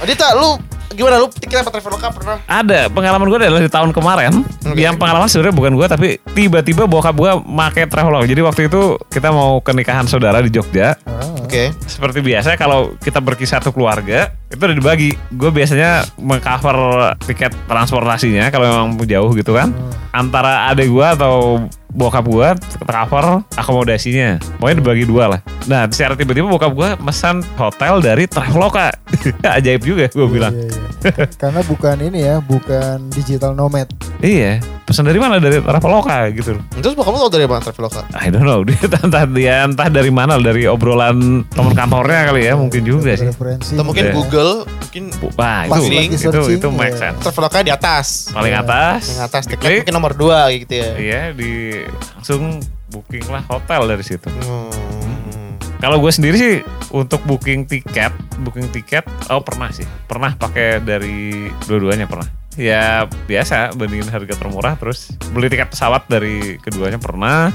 Oh, 0.00 0.06
Dita, 0.08 0.32
lu 0.36 0.56
gimana 0.90 1.22
lu 1.22 1.30
tiket 1.30 1.62
apa 1.62 1.70
Traveloka 1.70 2.10
pernah? 2.10 2.36
Ada 2.50 2.90
pengalaman 2.90 3.30
gue 3.30 3.38
adalah 3.38 3.62
di 3.62 3.70
tahun 3.70 3.94
kemarin. 3.94 4.42
Oke. 4.42 4.80
Yang 4.80 4.98
pengalaman 4.98 5.28
sebenarnya 5.30 5.54
bukan 5.54 5.72
gue 5.78 5.86
tapi 5.86 6.08
tiba-tiba 6.34 6.84
bokap 6.90 7.14
gue 7.14 7.30
make 7.46 7.86
traveloka. 7.86 8.26
Jadi 8.26 8.40
waktu 8.42 8.62
itu 8.66 8.98
kita 9.08 9.30
mau 9.30 9.62
ke 9.62 9.70
nikahan 9.70 10.04
saudara 10.10 10.42
di 10.42 10.50
Jogja. 10.50 10.98
Ah, 11.06 11.29
Oke. 11.50 11.74
Seperti 11.82 12.22
biasa 12.22 12.54
kalau 12.54 12.94
kita 13.02 13.18
berkisah 13.18 13.58
satu 13.58 13.74
keluarga 13.74 14.30
itu 14.46 14.62
udah 14.62 14.76
dibagi. 14.78 15.10
Gue 15.34 15.50
biasanya 15.50 16.06
mengcover 16.14 16.78
tiket 17.26 17.50
transportasinya 17.66 18.54
kalau 18.54 18.70
memang 18.70 19.02
jauh 19.02 19.34
gitu 19.34 19.58
kan. 19.58 19.74
Antara 20.14 20.70
adik 20.70 20.86
gue 20.86 21.02
atau 21.02 21.66
bokap 21.90 22.24
gue 22.24 22.48
cover 22.84 23.42
akomodasinya. 23.54 24.38
Pokoknya 24.58 24.76
dibagi 24.78 25.04
dua 25.06 25.24
lah. 25.36 25.40
Nah 25.66 25.86
secara 25.90 26.14
tiba-tiba 26.14 26.46
bokap 26.46 26.72
gue 26.72 26.88
pesan 27.02 27.42
hotel 27.54 28.00
dari 28.00 28.24
Traveloka. 28.26 28.90
Ajaib 29.58 29.82
juga 29.82 30.06
gue 30.06 30.26
bilang. 30.26 30.54
Iya, 30.54 30.70
iya. 30.70 31.24
Karena 31.34 31.60
bukan 31.64 31.96
ini 32.00 32.18
ya, 32.22 32.38
bukan 32.38 33.08
digital 33.10 33.56
nomad. 33.56 33.88
Iya, 34.20 34.60
pesan 34.84 35.08
dari 35.08 35.16
mana 35.16 35.40
dari 35.40 35.58
Traveloka 35.58 36.28
gitu. 36.30 36.60
Terus 36.76 36.92
kamu 36.92 37.16
tau 37.16 37.32
dari 37.32 37.48
mana 37.48 37.60
Traveloka? 37.64 38.04
I 38.12 38.28
don't 38.28 38.44
know, 38.44 38.60
dia 38.68 38.76
entah 38.84 39.24
dia 39.24 39.54
entah 39.64 39.88
dari 39.88 40.12
mana 40.12 40.36
dari 40.36 40.68
obrolan 40.68 41.42
teman 41.48 41.72
kantornya 41.72 42.28
kali 42.28 42.42
ya, 42.46 42.54
mungkin 42.54 42.82
juga 42.84 43.16
sih. 43.16 43.28
Atau 43.32 43.82
mungkin 43.82 44.02
Iya. 44.10 44.12
Google, 44.16 44.52
mungkin 44.66 45.04
Wah, 45.36 45.64
Pas 45.68 45.80
itu 45.80 45.92
lagi 45.92 46.08
itu 46.08 46.18
searching, 46.20 46.56
itu 46.60 46.68
make 46.72 46.96
iya. 46.96 47.00
sense. 47.12 47.20
Traveloka 47.24 47.58
di 47.60 47.72
atas. 47.72 48.06
Paling 48.32 48.52
Iya. 48.52 48.62
atas. 48.64 49.00
Yang 49.08 49.20
atas 49.24 49.42
tiket 49.48 49.60
Klik, 49.64 49.78
mungkin 49.84 49.94
nomor 49.96 50.12
dua 50.16 50.38
gitu 50.52 50.72
ya. 50.76 50.90
Iya, 51.00 51.22
di 51.32 51.79
langsung 51.88 52.60
booking 52.90 53.24
lah 53.30 53.44
hotel 53.46 53.86
dari 53.86 54.04
situ. 54.04 54.26
Hmm. 54.26 55.54
Kalau 55.80 55.96
gue 55.96 56.12
sendiri 56.12 56.36
sih 56.36 56.56
untuk 56.92 57.24
booking 57.24 57.64
tiket, 57.64 58.12
booking 58.44 58.68
tiket, 58.68 59.08
oh 59.32 59.40
pernah 59.40 59.72
sih, 59.72 59.88
pernah 60.04 60.36
pakai 60.36 60.84
dari 60.84 61.48
dua-duanya 61.64 62.04
pernah. 62.04 62.28
Ya 62.58 63.08
biasa 63.08 63.72
bandingin 63.78 64.10
harga 64.12 64.36
termurah 64.36 64.76
terus 64.76 65.14
beli 65.32 65.48
tiket 65.48 65.72
pesawat 65.72 66.04
dari 66.10 66.60
keduanya 66.60 67.00
pernah. 67.00 67.48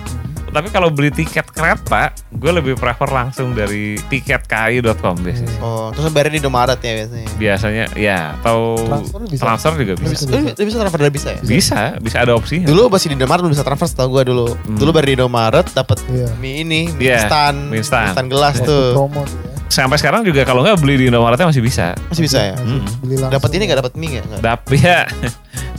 Tapi 0.56 0.72
kalau 0.72 0.88
beli 0.88 1.12
tiket 1.12 1.52
kereta, 1.52 2.10
gue 2.32 2.48
lebih 2.50 2.74
prefer 2.74 3.12
langsung 3.12 3.52
dari 3.52 4.00
tiketki.com 4.08 5.20
biasanya. 5.20 5.52
sih. 5.52 5.60
Oh, 5.60 5.91
terus 5.91 6.08
bayarnya 6.10 6.34
di 6.34 6.39
Indomaret 6.39 6.80
ya 6.80 6.94
biasanya. 6.96 7.30
Biasanya 7.36 7.86
ya 7.94 8.20
atau 8.36 8.80
Transfer 8.80 9.20
bisa. 9.28 9.41
transfer 9.44 9.72
juga 9.76 9.94
bisa. 10.00 10.13
Bisa. 10.15 10.56
Lu 10.56 10.63
bisa 10.63 10.78
transfer 10.80 11.00
dari 11.02 11.12
bisa 11.12 11.30
ya? 11.30 11.41
Bisa, 11.44 11.80
bisa 12.00 12.18
ada 12.24 12.32
opsinya. 12.32 12.65
Dulu 12.65 12.88
masih 12.88 13.12
di 13.12 13.20
Indomaret 13.20 13.44
belum 13.44 13.52
bisa 13.52 13.62
transfer 13.62 13.84
setahu 13.86 14.08
gua 14.10 14.24
dulu. 14.24 14.48
Hmm. 14.56 14.80
Dulu 14.80 14.89
bayar 14.89 15.06
di 15.06 15.15
Indomaret 15.15 15.68
dapat 15.70 15.98
Iya. 16.08 16.32
mie 16.39 16.63
ini, 16.63 16.82
mie 16.89 17.04
Iya, 17.04 17.15
instan, 17.20 17.54
mie 17.68 17.84
instan. 17.84 18.26
gelas 18.26 18.56
Waktu 18.56 18.65
tuh. 18.65 18.86
promo 18.96 19.22
tuh 19.22 19.36
ya. 19.36 19.52
Sampai 19.68 19.98
sekarang 19.98 20.24
juga 20.24 20.46
kalau 20.46 20.63
nggak 20.63 20.80
beli 20.80 20.96
di 20.96 21.06
Indomaretnya 21.10 21.52
masih 21.52 21.60
bisa. 21.60 21.91
Masih 22.08 22.24
bisa 22.24 22.39
ya? 22.39 22.56
Hmm. 22.56 22.88
Dapat 23.28 23.50
ini 23.52 23.68
gak 23.68 23.84
dapat 23.84 23.94
mie 24.00 24.24
gak? 24.24 24.39
Dap 24.39 24.63
ya. 24.78 25.04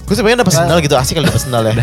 Gue 0.06 0.14
sebenarnya 0.14 0.46
dapat 0.46 0.54
sendal 0.54 0.78
gitu 0.78 0.94
asik 0.94 1.18
kalau 1.18 1.26
dapat 1.26 1.42
sendal 1.42 1.62
ya. 1.66 1.74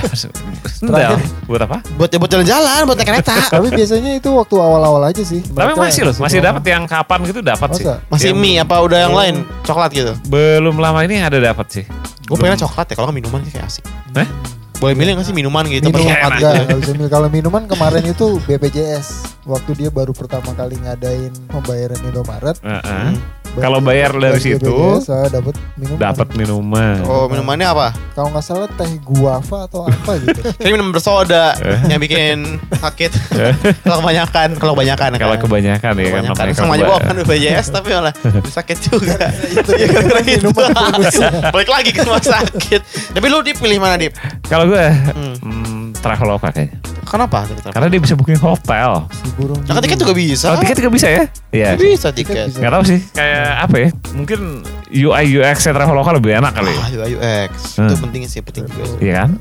Sendal. 0.72 1.20
Buat 1.44 1.62
apa? 1.68 1.78
buat 2.00 2.08
buat 2.08 2.32
jalan-jalan, 2.32 2.88
buat 2.88 2.96
naik 2.96 3.10
kereta. 3.12 3.36
Tapi 3.60 3.68
biasanya 3.68 4.12
itu 4.16 4.30
waktu 4.32 4.56
awal-awal 4.56 5.04
aja 5.04 5.20
sih. 5.22 5.44
Tapi 5.44 5.76
masih 5.76 6.08
loh, 6.08 6.16
masih 6.16 6.40
dapat 6.40 6.64
yang 6.64 6.88
kapan 6.88 7.20
gitu 7.28 7.44
dapat 7.44 7.70
sih. 7.76 7.84
Masih 8.08 8.32
Yang 8.32 8.40
mie 8.40 8.58
apa 8.64 8.76
udah 8.80 9.00
yang 9.04 9.14
Oh. 9.14 9.20
lain? 9.20 9.36
Coklat 9.68 9.92
gitu. 9.92 10.16
Belum 10.32 10.80
lama 10.80 11.04
ini 11.04 11.20
ada 11.20 11.36
dapat 11.36 11.68
sih. 11.68 11.84
Gue 12.24 12.40
pengen 12.40 12.56
coklat 12.64 12.88
ya, 12.88 12.96
kalau 12.96 13.12
minuman 13.12 13.44
kayak 13.44 13.68
asik. 13.68 13.84
Eh? 14.16 14.28
Boleh 14.80 14.96
milih 15.00 15.16
gak 15.16 15.28
sih 15.28 15.36
minuman 15.36 15.64
gitu? 15.68 15.88
apa 15.88 15.96
Minuman 15.96 16.32
enggak, 16.34 16.54
nggak 16.68 16.80
bisa 16.80 16.92
milih. 16.96 17.12
Kalau 17.12 17.28
minuman 17.28 17.64
kemarin 17.68 18.04
itu 18.04 18.40
BPJS 18.44 19.08
waktu 19.44 19.72
dia 19.80 19.90
baru 19.92 20.12
pertama 20.12 20.52
kali 20.52 20.76
ngadain 20.80 21.32
pembayaran 21.48 22.00
Indomaret. 22.04 22.56
Heeh. 22.60 22.84
Hmm. 22.84 23.16
Kalau 23.54 23.78
bayar 23.80 24.10
dari 24.12 24.40
situ, 24.40 24.76
saya 25.00 25.30
dapat 25.30 25.54
minuman. 25.78 26.00
Dapat 26.02 26.28
minuman. 26.34 26.96
Oh 27.06 27.26
minumannya 27.26 27.68
apa? 27.68 27.88
Kalau 28.12 28.30
nggak 28.30 28.42
salah 28.42 28.66
teh 28.68 28.90
guava 29.00 29.66
atau 29.66 29.86
apa 29.86 30.18
gitu. 30.20 30.42
Kayak 30.58 30.74
minum 30.74 30.90
bersoda 30.90 31.54
yang 31.86 31.98
bikin 31.98 32.58
sakit. 32.74 33.14
kalau 33.82 34.02
kebanyakan, 34.02 34.48
kalau 34.58 34.74
kebanyakan 34.74 35.10
Kalau 35.16 35.36
kan. 35.36 35.42
kebanyakan 35.44 35.94
ya 35.94 36.10
kan 36.10 36.24
Kebanyakan. 36.26 36.46
Sama 36.50 36.66
kalau 36.66 36.74
aja 36.74 36.86
bukan 36.98 37.14
BPJS 37.22 37.68
tapi 37.70 37.90
malah 37.92 38.14
sakit 38.58 38.78
juga. 38.84 39.16
itu 39.54 39.70
gara-gara 39.70 40.22
itu. 40.24 40.50
minuman. 40.50 41.02
Balik 41.54 41.70
lagi 41.70 41.90
ke 41.94 42.02
rumah 42.02 42.22
sakit. 42.22 42.82
Tapi 43.14 43.26
lu 43.28 43.40
Dip 43.42 43.58
pilih 43.58 43.78
mana 43.78 43.96
Dip? 43.96 44.18
Kalau 44.44 44.66
gue 44.66 44.82
Hmm. 45.14 45.34
Hmm, 46.04 46.06
Traveloka 46.06 46.48
kayaknya. 46.52 46.78
Kenapa? 47.04 47.40
Karena 47.72 47.88
dia 47.88 48.00
bisa 48.00 48.14
booking 48.14 48.40
hotel. 48.40 49.08
Si 49.08 49.28
burung. 49.36 49.60
Nah, 49.64 49.80
tiket 49.80 49.98
juga 49.98 50.12
bisa. 50.12 50.52
Oh, 50.52 50.60
tiket 50.60 50.78
juga 50.78 50.92
bisa 50.92 51.08
ya? 51.08 51.24
Iya. 51.50 51.70
bisa 51.76 52.10
Tiket. 52.10 52.58
Nggak 52.58 52.72
tahu 52.72 52.84
sih, 52.84 53.00
kayak 53.14 53.48
apa 53.64 53.76
ya? 53.78 53.90
Mungkin 54.12 54.40
UI 54.90 55.26
UX 55.38 55.58
Traveloka 55.64 56.12
lebih 56.12 56.36
enak 56.36 56.52
kali. 56.52 56.70
ya. 56.70 56.80
Ah, 56.80 56.90
UI 56.92 57.12
UX. 57.16 57.52
Itu 57.74 57.82
Hmm. 57.82 58.02
penting 58.04 58.22
sih, 58.26 58.40
penting 58.42 58.66
juga. 58.66 58.84
sih. 58.84 58.98
Iya 59.00 59.14
kan? 59.24 59.32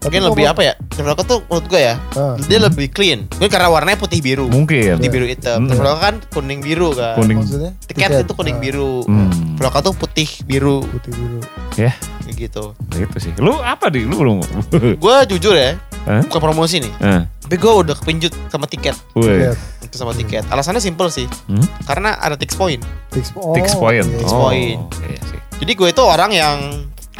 Tapi 0.00 0.16
Mungkin 0.16 0.32
lebih 0.32 0.44
apa 0.48 0.64
ya? 0.64 0.72
Traveloka 0.88 1.22
tuh 1.28 1.44
menurut 1.44 1.66
gue 1.68 1.80
ya, 1.82 2.00
Ah. 2.16 2.32
dia 2.40 2.56
lebih 2.56 2.88
clean. 2.88 3.28
Mungkin 3.36 3.52
karena 3.52 3.68
warnanya 3.68 4.00
putih 4.00 4.24
biru. 4.24 4.48
Mungkin. 4.48 4.96
Putih 4.96 5.12
biru 5.12 5.28
hitam. 5.28 5.60
Hmm. 5.60 5.68
Traveloka 5.68 6.00
kan 6.00 6.14
kuning 6.32 6.64
biru 6.64 6.96
kan. 6.96 7.20
Kuning. 7.20 7.36
Maksudnya? 7.36 7.72
Tiket, 7.84 8.24
itu 8.24 8.32
kuning 8.32 8.56
Ah, 8.56 8.62
biru. 8.64 8.92
Traveloka 9.60 9.84
tuh 9.84 9.94
putih 9.94 10.24
biru 10.48 10.80
Putih 10.88 11.12
biru. 11.12 11.40
Ya, 11.76 11.92
kayak 12.24 12.48
gitu. 12.48 12.72
gitu 12.96 13.16
sih. 13.20 13.28
Lu 13.36 13.60
apa 13.60 13.92
di? 13.92 14.08
Lu 14.08 14.16
belum? 14.16 14.40
Gue 15.04 15.16
jujur 15.28 15.52
ya, 15.52 15.76
Hah? 16.08 16.24
bukan 16.24 16.40
promosi 16.40 16.80
nih. 16.80 16.88
Eh, 16.96 17.20
Tapi 17.44 17.60
gue 17.60 17.68
udah 17.68 17.92
kepincut 17.92 18.32
sama 18.48 18.64
tiket. 18.64 18.96
Tiket. 19.12 19.60
Itu 19.84 20.00
sama 20.00 20.16
tiket. 20.16 20.48
Alasannya 20.48 20.80
simple 20.80 21.12
sih. 21.12 21.28
Hmm? 21.44 21.60
Karena 21.84 22.16
ada 22.16 22.40
tix 22.40 22.56
point. 22.56 22.80
Fix, 23.12 23.36
oh, 23.36 23.52
point. 23.52 23.60
oke. 23.60 24.16
Fix 24.16 24.32
Oh, 24.32 24.48
point. 24.48 24.80
Iya 25.04 25.20
sih. 25.28 25.38
Jadi 25.60 25.72
gue 25.76 25.88
itu 25.92 26.00
orang 26.00 26.32
yang 26.32 26.56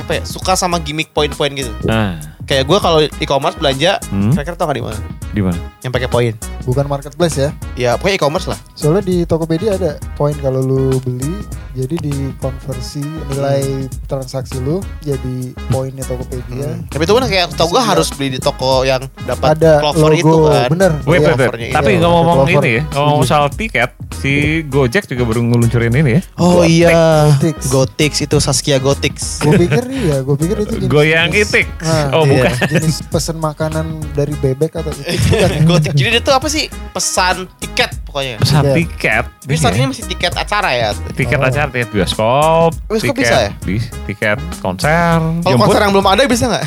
apa 0.00 0.16
ya 0.16 0.22
suka 0.24 0.56
sama 0.56 0.80
gimmick 0.80 1.12
poin-poin 1.12 1.52
gitu. 1.52 1.68
Nah, 1.84 2.16
Kayak 2.50 2.66
gue 2.66 2.78
kalau 2.82 2.98
e-commerce 3.22 3.54
belanja, 3.54 4.02
hmm? 4.10 4.34
kira-kira 4.34 4.58
tau 4.58 4.66
gak 4.66 4.74
di 4.74 4.82
mana? 4.82 4.98
di 5.30 5.38
mana? 5.38 5.54
Yang 5.80 5.92
pakai 5.94 6.08
poin. 6.10 6.34
Bukan 6.60 6.84
marketplace 6.84 7.38
ya. 7.38 7.50
Ya 7.78 7.90
pokoknya 7.94 8.18
e-commerce 8.18 8.50
lah. 8.50 8.58
Soalnya 8.74 9.06
di 9.06 9.22
Tokopedia 9.22 9.78
ada 9.78 9.94
poin 10.12 10.34
kalau 10.34 10.58
lu 10.58 10.98
beli, 11.00 11.46
jadi 11.70 11.94
di 11.96 12.14
konversi 12.36 12.98
nilai 13.30 13.86
transaksi 14.04 14.58
lu 14.58 14.82
jadi 15.00 15.54
poinnya 15.70 16.02
Tokopedia. 16.02 16.74
Hmm. 16.74 16.90
Tapi 16.90 17.02
itu 17.06 17.14
kan 17.14 17.24
kayak 17.24 17.46
tau 17.54 17.70
gue 17.70 17.78
harus 17.78 18.10
beli 18.10 18.34
di 18.34 18.40
toko 18.42 18.82
yang 18.82 19.06
dapat 19.22 19.54
Ada 19.54 19.78
clover 19.78 20.10
logo, 20.10 20.18
itu 20.18 20.36
kan. 20.50 20.68
bener. 20.68 20.90
Wait, 21.06 21.06
Iya. 21.06 21.06
wait, 21.06 21.22
wait. 21.22 21.46
covernya 21.46 21.68
Tapi 21.70 21.90
iya, 21.94 22.00
cover. 22.02 22.48
ini 22.50 22.70
ya, 22.74 22.82
ngomong 22.90 23.22
soal 23.22 23.46
tiket, 23.48 23.90
si 24.12 24.32
Gojek 24.66 25.06
juga 25.06 25.22
baru 25.22 25.40
ngeluncurin 25.46 25.94
ini 25.94 26.10
ya. 26.10 26.20
Oh 26.36 26.66
iya, 26.66 26.90
Gotix. 27.30 27.56
Gotix 27.70 28.12
itu 28.18 28.36
Saskia 28.42 28.82
Gotix. 28.82 29.38
Gue 29.38 29.54
pikir 29.56 29.84
iya, 29.94 30.26
gue 30.26 30.34
pikir 30.34 30.56
itu 30.60 30.74
Goyang 30.90 31.30
itik. 31.30 31.70
Nah, 31.80 32.10
Oh, 32.10 32.26
iya. 32.26 32.39
Bukan. 32.42 32.68
jenis 32.70 32.96
pesen 33.04 33.36
makanan 33.36 33.86
dari 34.10 34.34
bebek 34.34 34.72
atau 34.74 34.90
itik 35.02 35.20
bukan 35.30 35.50
ya? 35.50 35.60
Gotix. 35.64 35.92
Jadi 35.92 36.08
dia 36.10 36.22
tuh 36.22 36.32
apa 36.32 36.46
sih? 36.46 36.64
Pesan 36.90 37.36
tiket 37.56 37.90
pokoknya. 38.02 38.36
Pesan 38.38 38.62
Iya. 38.62 38.74
tiket. 38.76 39.24
Tapi 39.26 39.48
Iya. 39.48 39.58
startingnya 39.58 39.88
masih 39.88 40.04
tiket 40.06 40.32
acara 40.34 40.70
ya. 40.70 40.88
Tiket 41.10 41.38
Oh. 41.38 41.46
acara, 41.46 41.68
tiket 41.68 41.90
bioskop, 41.90 42.70
Bioskop 42.84 43.00
tiket 43.06 43.16
bisa 43.18 43.36
ya? 43.38 43.50
bis- 43.60 43.90
tiket 44.04 44.38
konser. 44.58 45.18
Kalau 45.18 45.42
jemput. 45.46 45.64
konser 45.64 45.80
yang 45.80 45.92
belum 45.92 46.08
ada 46.08 46.22
bisa 46.24 46.44
nggak? 46.46 46.64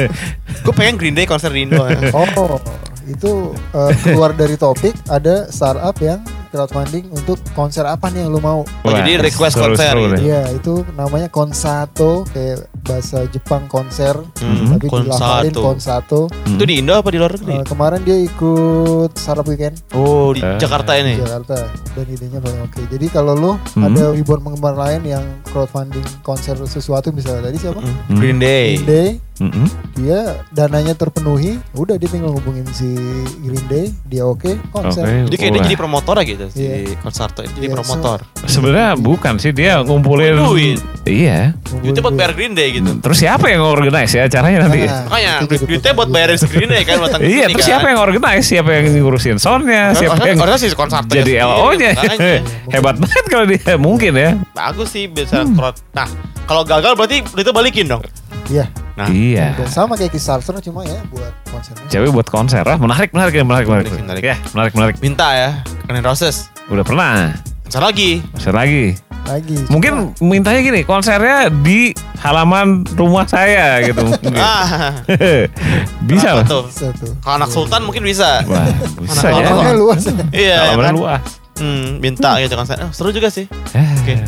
gue 0.64 0.74
pengen 0.74 0.94
Green 0.96 1.12
Day 1.12 1.24
konser 1.24 1.48
di 1.48 1.62
Indo. 1.62 1.84
ya. 1.84 1.98
Oh, 2.10 2.58
itu 3.04 3.32
eh, 3.70 3.92
keluar 4.02 4.32
dari 4.32 4.56
topik 4.56 4.96
ada 5.06 5.46
startup 5.46 5.92
yang 5.98 6.24
crowdfunding 6.54 7.10
untuk 7.10 7.34
konser 7.50 7.82
apa 7.84 8.06
nih 8.08 8.22
yang 8.22 8.30
lu 8.30 8.38
mau? 8.38 8.62
Oh, 8.62 8.90
jadi 8.92 9.18
request 9.18 9.58
seru- 9.58 9.74
konser 9.74 9.90
seru 9.90 10.02
gitu. 10.08 10.22
Iya, 10.22 10.42
itu 10.54 10.72
namanya 10.94 11.26
konsato 11.28 12.22
kayak 12.30 12.70
bahasa 12.80 13.26
Jepang 13.26 13.66
konser, 13.66 14.14
Hmm, 14.38 14.76
tapi 14.76 14.86
dilafalin 14.86 15.50
Konsato. 15.50 16.20
Hmm. 16.28 16.54
Itu 16.54 16.62
di 16.62 16.74
Indo 16.78 16.92
apa 16.92 17.08
di 17.08 17.16
luar 17.16 17.32
negeri? 17.34 17.52
Eh, 17.54 17.64
kemarin 17.64 18.00
dia 18.00 18.14
ikut 18.20 19.10
startup 19.14 19.44
weekend 19.44 19.80
Oh, 19.90 20.30
di 20.30 20.38
Eh. 20.38 20.56
Jakarta 20.56 20.92
di 20.92 21.00
ini. 21.02 21.14
Jakarta 21.18 21.56
dan 21.64 22.06
idenya 22.06 22.38
paling 22.38 22.60
oke. 22.62 22.80
Jadi 22.86 23.06
kalau 23.08 23.32
lu 23.34 23.52
Hmm. 23.72 23.88
ada 23.88 24.12
ribuan 24.12 24.38
penggemar 24.38 24.76
lain 24.76 25.02
yang 25.02 25.24
crowdfunding 25.44 26.04
konser 26.20 26.54
sesuatu 26.62 27.10
misalnya 27.10 27.48
tadi 27.48 27.58
siapa? 27.58 27.80
Mm. 27.80 28.14
Green 28.14 28.38
Day. 28.38 28.66
Green 28.76 28.86
Day 28.86 29.08
Mm-mm. 29.34 29.66
dia 29.94 30.20
dananya 30.48 30.94
terpenuhi, 30.94 31.58
udah 31.72 31.94
dia 31.94 32.06
tinggal 32.06 32.30
hubungin 32.30 32.62
si 32.70 32.86
Green 33.40 33.66
Day, 33.66 33.90
dia 34.04 34.22
oke 34.22 34.54
konser. 34.70 35.02
Oke. 35.02 35.26
Jadi 35.26 35.36
kayak 35.36 35.52
dia 35.52 35.62
jadi 35.64 35.76
promotor 35.76 36.16
gitu 36.22 36.46
si 36.48 36.62
Iya. 36.62 36.94
Konserto 36.96 37.42
jadi 37.42 37.58
Iya, 37.60 37.74
promotor. 37.74 38.18
Sebenarnya 38.44 38.94
bukan 38.94 39.34
sih 39.36 39.50
dia 39.50 39.80
ngumpulin 39.80 40.38
Duit. 40.38 40.78
Iya. 41.02 41.50
Itu 41.80 41.98
buat 41.98 42.14
bayar 42.14 42.32
Green 42.32 42.54
Day 42.54 42.72
gitu. 42.72 42.94
Terus 42.96 43.18
siapa 43.18 43.46
yang 43.48 43.62
organize 43.64 44.12
ya 44.12 44.24
acaranya 44.24 44.58
nanti? 44.64 44.86
Nah, 44.86 45.02
Makanya 45.04 45.32
itu 45.36 45.46
jadi 45.52 45.64
duitnya 45.66 45.92
buat 45.92 46.08
bayarin 46.08 46.36
si 46.36 46.46
Green 46.46 46.68
Day 46.68 46.82
kan 46.82 46.94
buat 46.96 47.10
tanggung 47.10 47.26
Iya, 47.28 47.44
terus 47.48 47.58
kan. 47.58 47.68
siapa 47.68 47.86
yang 47.88 48.00
organize? 48.00 48.44
Siapa 48.46 48.70
yang 48.70 48.84
ngurusin 48.94 49.36
soundnya? 49.36 49.82
Siapa 49.92 50.22
yang 50.24 50.38
Orang 50.38 50.56
sih 50.56 50.70
Konserto 50.70 51.10
jadi 51.10 51.42
LO-nya? 51.42 51.90
Hebat 52.74 52.96
banget 52.96 53.24
kalau 53.26 53.44
dia 53.44 53.74
mungkin 53.76 54.14
ya. 54.14 54.38
Bagus 54.52 54.88
sih 54.88 55.04
bisa 55.06 55.42
crowd. 55.50 55.74
Nah, 55.90 56.06
kalau 56.44 56.62
gagal 56.62 56.94
berarti 56.94 57.24
itu 57.24 57.50
balikin 57.50 57.86
dong. 57.86 58.02
Iya. 58.46 58.64
Nah, 58.94 59.06
Iya. 59.08 59.56
Dan 59.56 59.66
sama 59.66 59.92
kayak 59.94 60.10
Kickstarter 60.10 60.54
cuma 60.60 60.84
ya 60.84 61.00
buat 61.08 61.32
konsernya. 61.44 61.86
Cewek 61.88 62.10
buat 62.10 62.28
konser 62.28 62.62
ah 62.62 62.76
menarik 62.76 63.10
menarik 63.10 63.34
ya 63.34 63.42
menarik 63.42 63.66
menarik. 63.66 63.88
Menarik, 63.88 64.02
menarik. 64.02 64.24
Ya 64.24 64.36
menarik 64.52 64.72
menarik. 64.72 64.94
minta 65.00 65.26
ya 65.30 65.50
Guns 65.84 65.98
N' 65.98 66.04
Roses. 66.04 66.36
Udah 66.66 66.82
pernah. 66.82 67.34
Bentar 67.62 67.82
lagi. 67.82 68.22
Konser 68.30 68.54
lagi. 68.54 68.84
Lagi. 69.24 69.56
Mungkin 69.66 70.12
mintanya 70.20 70.60
gini, 70.60 70.80
konsernya 70.84 71.48
di 71.48 71.96
halaman 72.20 72.84
rumah 72.92 73.24
saya 73.24 73.80
gitu. 73.82 74.04
Ah, 74.36 75.00
Bisa 76.04 76.36
lah. 76.36 76.44
tuh? 76.44 76.68
bisa 76.68 76.92
tuh. 76.92 77.08
Kalau 77.18 77.40
anak 77.40 77.48
sultan 77.48 77.80
mungkin 77.82 78.04
bisa. 78.04 78.44
Wah, 78.44 78.68
bisa 79.00 79.32
Anak 79.32 79.64
ya. 79.64 79.72
luas. 79.74 80.02
Iya, 80.30 80.56
Halaman 80.68 80.84
kan? 80.84 80.94
luas. 80.94 81.22
Hmm, 81.56 81.98
minta 81.98 82.36
gitu 82.36 82.52
kan. 82.52 82.66
Oh, 82.78 82.92
seru 82.92 83.10
juga 83.10 83.32
sih. 83.32 83.48
Oke. 83.48 84.20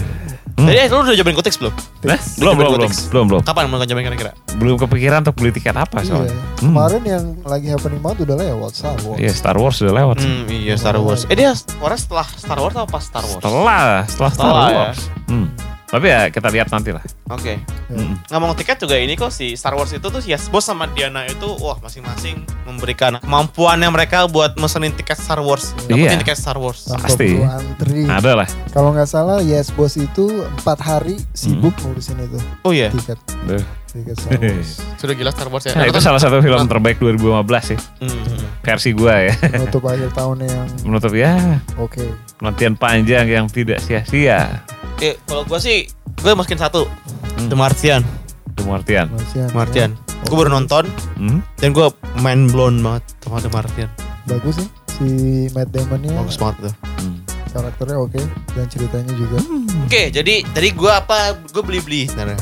Hmm. 0.56 0.66
Jadi 0.66 0.78
eh, 0.78 0.88
lu 0.88 0.98
udah 0.98 1.12
cobain 1.14 1.36
Kutix 1.36 1.54
belum? 1.56 1.74
Nah, 2.02 2.16
belum 2.16 2.54
belum 2.56 2.70
belum 2.74 2.92
belum 3.12 3.24
belum 3.28 3.40
Kapan 3.44 3.68
mau 3.68 3.76
cobain 3.78 4.04
kira-kira? 4.04 4.32
belum 4.56 4.80
kepikiran 4.80 5.20
untuk 5.20 5.36
beli 5.36 5.52
tiket 5.52 5.76
apa 5.76 6.00
Iya. 6.00 6.08
soalnya. 6.08 6.32
Hmm. 6.32 6.72
Kemarin 6.72 7.02
yang 7.04 7.24
lagi 7.44 7.66
happening 7.68 8.00
banget 8.00 8.18
udah 8.24 8.36
lewat 8.40 8.72
Star 8.72 8.96
Wars. 8.98 9.18
Iya 9.18 9.32
Star 9.32 9.56
Wars 9.56 9.76
udah 9.78 9.94
lewat. 9.94 10.16
sih. 10.16 10.26
Hmm, 10.26 10.44
iya 10.48 10.74
Star 10.74 10.96
Wars. 10.96 11.28
Eh 11.28 11.36
dia 11.36 11.52
Wars 11.76 12.00
setelah 12.00 12.26
Star 12.30 12.56
Wars 12.56 12.72
atau 12.72 12.88
pas 12.88 13.04
Star 13.04 13.20
Wars? 13.22 13.36
Setelah 13.36 13.84
setelah 14.08 14.30
Star 14.32 14.46
Setelah, 14.48 14.66
ya. 14.66 14.78
Wars. 14.80 15.00
Hmm. 15.28 15.46
Tapi 15.86 16.02
ya 16.04 16.26
kita 16.28 16.48
lihat 16.48 16.66
nanti 16.68 16.90
lah. 16.90 17.02
Oke. 17.28 17.62
Hmm. 17.86 18.18
Ngomong 18.26 18.54
tiket 18.54 18.76
juga 18.76 18.94
ini 18.94 19.14
kok 19.14 19.30
si 19.30 19.54
Star 19.54 19.72
Wars 19.72 19.90
itu 19.90 20.02
tuh 20.02 20.18
Yes 20.20 20.46
Bos 20.46 20.62
sama 20.62 20.86
Diana 20.88 21.22
itu 21.22 21.46
wah 21.56 21.78
masing-masing 21.78 22.42
memberikan 22.64 23.16
kemampuannya 23.16 23.86
mereka 23.88 24.26
buat 24.26 24.54
mesenin 24.56 24.90
tiket 24.90 25.14
Star 25.16 25.38
Wars. 25.38 25.70
Dapetin 25.80 25.96
Iya. 26.10 26.18
tiket 26.20 26.36
Star 26.36 26.56
Wars. 26.56 26.90
Pasti. 26.90 27.38
antri. 27.38 28.02
Ada 28.04 28.34
lah. 28.34 28.48
Kalau 28.70 28.90
nggak 28.90 29.06
salah 29.06 29.38
Yes 29.38 29.70
Boss 29.70 29.94
itu 29.94 30.26
empat 30.58 30.78
hari 30.78 31.22
sibuk 31.30 31.72
ngurusin 31.78 32.18
itu 32.20 32.38
Oh 32.60 32.70
iya. 32.70 32.90
tiket 32.90 33.18
Duh. 33.46 33.62
tiket 33.86 34.16
Star 34.18 34.36
Wars. 34.36 34.70
Sudah 35.00 35.14
gila 35.14 35.30
Star 35.30 35.48
Wars 35.48 35.64
ya. 35.64 35.72
Nah, 35.72 35.86
itu 35.86 35.98
salah 36.00 36.18
satu 36.18 36.42
film 36.42 36.66
terbaik 36.66 36.98
2015 36.98 37.22
sih. 37.64 37.78
Hmm. 38.02 38.42
Versi 38.60 38.90
gua 38.90 39.22
ya. 39.22 39.34
Menutup 39.54 39.86
akhir 39.86 40.10
tahun 40.10 40.36
yang 40.42 40.66
Menutup 40.82 41.14
ya 41.14 41.38
oke. 41.78 42.02
penantian 42.36 42.74
panjang 42.74 43.24
yang 43.24 43.46
tidak 43.46 43.78
sia-sia. 43.78 44.66
Eh, 44.98 45.14
kalau 45.24 45.44
gua 45.44 45.58
sih 45.58 45.84
gue 46.16 46.32
masukin 46.32 46.56
satu. 46.56 46.88
Hmm. 47.36 47.48
The 47.48 47.54
Martian. 47.54 48.00
Itu 48.48 48.64
Martian. 48.64 49.06
Martian. 49.08 49.48
Martian. 49.52 49.90
ya. 49.92 50.24
Gue 50.24 50.36
baru 50.38 50.50
nonton 50.50 50.88
Hmm? 51.14 51.38
dan 51.56 51.70
gue 51.70 51.86
mind 52.16 52.50
blown 52.50 52.80
banget 52.80 53.04
sama 53.20 53.38
The 53.38 53.50
Martian. 53.50 53.88
Bagus 54.24 54.56
sih. 54.56 54.68
Si 54.88 55.06
Matt 55.52 55.70
Damon-nya 55.70 56.16
Bagus 56.16 56.36
banget 56.36 56.56
tuh. 56.62 56.74
Hmm. 56.98 57.20
karakternya 57.46 57.96
oke 57.96 58.20
dan 58.52 58.66
ceritanya 58.68 59.12
juga. 59.12 59.40
Oke, 59.80 60.08
jadi 60.10 60.44
tadi 60.46 60.68
gue 60.72 60.92
apa? 60.92 61.32
Gue 61.46 61.62
beli 61.62 61.80
beli 61.80 62.02
sebenarnya. 62.04 62.36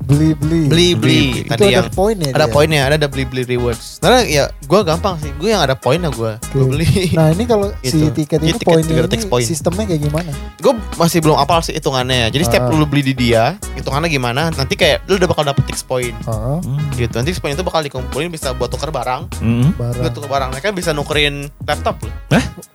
Beli 0.00 0.32
beli. 0.32 0.62
Beli 0.66 0.88
beli. 0.92 1.22
Itu 1.40 1.50
Tadi 1.50 1.64
ada 1.66 1.72
yang 1.78 1.90
poinnya. 1.90 2.30
ada 2.30 2.42
dia. 2.42 2.50
poinnya, 2.50 2.80
ada 2.82 2.94
ada 2.96 3.06
beli 3.06 3.24
beli 3.24 3.42
rewards. 3.46 3.98
Karena 3.98 4.20
ya 4.22 4.44
gue 4.48 4.80
gampang 4.80 5.14
sih. 5.16 5.28
Gue 5.36 5.50
yang 5.50 5.60
ada 5.60 5.72
poinnya 5.72 6.08
gue. 6.08 6.40
Gue 6.50 6.64
beli. 6.66 7.12
Nah 7.12 7.28
ini 7.28 7.44
kalau 7.44 7.68
si 7.82 8.00
Gitu. 8.00 8.08
tiket 8.10 8.40
Jadi 8.40 8.48
itu 8.48 8.58
tiket 8.58 8.68
poinnya 8.70 8.94
300 9.04 9.12
ini 9.12 9.24
poin. 9.28 9.44
sistemnya 9.44 9.84
kayak 9.84 10.02
gimana? 10.02 10.30
gue 10.56 10.72
masih 10.94 11.18
belum 11.20 11.36
apal 11.36 11.60
sih 11.60 11.72
hitungannya. 11.72 12.28
Jadi 12.28 12.42
setiap 12.42 12.64
Ah. 12.64 12.72
lu 12.72 12.84
beli 12.84 13.02
di 13.02 13.14
dia, 13.14 13.56
hitungannya 13.72 14.08
gimana? 14.08 14.48
Nanti 14.50 14.74
kayak 14.74 15.04
lu 15.04 15.16
udah 15.16 15.28
bakal 15.28 15.44
dapet 15.44 15.62
Tix 15.64 15.80
point. 15.80 16.16
Oh, 16.24 16.60
Gitu. 16.94 17.12
Nanti 17.12 17.30
Tix 17.30 17.38
point 17.38 17.52
itu 17.52 17.62
bakal 17.62 17.80
dikumpulin 17.80 18.28
bisa 18.28 18.52
buat 18.52 18.68
tuker 18.68 18.88
barang. 18.88 19.28
Hmm? 19.36 19.72
Buat 19.74 20.00
barang. 20.00 20.12
tuker 20.12 20.28
barang. 20.28 20.48
Mereka 20.50 20.72
bisa 20.72 20.90
nukerin 20.90 21.48
laptop 21.62 22.00
loh. 22.00 22.12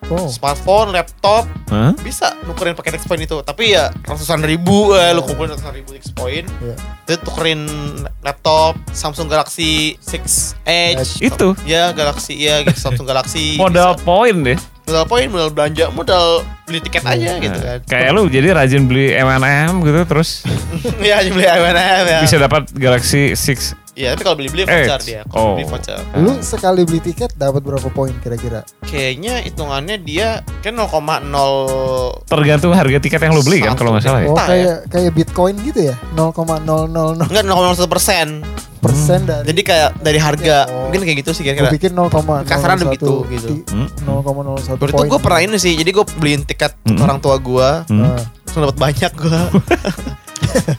Oh, 0.05 0.29
Smartphone, 0.29 0.93
laptop, 0.93 1.49
Hah? 1.65 1.89
bisa 1.97 2.37
nukerin 2.45 2.73
pakai 2.73 2.93
Tix 2.93 3.03
point 3.03 3.17
itu. 3.19 3.41
Tapi 3.41 3.73
ya 3.73 3.89
ratusan 4.03 4.41
ribu, 4.41 4.93
eh, 4.93 5.09
lu 5.11 5.21
kumpulin 5.21 5.49
ratusan 5.51 5.73
ribu 5.73 5.93
Tix 5.93 6.09
point. 6.11 6.45
Iya. 6.59 6.77
Terus 7.03 7.19
tukerin 7.25 7.65
laptop 8.21 8.77
Samsung 8.93 9.25
Galaxy 9.25 9.97
6 9.99 10.55
Edge. 10.63 11.19
Itu 11.19 11.57
Ya 11.65 11.89
Galaxy 11.91 12.37
ya 12.37 12.61
gitu, 12.61 12.77
Samsung 12.77 13.03
Galaxy. 13.03 13.57
modal 13.61 13.97
poin 13.99 14.45
deh. 14.45 14.59
modal 14.85 15.05
poin, 15.09 15.25
modal 15.25 15.49
belanja, 15.49 15.89
modal 15.89 16.45
beli 16.69 16.77
tiket 16.77 17.01
aja 17.01 17.41
gitu 17.41 17.57
kan. 17.57 17.79
Kayak 17.89 18.09
lu 18.13 18.29
jadi 18.29 18.53
rajin 18.53 18.85
beli 18.85 19.17
M&M 19.17 19.81
gitu 19.81 20.01
terus 20.05 20.45
Iya, 21.01 21.25
beli 21.25 21.41
M&M 21.41 22.03
ya. 22.05 22.19
bisa 22.21 22.37
dapat 22.37 22.69
Galaxy 22.69 23.33
6 23.33 23.73
Iya, 23.95 24.11
tapi 24.11 24.21
kalau 24.21 24.35
beli-beli 24.35 24.61
Edge. 24.61 24.71
voucher 24.85 24.99
dia. 25.01 25.21
Kalau 25.25 25.55
beli 25.55 25.63
Oh. 25.63 25.69
voucher. 25.69 25.99
lu 26.15 26.31
sekali 26.41 26.81
beli 26.83 26.99
tiket 27.01 27.31
dapat 27.33 27.61
berapa 27.61 27.87
poin 27.89 28.11
kira-kira? 28.17 28.67
Kayaknya 28.81 29.39
hitungannya 29.41 29.95
dia 29.97 30.27
kan 30.59 30.75
0,0 30.75 31.23
tergantung 32.25 32.71
harga 32.71 32.99
tiket 32.99 33.21
yang 33.21 33.33
lu 33.33 33.41
beli 33.41 33.59
kan 33.61 33.73
kalau 33.73 33.91
nggak 33.91 34.03
salah 34.03 34.19
ya. 34.19 34.27
Oh 34.27 34.35
kayak 34.37 34.75
kayak 34.87 35.11
Bitcoin 35.11 35.55
gitu 35.63 35.79
ya? 35.85 35.95
0,000 36.11 36.67
enggak 37.17 37.43
0,01 37.43 37.87
persen. 37.87 38.27
persen 38.77 39.25
dari. 39.25 39.49
Jadi 39.49 39.61
kayak 39.63 39.89
dari 39.97 40.19
harga 40.19 40.57
Oh. 40.67 40.85
mungkin 40.85 41.01
kayak 41.01 41.17
gitu 41.19 41.31
sih 41.31 41.41
gue 41.41 41.57
kira-kira. 41.57 41.73
pikir 41.73 41.89
0,01 41.89 42.45
Kasaran 42.45 42.77
begitu, 42.77 43.25
gitu. 43.27 43.47
ti- 43.49 43.65
Hmm. 43.67 43.89
0,01 43.99 44.61
Waktu 44.69 44.93
itu 44.93 45.03
gue 45.07 45.19
pernah 45.19 45.41
ini 45.41 45.57
sih, 45.57 45.73
jadi 45.73 45.89
gue 45.89 46.05
beliin 46.13 46.43
tiket 46.43 46.77
Hmm. 46.83 46.99
orang 46.99 47.17
tua 47.17 47.39
gue, 47.39 47.69
Hmm. 47.87 48.13
Langsung 48.45 48.61
dapat 48.61 48.77
banyak 48.77 49.11
gue. 49.15 49.39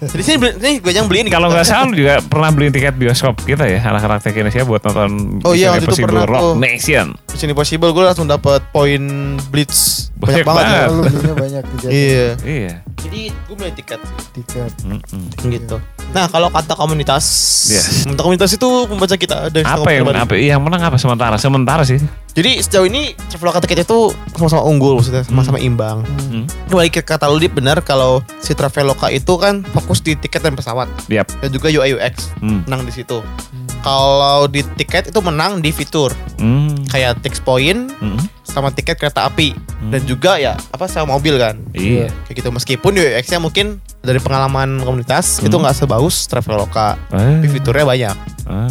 Jadi 0.07 0.23
sini 0.23 0.37
beli, 0.37 0.53
nih 0.57 0.75
gue 0.81 0.93
yang 0.93 1.07
beliin. 1.07 1.27
Kalau 1.27 1.49
nggak 1.49 1.63
salah 1.63 1.87
lu 1.87 1.97
juga 1.97 2.19
pernah 2.21 2.51
beliin 2.51 2.73
tiket 2.73 2.95
bioskop 2.95 3.37
kita 3.43 3.65
ya 3.65 3.81
anak-anak 3.83 4.21
Tech 4.21 4.33
Indonesia 4.33 4.63
buat 4.63 4.83
nonton 4.83 5.11
Oh 5.43 5.53
iya, 5.53 5.71
waktu 5.71 5.85
itu 5.85 6.01
pernah 6.01 6.25
Rock 6.25 6.41
tuh. 6.41 6.55
Nation. 6.57 7.07
Sini 7.29 7.53
possible 7.53 7.91
gue 7.91 8.05
langsung 8.05 8.25
dapat 8.25 8.65
poin 8.71 9.03
blitz 9.49 10.09
Banyak 10.17 10.43
banyak, 10.43 10.47
banget. 10.47 10.89
banget. 10.89 11.13
ya. 11.13 11.35
banyak 11.35 11.63
Iya. 11.87 12.27
Iya. 12.43 12.75
Jadi 12.99 13.29
gue 13.29 13.55
beli 13.55 13.73
tiket 13.73 14.01
sih. 14.01 14.17
tiket. 14.35 14.73
Mm-mm. 14.83 15.25
gitu. 15.47 15.77
Nah 16.11 16.27
kalau 16.27 16.49
kata 16.49 16.73
komunitas, 16.73 17.25
Yes. 17.67 18.07
untuk 18.07 18.23
komunitas 18.23 18.51
itu 18.51 18.69
membaca 18.87 19.15
kita 19.15 19.49
ada 19.49 19.59
Apa 19.61 19.91
yang 19.91 20.07
apa 20.07 20.35
yang 20.35 20.61
menang 20.61 20.83
apa 20.83 20.97
sementara 20.97 21.37
sementara 21.37 21.83
sih. 21.83 22.01
Jadi 22.33 22.61
sejauh 22.61 22.85
ini 22.85 23.17
Traveloka 23.27 23.61
tiket 23.61 23.85
itu 23.85 24.13
sama-sama 24.33 24.63
unggul 24.63 24.97
maksudnya 24.97 25.25
sama-sama 25.25 25.57
imbang. 25.57 26.05
Hmm. 26.29 26.45
Kembali 26.69 26.89
ke 26.89 27.01
kata 27.01 27.27
lu 27.27 27.41
benar 27.49 27.81
kalau 27.81 28.21
si 28.39 28.53
Traveloka 28.53 29.09
itu 29.09 29.33
kan 29.35 29.65
fokus 29.73 30.01
di 30.01 30.15
tiket 30.15 30.41
dan 30.41 30.53
pesawat 30.53 30.87
Yap. 31.09 31.27
dan 31.41 31.49
juga 31.49 31.69
UI 31.69 31.95
UX 31.95 32.33
Hmm. 32.39 32.65
menang 32.65 32.85
di 32.85 32.93
situ. 32.93 33.21
Hmm. 33.21 33.66
Kalau 33.87 34.51
di 34.51 34.67
tiket 34.75 35.15
itu 35.15 35.21
menang 35.23 35.63
di 35.63 35.71
fitur 35.71 36.11
Hmm. 36.37 36.75
kayak 36.91 37.23
Tix 37.23 37.39
Point 37.39 37.87
Hmm. 37.97 38.19
sama 38.43 38.69
tiket 38.69 38.99
kereta 38.99 39.23
api 39.25 39.55
Hmm. 39.55 39.95
dan 39.95 40.03
juga 40.03 40.37
ya 40.37 40.59
apa 40.69 40.85
sewa 40.85 41.07
mobil 41.09 41.39
kan. 41.39 41.55
Iya. 41.71 42.11
Kayak 42.27 42.37
gitu 42.37 42.51
meskipun 42.51 42.93
UI 42.93 43.15
UX-nya 43.15 43.39
mungkin 43.39 43.79
dari 44.03 44.19
pengalaman 44.19 44.83
komunitas 44.83 45.39
Hmm. 45.39 45.47
itu 45.47 45.55
nggak 45.55 45.77
sebagus 45.77 46.27
Traveloka. 46.27 46.99
Eh. 47.11 47.39
Tapi 47.39 47.49
fiturnya 47.49 47.87
banyak. 47.87 48.17
Ah. 48.45 48.71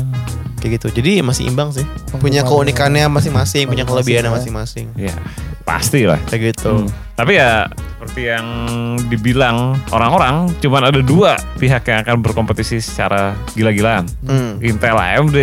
kayak 0.57 0.81
gitu 0.81 0.97
jadi 0.97 1.21
masih 1.21 1.45
imbang 1.45 1.69
sih 1.69 1.85
punya 2.17 2.41
keunikannya 2.41 3.05
masing-masing 3.05 3.69
punya 3.69 3.85
kelebihannya 3.85 4.33
masing-masing 4.33 4.89
Ya, 4.97 5.13
pasti 5.61 6.09
lah. 6.09 6.17
kayak 6.25 6.57
gitu 6.57 6.89
Hmm. 6.89 6.89
Tapi 7.15 7.39
ya 7.39 7.63
seperti 7.95 8.27
yang 8.27 8.45
dibilang 9.07 9.79
orang-orang, 9.89 10.51
cuman 10.59 10.91
ada 10.91 10.99
dua 10.99 11.39
pihak 11.55 11.87
yang 11.87 12.03
akan 12.03 12.19
berkompetisi 12.19 12.83
secara 12.83 13.31
gila-gilaan. 13.55 14.03
Hmm. 14.27 14.59
Intel 14.59 14.99
AMD, 14.99 15.37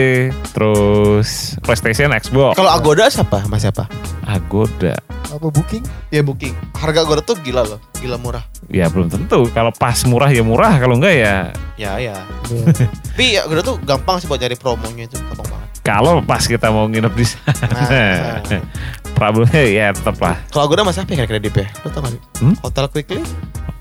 terus 0.53 1.57
PlayStation, 1.65 2.13
Xbox, 2.13 2.55
kalau 2.55 2.71
Agoda 2.71 3.09
siapa 3.09 3.43
mas 3.49 3.65
siapa 3.65 3.89
Agoda. 4.29 4.95
Apa 5.33 5.49
booking? 5.49 5.81
ya 6.13 6.21
booking 6.21 6.53
harga 6.77 7.09
Agoda 7.09 7.25
tuh 7.25 7.41
gila 7.41 7.65
loh 7.65 7.81
gila 8.05 8.21
murah 8.21 8.45
Ya 8.69 8.93
belum 8.93 9.09
tentu. 9.09 9.49
Kalau 9.57 9.73
pas 9.73 9.97
murah 10.05 10.29
ya 10.29 10.45
murah, 10.45 10.77
kalau 10.77 11.01
enggak 11.01 11.17
ya 11.17 11.35
ya 11.81 11.97
ya 11.97 12.17
Iya. 12.53 12.69
tapi 13.17 13.27
Agoda 13.41 13.61
tuh 13.65 13.77
gampang 13.81 14.21
sih 14.21 14.29
buat 14.29 14.37
cari 14.39 14.55
promonya 14.61 15.09
itu 15.09 15.17
gampang 15.33 15.49
banget 15.49 15.62
kalau 15.83 16.23
pas 16.23 16.41
kita 16.41 16.71
mau 16.71 16.87
nginep 16.87 17.13
di 17.13 17.27
sana. 17.27 17.53
Nah. 17.69 18.61
Problemnya 19.13 19.63
ya 19.63 19.87
tetap 19.91 20.17
lah. 20.19 20.35
kalau 20.49 20.67
Agoda 20.67 20.83
mas 20.83 20.97
apa 20.97 21.13
ya 21.13 21.23
kira-kira 21.23 21.39
ya 21.61 21.69
lo 21.79 21.89
tau 21.89 22.01
gak? 22.01 22.13
Hmm? 22.39 22.55
Hotel 22.59 22.87
Quickly 22.89 23.21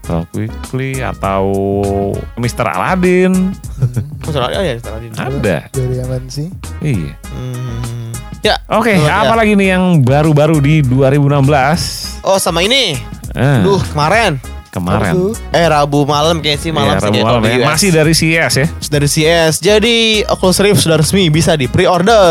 Hotel 0.04 0.22
Quickly 0.28 0.92
atau 1.00 1.44
Mr. 2.36 2.68
Aladdin 2.68 3.56
Masalah 4.20 4.52
ada 4.52 4.60
ya 4.60 4.76
Hotel 4.76 4.92
Aladdin. 4.92 5.12
ada. 5.16 5.58
Dari 5.72 5.96
MNC. 5.98 6.36
Iya. 6.84 7.12
Hmm. 7.32 8.12
ya 8.42 8.56
Oke, 8.68 8.98
Coba, 8.98 9.24
apa 9.24 9.34
ya. 9.34 9.40
lagi 9.40 9.54
nih 9.56 9.68
yang 9.72 9.84
baru-baru 10.02 10.58
di 10.60 10.76
2016? 10.84 12.22
oh 12.22 12.38
sama 12.38 12.62
ini 12.62 13.00
Eh, 13.32 13.60
Duh 13.64 13.80
kemarin 13.88 14.36
kemarin. 14.72 15.36
Eh 15.52 15.68
Rabu 15.68 16.08
malam 16.08 16.40
kayak 16.40 16.58
sih 16.58 16.72
malam 16.72 16.96
Iya, 16.96 17.04
sih 17.04 17.08
Rabu 17.12 17.20
malam 17.22 17.42
ya. 17.44 17.52
US. 17.60 17.68
Masih 17.68 17.90
dari 17.92 18.14
CS 18.16 18.54
ya. 18.56 18.68
dari 18.88 19.08
CS. 19.08 19.54
Jadi 19.60 19.96
Oculus 20.26 20.58
Rift 20.58 20.80
sudah 20.82 20.98
resmi 20.98 21.28
bisa 21.28 21.54
di 21.54 21.68
pre-order. 21.68 22.24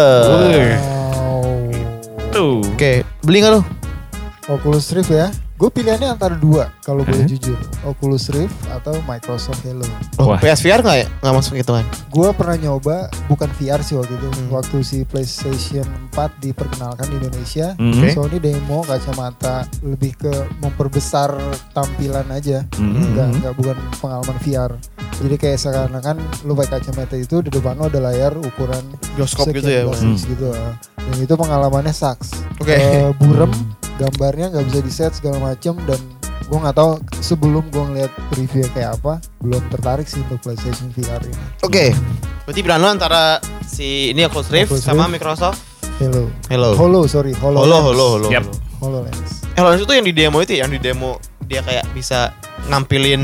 Wih. 0.48 0.72
wow. 0.74 2.32
Tuh. 2.32 2.64
Oke, 2.64 3.04
beli 3.20 3.44
nggak 3.44 3.52
lu? 3.54 3.62
Oculus 4.48 4.88
Rift 4.90 5.12
ya. 5.12 5.28
Gue 5.60 5.68
pilihannya 5.68 6.16
antara 6.16 6.32
dua 6.32 6.72
kalau 6.80 7.04
boleh 7.04 7.20
Hmm. 7.20 7.36
jujur. 7.36 7.58
Oculus 7.84 8.32
Rift 8.32 8.56
atau 8.66 8.96
Microsoft 9.04 9.60
Halo. 9.60 9.84
Oh, 10.16 10.32
Wah. 10.32 10.40
PSVR 10.40 10.80
nggak 10.80 10.96
ya? 10.96 11.06
Nggak 11.20 11.34
masuk 11.36 11.52
hitungan. 11.52 11.84
Gue 12.08 12.32
pernah 12.32 12.56
nyoba 12.56 12.96
bukan 13.28 13.44
VR 13.54 13.84
sih 13.84 13.92
waktu 13.92 14.16
itu. 14.16 14.24
Hmm. 14.24 14.48
Waktu 14.50 14.76
si 14.80 15.04
PlayStation 15.04 15.84
4 16.08 16.32
diperkenalkan 16.40 17.12
di 17.12 17.20
Indonesia. 17.20 17.76
Mhm. 17.76 18.08
Sony 18.08 18.40
demo 18.40 18.80
kacamata 18.80 19.68
lebih 19.84 20.16
ke 20.16 20.32
memperbesar 20.64 21.36
tampilan 21.70 22.24
aja. 22.32 22.64
Mhm. 22.74 23.12
Enggak, 23.12 23.26
enggak 23.30 23.52
bukan 23.54 23.76
pengalaman 24.00 24.36
VR. 24.40 24.72
Jadi 25.20 25.36
kayak 25.36 25.58
seakan-akan 25.60 26.16
lu 26.42 26.56
pakai 26.56 26.80
kacamata 26.80 27.12
itu 27.14 27.44
di 27.44 27.52
depan 27.52 27.76
lu 27.76 27.84
ada 27.84 28.00
layar 28.00 28.32
ukuran 28.32 28.80
Bioskop 29.12 29.52
gitu 29.52 29.68
ya. 29.68 29.84
inch 29.84 30.24
gitu. 30.24 30.56
Dan 30.96 31.16
itu 31.20 31.34
pengalamannya 31.36 31.92
sucks. 31.92 32.32
Oke. 32.56 32.72
Eh, 32.72 33.12
burem, 33.14 33.52
gambarnya 33.98 34.48
nggak 34.48 34.64
bisa 34.64 34.80
di 34.80 34.88
set 34.90 35.12
segala 35.12 35.36
macem 35.50 35.74
dan 35.84 36.00
gue 36.50 36.58
nggak 36.58 36.76
tahu 36.78 36.98
sebelum 37.22 37.62
gue 37.70 37.84
ngeliat 37.90 38.12
review 38.38 38.66
kayak 38.74 38.98
apa 38.98 39.22
belum 39.42 39.62
tertarik 39.70 40.06
sih 40.06 40.22
untuk 40.26 40.42
PlayStation 40.42 40.90
VR 40.94 41.22
ini. 41.22 41.42
Oke. 41.62 41.94
Berarti 42.46 42.60
pilihan 42.62 42.82
antara 42.86 43.38
si 43.66 44.10
ini 44.10 44.26
Oculus 44.26 44.50
Rift 44.50 44.70
Oculus 44.74 44.82
sama 44.86 45.06
Rift. 45.06 45.06
Halo. 45.06 45.14
Microsoft 45.14 45.60
Hello. 46.48 46.72
Holo 46.80 47.04
sorry, 47.04 47.36
Holo. 47.36 47.60
Holo, 47.60 47.92
holo, 47.92 48.04
holo. 48.16 48.28
Yap. 48.32 48.48
HoloLens. 48.80 49.44
Eh, 49.52 49.60
HoloLens 49.60 49.84
itu 49.84 49.92
yang 49.92 50.06
di 50.08 50.14
demo 50.16 50.40
itu 50.40 50.56
ya, 50.56 50.64
yang 50.64 50.72
di 50.72 50.80
demo 50.80 51.20
dia 51.44 51.60
kayak 51.60 51.84
bisa 51.92 52.32
ngampilin 52.72 53.20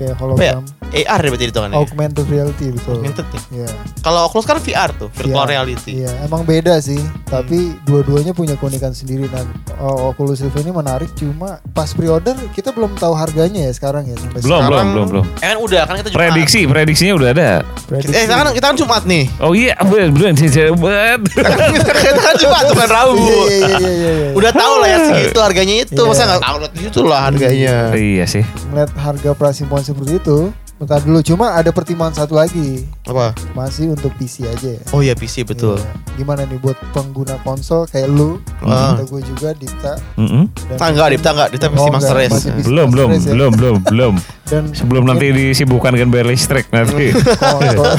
Kayak 0.00 0.16
apa 0.16 0.42
ya? 0.42 0.54
AR 0.96 1.18
ya 1.18 1.28
berarti 1.28 1.46
hitungannya. 1.48 1.76
Augmented 1.76 2.26
reality 2.26 2.66
betul. 2.70 2.94
Augmented 2.96 3.26
ya. 3.26 3.40
Iya. 3.52 3.68
Kalau 4.00 4.20
Oculus 4.24 4.44
kan 4.44 4.58
VR 4.58 4.90
tuh, 4.92 5.08
virtual 5.10 5.34
VR. 5.40 5.50
reality. 5.50 5.90
Iya, 5.98 6.12
emang 6.22 6.42
beda 6.42 6.78
sih. 6.78 6.98
Tapi 7.24 7.58
dua-duanya 7.82 8.30
punya 8.30 8.54
keunikan 8.54 8.90
sendiri 8.90 9.26
dan 9.26 9.44
oh, 9.76 10.10
Oculus 10.10 10.38
Rift 10.38 10.54
ini 10.56 10.70
menarik. 10.70 11.10
Cuma 11.14 11.58
pas 11.68 11.90
pre-order 11.90 12.32
kita 12.50 12.70
belum 12.70 12.94
tahu 12.94 13.12
harganya 13.12 13.64
ya 13.64 13.72
sekarang 13.72 14.04
ya 14.04 14.14
sampai 14.14 14.38
Belum, 14.38 14.54
belum, 14.54 14.62
Sekarang- 14.64 14.90
belum, 14.90 15.06
belum. 15.10 15.24
Eh 15.36 15.48
kan 15.48 15.58
udah 15.58 15.80
kan 15.82 15.94
kita 15.96 16.08
Jumat. 16.08 16.20
Prediksi, 16.20 16.60
prediksinya 16.64 17.14
udah 17.14 17.28
ada. 17.30 17.50
Prediksi. 17.84 18.12
Eh 18.12 18.22
kita 18.22 18.34
kan 18.34 18.46
kita 18.52 18.66
kan 18.66 18.76
Jumat 18.76 19.02
nih. 19.04 19.24
Oh 19.38 19.52
iya, 19.52 19.74
bener, 19.80 20.08
bener, 20.10 20.32
bener. 20.74 21.18
kita 21.24 22.20
kan 22.20 22.34
Jumat 22.36 22.64
bukan 22.68 22.88
Rabu. 22.96 23.16
Iya, 23.16 23.34
iya, 23.34 23.48
iya, 23.48 23.68
iya, 23.68 23.90
iya, 23.90 24.10
iya. 24.14 24.28
Udah 24.34 24.52
tahu 24.52 24.74
lah 24.78 24.88
ya 24.88 24.98
segitu 25.04 25.38
harganya 25.38 25.74
itu. 25.80 25.92
Iya. 25.96 26.06
Masa 26.06 26.22
nggak 26.24 26.42
tahu 26.42 26.56
di 26.64 26.80
situ 26.82 27.00
lah 27.02 27.20
harganya. 27.24 27.74
iya 27.94 28.24
sih. 28.24 28.44
Ngeliat 28.68 28.90
harga 28.94 29.30
prasimpuan 29.34 29.82
seperti 29.82 30.18
itu, 30.18 30.38
bentar 30.84 31.00
dulu. 31.00 31.18
Cuma 31.20 31.52
ada 31.52 31.68
pertimbangan 31.68 32.14
satu 32.20 32.34
lagi, 32.34 32.84
Apa? 33.02 33.32
masih 33.52 33.90
untuk 33.90 34.12
PC 34.14 34.44
aja 34.44 34.68
ya. 34.70 34.82
Oh 34.90 35.00
iya 35.00 35.12
PC 35.12 35.42
betul. 35.42 35.76
Iya. 35.76 35.92
Gimana 36.16 36.44
nih 36.44 36.56
buat 36.56 36.76
pengguna 36.92 37.40
konsol 37.40 37.84
kayak 37.84 38.06
lu, 38.06 38.38
Ah. 38.60 38.94
atau 38.94 39.08
gue 39.08 39.22
juga 39.26 39.50
Dita. 39.52 39.96
Mm-mm. 40.14 40.44
Dan 40.68 40.76
Ah, 40.76 40.88
enggak, 40.88 41.08
Dipta 41.10 41.30
enggak. 41.30 41.48
Dipta 41.50 41.66
mesti 41.68 41.82
Oh, 41.82 41.90
Master 41.90 42.14
Race. 42.14 42.32
masih 42.32 42.50
Belum, 42.60 42.86
Master 42.86 42.92
belum, 42.92 43.08
Race 43.10 43.20
ya. 43.20 43.32
belum, 43.32 43.52
belum, 43.52 43.76
belum. 43.90 44.14
Dan 44.44 44.62
Sebelum 44.70 45.02
nanti 45.04 45.26
disibukkan 45.32 45.90
dengan 45.90 46.08
bayar 46.10 46.28
listrik 46.28 46.68
nanti. 46.68 47.16
ko- 47.78 47.96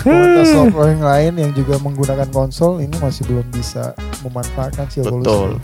komunitas 0.00 0.46
software 0.48 0.90
yang 0.90 1.04
lain 1.04 1.32
yang 1.38 1.52
juga 1.52 1.76
menggunakan 1.78 2.28
konsol 2.30 2.80
ini 2.80 2.96
masih 2.96 3.28
belum 3.28 3.44
bisa 3.50 3.92
memanfaatkan 4.22 4.88
si 4.88 5.04
Betul. 5.04 5.60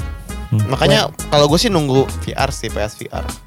Hmm. 0.47 0.63
Makanya 0.71 1.11
kalau 1.27 1.49
gue 1.49 1.59
sih 1.59 1.67
nunggu 1.67 2.07
VR 2.23 2.51
sih 2.51 2.71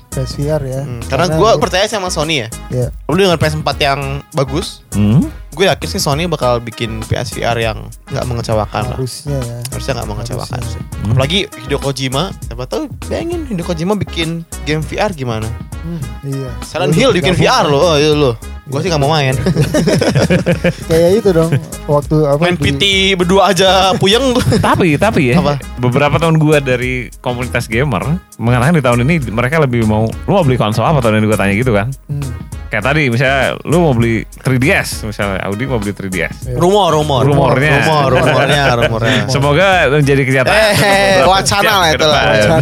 PSVR. 0.10 0.60
PSVR 0.60 0.62
ya. 0.64 0.82
Hmm, 0.84 1.02
karena 1.06 1.26
gue 1.32 1.50
percaya 1.58 1.86
sama 1.86 2.10
Sony 2.10 2.44
ya. 2.44 2.48
ya. 2.70 2.88
Lu 3.06 3.16
dengan 3.16 3.38
PS4 3.38 3.70
yang 3.80 4.02
bagus, 4.34 4.82
Hmm? 4.92 5.30
Gue 5.60 5.68
yakin 5.68 5.88
sih 5.90 6.00
Sony 6.00 6.24
bakal 6.26 6.58
bikin 6.58 7.04
PSVR 7.04 7.60
yang 7.60 7.78
nggak 8.08 8.24
mengecewakan 8.24 8.84
lah. 8.86 8.96
harusnya 8.96 9.36
ya. 9.38 9.58
Harusnya 9.68 9.94
nggak 9.94 10.10
mengecewakan 10.10 10.56
Harusnya. 10.58 10.80
sih. 10.80 10.82
Hmm. 10.98 11.12
Apalagi 11.12 11.40
Hideo 11.60 11.78
Kojima, 11.78 12.24
siapa 12.40 12.64
tahu 12.64 12.88
bayangin 13.06 13.44
Hideo 13.44 13.62
Kojima 13.64 13.94
bikin 13.94 14.30
game 14.64 14.80
VR 14.80 15.12
gimana? 15.12 15.52
Hmm, 15.78 16.00
iya. 16.24 16.48
Silent 16.64 16.92
Hill 16.92 17.12
bikin 17.12 17.34
VR 17.34 17.68
loh, 17.68 17.84
oh 17.86 17.96
iya 17.96 18.12
loh. 18.14 18.36
Gue 18.66 18.80
sih 18.80 18.88
nggak 18.88 19.02
mau 19.02 19.10
main. 19.10 19.34
Kayak 20.88 21.10
itu 21.18 21.30
dong 21.32 21.50
waktu 21.86 22.16
apa 22.24 22.40
main 22.40 22.54
di- 22.54 22.64
PT 22.70 22.84
berdua 23.16 23.50
aja 23.50 23.92
puyeng. 23.96 24.38
tapi 24.62 24.94
tapi 24.96 25.34
ya 25.34 25.38
Apa? 25.38 25.58
beberapa 25.78 26.16
tahun 26.16 26.38
gua 26.38 26.60
dari 26.60 27.10
komunitas 27.18 27.66
gamer 27.66 28.06
mengatakan 28.38 28.74
di 28.74 28.84
tahun 28.84 29.00
ini 29.04 29.16
mereka 29.28 29.58
lebih 29.60 29.84
mau 29.84 30.06
lu 30.08 30.32
mau 30.32 30.44
beli 30.44 30.56
konsol 30.56 30.86
apa 30.86 31.00
tahun 31.00 31.18
ini 31.18 31.26
gua 31.26 31.36
tanya 31.36 31.54
gitu 31.54 31.72
kan 31.72 31.90
Hmm, 32.06 32.30
kayak 32.70 32.84
tadi 32.86 33.10
misalnya 33.10 33.58
lu 33.66 33.82
mau 33.82 33.98
beli 33.98 34.22
3DS 34.46 35.10
misalnya 35.10 35.42
Audi 35.50 35.66
mau 35.66 35.82
beli 35.82 35.90
3DS 35.90 36.54
iya. 36.54 36.56
rumor, 36.56 36.94
rumor. 36.94 37.26
Rumornya. 37.26 37.82
Rumor, 37.82 38.08
rumornya, 38.14 38.64
rumornya. 38.86 39.26
semoga 39.26 39.90
menjadi 39.90 40.22
kenyataan 40.22 40.54
Eh, 40.54 40.74
Beberapa 41.18 41.32
wacana 41.34 41.64
jam 41.66 41.74
lah 41.76 41.90
ke 41.90 41.96
itu 41.98 42.08
lah, 42.08 42.24
wacana. 42.24 42.58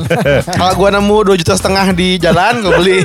Kalau 0.48 0.74
gue 0.74 0.90
nemu 0.96 1.18
2 1.28 1.42
juta 1.44 1.54
setengah 1.54 1.88
di 1.92 2.08
jalan, 2.18 2.54
gue 2.64 2.72
beli. 2.74 2.98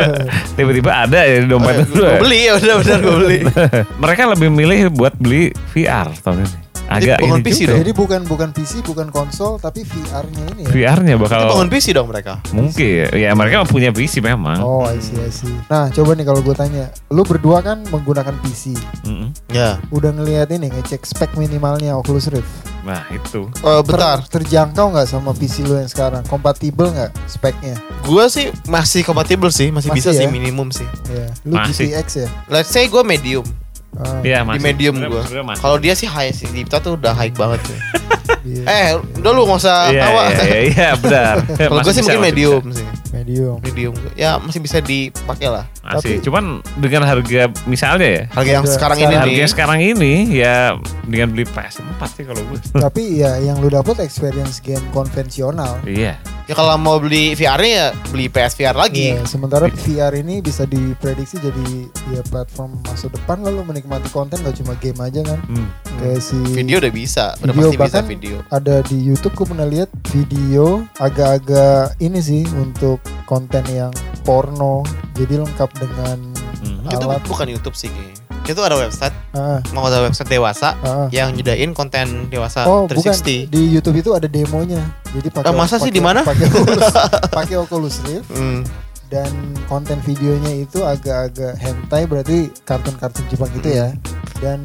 tiba-tiba 0.60 0.90
ada 0.92 1.20
ya 1.24 1.36
di 1.40 1.48
dompet 1.48 1.88
lu 1.88 1.96
gue 1.96 2.06
ya. 2.06 2.18
beli 2.20 2.38
ya 2.44 2.52
udah 2.60 2.74
benar 2.84 2.98
gue 3.00 3.16
beli. 3.16 3.38
mereka 4.04 4.20
lebih 4.28 4.48
milih 4.52 4.80
buat 4.92 5.14
beli 5.16 5.50
VR 5.72 6.12
tahun 6.20 6.44
ini 6.44 6.61
agak 6.84 7.18
bangun 7.18 7.38
ini 7.38 7.44
PC 7.44 7.58
juga. 7.58 7.68
dong. 7.68 7.78
Jadi 7.80 7.92
bukan 7.92 8.20
bukan 8.24 8.48
PC, 8.50 8.72
bukan 8.82 9.06
konsol, 9.08 9.52
tapi 9.56 9.80
VR-nya 9.82 10.44
ini 10.52 10.62
ya. 10.62 10.70
VR-nya 10.70 11.14
Itu 11.14 11.22
bakal 11.22 11.40
bangun 11.48 11.68
PC 11.68 11.86
dong 11.90 12.08
mereka. 12.08 12.32
mungkin 12.50 13.08
ya 13.12 13.30
mereka 13.32 13.64
punya 13.64 13.90
PC 13.90 14.18
memang 14.18 14.58
Oh, 14.58 14.84
I 14.84 14.98
see, 14.98 15.16
I 15.16 15.28
see. 15.28 15.52
Nah, 15.66 15.88
coba 15.88 16.12
nih 16.12 16.22
kalau 16.22 16.40
gue 16.40 16.52
tanya, 16.52 16.84
lu 17.08 17.22
berdua 17.22 17.60
kan 17.60 17.80
menggunakan 17.86 18.34
PC. 18.40 18.74
Mm-mm. 19.02 19.32
Ya. 19.48 19.78
Udah 19.88 20.10
ngelihat 20.10 20.50
ini, 20.50 20.68
ngecek 20.68 21.02
spek 21.02 21.34
minimalnya 21.34 21.94
Oculus 21.94 22.26
Rift. 22.26 22.48
nah 22.82 23.06
itu 23.08 23.46
Oh, 23.62 23.78
Ter- 23.78 23.94
bentar. 23.94 24.18
terjangkau 24.26 24.90
nggak 24.90 25.06
sama 25.06 25.30
PC 25.30 25.62
lu 25.62 25.76
yang 25.76 25.86
sekarang? 25.86 26.26
Kompatibel 26.26 26.90
nggak 26.90 27.14
speknya? 27.26 27.78
Gue 28.02 28.26
sih 28.26 28.50
masih 28.66 29.02
kompatibel 29.02 29.48
sih, 29.48 29.70
masih, 29.70 29.86
Masih 29.88 29.94
bisa 29.94 30.10
ya? 30.10 30.18
sih 30.18 30.26
minimum 30.26 30.68
sih. 30.68 30.82
Ya, 31.06 31.30
lu 31.44 31.54
Masih. 31.54 31.88
GTX 31.88 32.06
ya? 32.16 32.28
Let's 32.48 32.68
say 32.68 32.84
gue 32.84 32.98
medium. 33.00 33.46
Ah, 33.92 34.24
ya 34.24 34.40
Di 34.40 34.58
medium 34.58 34.96
gue. 34.96 35.22
Kalau 35.60 35.76
dia 35.76 35.92
sih 35.92 36.08
high 36.08 36.32
sih. 36.32 36.48
Dipta 36.48 36.80
tuh 36.80 36.96
udah 36.96 37.12
high 37.12 37.32
banget 37.32 37.60
sih. 37.68 37.78
eh, 38.72 38.96
udah 39.20 39.30
lu 39.30 39.44
gak 39.44 39.60
usah 39.60 39.92
Iya, 39.92 40.00
tawa. 40.00 40.22
iya, 40.32 40.42
iya, 40.42 40.58
iya, 40.64 40.88
benar. 40.96 41.34
Kalau 41.68 41.80
gue 41.84 41.92
sih 41.92 42.02
mungkin 42.02 42.22
medium 42.24 42.62
bisa. 42.64 42.80
sih. 42.80 42.86
Medium. 43.12 43.56
Medium. 43.60 43.92
Ya 44.14 44.36
masih 44.36 44.58
bisa 44.58 44.80
dipakai 44.80 45.46
lah. 45.46 45.64
Masih. 45.80 46.18
Tapi- 46.18 46.24
Cuman 46.24 46.44
dengan 46.76 47.04
harga 47.04 47.46
misalnya 47.64 48.08
ya, 48.08 48.22
Harga 48.28 48.50
yang 48.50 48.64
Harga 48.64 48.74
sekarang 48.74 48.96
ini 48.96 49.04
sekarang 49.04 49.12
nih. 49.12 49.32
harga 49.36 49.46
sekarang 49.46 49.78
ini 49.80 50.12
ya 50.32 50.56
dengan 51.02 51.28
beli 51.30 51.44
PS4 51.46 52.00
sih 52.10 52.24
kalau 52.24 52.42
gue. 52.44 52.58
Tapi 52.84 53.02
ya 53.18 53.36
yang 53.38 53.58
lu 53.58 53.68
dapet 53.68 54.00
experience 54.00 54.58
game 54.58 54.82
konvensional. 54.90 55.76
Iya. 55.84 56.16
Ya 56.42 56.58
kalau 56.58 56.74
mau 56.74 56.98
beli 56.98 57.32
VR-nya 57.32 57.70
ya 57.70 57.86
beli 58.08 58.26
PSVR 58.26 58.74
lagi. 58.74 59.14
Iya, 59.14 59.22
sementara 59.24 59.70
VR 59.70 60.10
ini 60.16 60.42
bisa 60.42 60.66
diprediksi 60.66 61.38
jadi 61.38 61.86
ya 62.10 62.20
platform 62.24 62.82
masa 62.82 63.06
depan 63.06 63.40
lalu 63.40 63.62
menikmati 63.64 64.10
konten 64.10 64.42
gak 64.42 64.58
cuma 64.58 64.74
game 64.76 64.98
aja 64.98 65.22
kan. 65.22 65.38
Hmm. 65.44 65.70
Kayak 65.98 66.18
si 66.18 66.34
Video 66.50 66.82
udah 66.82 66.90
bisa, 66.90 67.38
udah 67.38 67.54
Video 67.54 67.78
pasti 67.78 67.78
bisa 67.78 68.00
video. 68.02 68.36
ada 68.50 68.82
di 68.82 68.98
YouTube 68.98 69.34
gue 69.34 69.46
pernah 69.46 69.66
lihat 69.66 69.86
video 70.10 70.82
agak-agak 70.98 71.94
ini 71.98 72.18
sih 72.18 72.42
untuk 72.52 72.98
konten 73.24 73.64
yang 73.66 73.92
porno. 74.22 74.82
Jadi 75.12 75.38
lengkap 75.38 75.70
dengan 75.76 76.18
Hmm. 76.62 76.86
Itu 76.86 77.04
alat 77.04 77.26
bukan 77.26 77.46
YouTube 77.48 77.74
sih 77.74 77.90
kayaknya. 77.90 78.22
Itu 78.44 78.58
ada 78.60 78.74
website, 78.74 79.10
ah, 79.34 79.58
mau 79.70 79.82
ada 79.82 79.98
website 80.00 80.26
dewasa 80.28 80.78
ah. 80.78 81.06
yang 81.10 81.30
nyediain 81.32 81.70
konten 81.72 82.26
dewasa 82.28 82.62
Oh, 82.64 82.86
bukan 82.86 83.10
360. 83.14 83.50
di 83.50 83.62
YouTube 83.68 83.98
itu 83.98 84.10
ada 84.12 84.26
demonya. 84.26 84.78
Jadi 85.08 85.26
pakai 85.28 85.46
Ah, 85.46 85.54
masa 85.56 85.78
sih 85.78 85.90
pakai- 85.90 85.94
di 85.94 86.00
mana? 86.00 86.20
Pakai 86.22 86.46
Oculus, 86.48 86.86
pakai 87.38 87.56
Oculus 87.56 87.96
Rift 88.04 88.30
Hmm. 88.30 88.62
dan 89.08 89.30
konten 89.66 89.98
videonya 90.00 90.54
itu 90.56 90.82
agak-agak 90.82 91.54
hentai 91.56 92.02
berarti 92.04 92.38
kartun-kartun 92.62 93.26
Jepang 93.26 93.50
gitu 93.54 93.68
ya. 93.68 93.90
Dan 94.38 94.62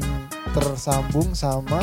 tersambung 0.50 1.34
sama 1.34 1.82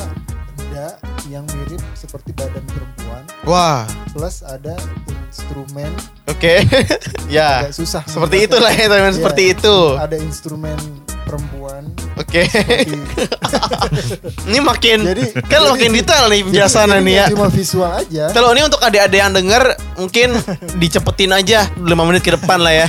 benda 0.75 0.99
yang 1.31 1.47
mirip 1.55 1.79
seperti 1.95 2.35
badan 2.35 2.59
perempuan 2.67 3.23
Wah, 3.47 3.87
plus 4.11 4.43
ada 4.43 4.75
instrumen 5.23 5.87
oke. 6.27 6.67
ya. 7.31 7.63
agak 7.63 7.71
susah 7.71 8.03
Seperti 8.03 8.43
itulah 8.43 8.67
ya, 8.67 8.91
teman 8.91 9.07
Iya. 9.07 9.15
seperti 9.15 9.43
itu. 9.55 9.75
ada 9.95 10.19
instrumen 10.19 10.75
perempuan 11.23 11.87
Oke. 12.19 12.43
seperti 12.51 12.91
Ini 14.51 14.59
makin 14.59 14.97
Jadi- 15.07 15.31
kan 15.47 15.63
jadi- 15.63 15.71
makin 15.71 15.89
detail 15.95 16.25
nih 16.27 16.41
penjelasannya 16.43 16.99
Jadi 16.99 17.07
nih 17.07 17.15
ya. 17.15 17.25
cuma 17.31 17.47
visual 17.47 17.91
aja 17.95 18.23
Kalau 18.35 18.49
ini 18.51 18.61
untuk 18.67 18.81
adik-adik 18.83 19.19
yang 19.23 19.31
denger 19.31 19.63
mungkin 19.95 20.29
dicepetin 20.83 21.31
aja 21.31 21.71
5 21.71 21.87
menit 22.03 22.19
ke 22.19 22.35
depan 22.35 22.59
lah 22.59 22.75
ya. 22.75 22.87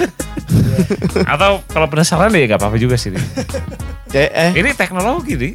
Atau 1.22 1.62
kalau 1.64 1.87
penasaran 1.87 2.34
deh 2.34 2.43
nggak 2.45 2.59
apa-apa 2.59 2.76
juga 2.76 2.99
sih. 2.99 3.14
Eh. 4.19 4.51
Ini 4.55 4.71
teknologi 4.73 5.35
di. 5.37 5.51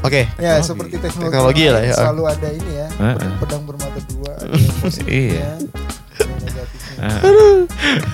Oke. 0.00 0.28
ya 0.36 0.60
Teknologi. 0.60 0.64
seperti 0.64 0.94
teknologi, 0.98 1.24
Teknologi 1.32 1.64
lah 1.68 1.82
ya. 1.82 1.94
selalu 1.96 2.22
ada 2.26 2.48
ini 2.48 2.72
ya 2.74 2.88
Heeh. 2.94 3.30
pedang 3.40 3.62
bermata 3.64 3.98
dua 4.06 4.32
Iya. 5.08 5.50
negatifnya 6.16 7.10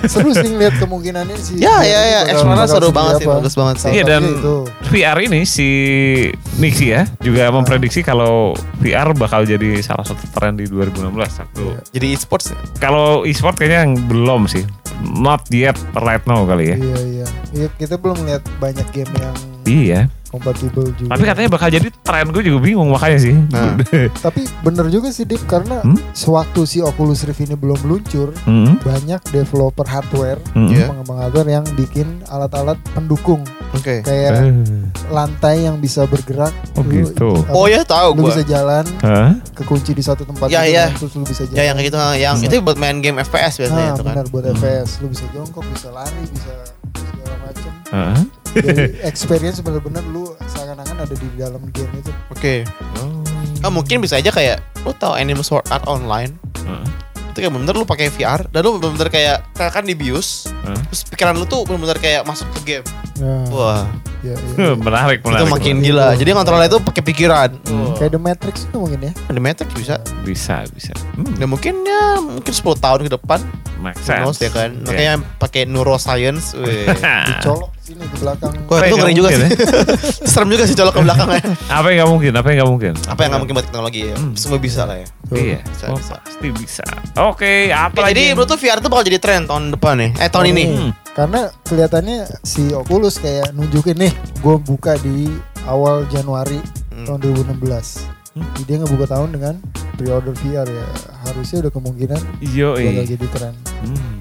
Seru 0.10 0.34
sih 0.34 0.48
ngeliat 0.48 0.74
kemungkinannya 0.76 1.36
sih. 1.38 1.54
Ya, 1.58 1.86
ya, 1.86 2.00
ya. 2.26 2.34
Bakal 2.34 2.66
seru 2.66 2.90
banget 2.90 3.22
sih, 3.22 3.26
bagus 3.30 3.54
banget 3.54 3.76
sih. 3.78 3.90
Iya 3.94 4.02
dan 4.04 4.22
itu. 4.26 4.66
VR 4.90 5.18
ini 5.22 5.46
si 5.46 5.68
Nixie 6.58 6.90
ya 6.90 7.02
juga 7.22 7.46
memprediksi 7.48 8.02
kalau 8.02 8.58
VR 8.82 9.14
bakal 9.14 9.46
jadi 9.46 9.78
salah 9.80 10.02
satu 10.02 10.26
tren 10.34 10.58
di 10.58 10.66
2016 10.66 10.98
satu. 11.30 11.62
Iya. 11.62 11.78
Jadi 11.94 12.06
e-sports 12.10 12.46
ya? 12.50 12.58
Kalau 12.80 13.22
e-sport 13.22 13.54
kayaknya 13.54 13.86
yang 13.86 13.94
belum 14.06 14.50
sih. 14.50 14.66
Not 15.02 15.46
yet 15.50 15.74
right 15.96 16.22
now 16.26 16.42
kali 16.42 16.74
ya. 16.74 16.76
Iya 16.76 16.98
iya. 17.02 17.26
Iya 17.52 17.68
kita 17.76 17.98
belum 17.98 18.22
lihat 18.22 18.42
banyak 18.58 18.86
game 18.90 19.10
yang 19.18 19.34
Iya. 19.64 20.00
kompatibel 20.24 20.88
juga. 20.96 21.12
Tapi 21.12 21.24
katanya 21.26 21.50
bakal 21.50 21.68
jadi 21.68 21.88
tren 21.92 22.32
gue 22.32 22.40
juga 22.42 22.58
bingung 22.58 22.88
makanya 22.88 23.20
sih. 23.20 23.36
Nah. 23.52 23.76
Tapi 24.24 24.48
bener 24.58 24.88
juga 24.88 25.12
sih 25.12 25.22
Dip 25.22 25.44
karena 25.44 25.84
Hmm? 25.84 26.00
sewaktu 26.10 26.64
si 26.64 26.80
Oculus 26.80 27.20
Rift 27.22 27.36
ini 27.38 27.52
belum 27.52 27.76
meluncur 27.78 28.32
Hmm, 28.42 28.80
banyak 28.80 29.20
developer 29.28 29.84
hardware, 29.84 30.40
hmm. 30.50 30.66
Iya. 30.66 30.88
pengembang 30.88 31.18
hardware 31.20 31.50
yang 31.52 31.64
bikin 31.74 32.24
alat-alat 32.26 32.80
pendukung 32.90 33.44
Oke. 33.72 34.00
kayak 34.00 34.40
Eh, 34.40 34.56
lantai 35.06 35.62
yang 35.62 35.76
bisa 35.76 36.08
bergerak. 36.08 36.56
Oh, 36.72 36.80
Lu- 36.80 36.88
gitu. 37.04 37.28
apa, 37.38 37.52
Oh 37.52 37.68
ya 37.68 37.84
tahu 37.84 38.08
lu 38.14 38.24
gua. 38.24 38.28
bisa 38.32 38.40
jalan 38.42 38.88
Hah? 38.98 39.36
kekunci 39.52 39.92
di 39.92 40.00
satu 40.00 40.24
tempat 40.24 40.48
Ya, 40.48 40.64
gitu 40.64 40.72
ya. 40.72 40.84
terus 40.96 41.12
lu 41.12 41.28
bisa 41.28 41.44
jalan. 41.44 41.54
Ya 41.54 41.62
yang 41.62 41.76
kayak 41.76 41.86
gitu 41.86 41.98
yang 42.16 42.36
Bisa. 42.38 42.48
itu 42.48 42.54
buat 42.62 42.78
main 42.78 42.98
game 42.98 43.20
FPS 43.20 43.60
biasanya 43.60 43.84
Ah, 43.84 43.92
itu 43.92 44.00
kan. 44.00 44.12
benar 44.16 44.26
buat 44.32 44.44
Hmm. 44.46 44.56
FPS 44.56 44.88
lu 44.98 45.12
bisa 45.12 45.28
jongkok 45.28 45.64
bisa 45.68 45.92
lari 45.92 46.24
bisa 46.24 46.52
segala 46.96 47.36
macam 47.38 47.72
Hah? 47.90 48.16
Jadi 48.54 48.84
experience 49.10 49.58
bener-bener 49.58 50.04
lu 50.06 50.32
seakan-akan 50.42 50.96
ada 50.98 51.14
di 51.14 51.28
dalam 51.34 51.62
game 51.70 51.92
itu 51.94 52.12
Oke. 52.30 52.64
Ah, 53.60 53.70
mungkin 53.70 53.98
bisa 53.98 54.16
aja 54.16 54.28
kayak 54.28 54.58
lu 54.82 54.90
tahu 54.92 55.14
Animal 55.14 55.42
Sword 55.42 55.66
Art 55.68 55.86
Online 55.86 56.34
Hah? 56.62 56.82
itu 57.32 57.40
kayak 57.40 57.54
bener 57.54 57.72
lu 57.72 57.88
pakai 57.88 58.10
VR 58.10 58.44
dan 58.46 58.60
lu 58.60 58.76
bener-bener 58.76 59.08
kayak 59.08 59.36
kayak 59.52 59.72
kan 59.72 59.82
dibius 59.82 60.50
Hah? 60.62 60.76
terus 60.84 61.06
pikiran 61.06 61.32
lu 61.32 61.46
tuh 61.46 61.62
bener-bener 61.62 61.96
kayak 61.96 62.22
masuk 62.22 62.44
ke 62.52 62.76
game 62.76 62.86
nah, 63.16 63.46
wah 63.48 63.82
ya, 64.20 64.34
ya, 64.34 64.36
ya. 64.58 64.74
menarik, 64.74 65.22
menarik. 65.22 65.38
itu 65.38 65.46
makin 65.46 65.74
menarik. 65.78 65.86
gila 65.86 66.06
jadi 66.12 66.30
kontrolnya 66.34 66.68
itu 66.68 66.78
pakai 66.82 67.02
pikiran 67.04 67.50
Hmm. 67.64 67.94
kayak 67.96 68.10
The 68.10 68.20
Matrix 68.20 68.56
itu 68.66 68.76
mungkin 68.76 68.98
ya 69.00 69.12
ada 69.22 69.40
Matrix 69.40 69.68
bisa 69.72 69.94
Bisa, 70.22 70.56
bisa. 70.68 70.92
Hmm, 71.14 71.32
dan 71.36 71.46
mungkin 71.46 71.72
ya 71.82 72.18
mungkin 72.18 72.50
10 72.50 72.60
tahun 72.76 73.00
ke 73.02 73.10
depan 73.14 73.40
make 73.82 73.98
sense. 73.98 74.22
knows 74.22 74.38
ya 74.38 74.48
kan 74.48 74.70
makanya 74.80 75.14
pakai 75.36 75.66
neuroscience 75.66 76.54
weh. 76.54 76.86
dicolok 77.28 77.74
sini 77.82 78.06
ke 78.06 78.16
belakang 78.16 78.54
Wah 78.64 78.78
Apa 78.78 78.86
itu 78.86 78.94
ngeri 78.96 79.12
juga 79.12 79.28
sih 79.28 79.42
Serem 80.30 80.48
juga 80.48 80.64
sih 80.64 80.72
colok 80.72 80.94
ke 80.94 81.02
belakangnya 81.02 81.42
Apa 81.66 81.86
yang 81.88 81.96
nggak 81.98 82.10
mungkin? 82.10 82.32
Apa 82.32 82.46
yang 82.46 82.56
nggak 82.56 82.70
mungkin? 82.70 82.92
Apa 83.04 83.20
yang 83.20 83.28
gak 83.28 83.40
mungkin 83.42 83.54
buat 83.54 83.66
teknologi 83.66 84.00
ya 84.04 84.14
Hmm. 84.14 84.32
Semua 84.32 84.56
bisa 84.56 84.82
lah 84.84 84.96
ya. 84.96 85.06
Iya, 85.28 85.58
Bisa, 85.64 85.84
oh, 85.88 85.98
bisa. 85.98 86.14
pasti 86.20 86.48
bisa. 86.52 86.84
Oke, 87.18 87.52
apa 87.68 87.90
Oke, 87.90 88.00
lagi? 88.00 88.12
jadi 88.12 88.22
menurut 88.30 88.48
tuh 88.48 88.58
VR 88.60 88.78
tuh 88.78 88.86
bakal 88.86 89.04
jadi 89.04 89.18
tren 89.18 89.42
tahun 89.44 89.74
depan 89.74 89.94
nih 89.98 90.10
Eh 90.16 90.30
tahun 90.30 90.46
ini 90.48 90.64
Hmm. 90.68 90.90
karena 91.10 91.40
kelihatannya 91.62 92.18
si 92.40 92.70
Oculus 92.70 93.18
kayak 93.18 93.50
nunjukin 93.50 93.98
nih 93.98 94.12
gue 94.38 94.56
buka 94.58 94.94
di 94.96 95.26
awal 95.64 96.06
Januari 96.06 96.62
Hmm. 96.88 97.02
tahun 97.04 97.18
2016 97.18 98.21
Hmm. 98.32 98.48
Dia 98.64 98.80
ngebuka 98.80 99.04
tahun 99.06 99.36
dengan 99.36 99.54
pre-order 99.94 100.32
VR 100.40 100.64
ya 100.64 100.86
harusnya 101.22 101.68
udah 101.68 101.72
kemungkinan 101.72 102.20
Yo, 102.42 102.72
bakal 102.74 103.04
jadi 103.04 103.26
tren 103.28 103.54
Hmm. 103.82 104.12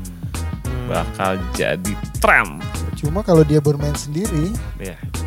Bakal 0.85 1.31
jadi 1.53 1.93
tren. 2.17 2.47
cuma 2.93 3.23
kalau 3.23 3.41
dia 3.41 3.57
bermain 3.57 3.95
sendiri 3.95 4.51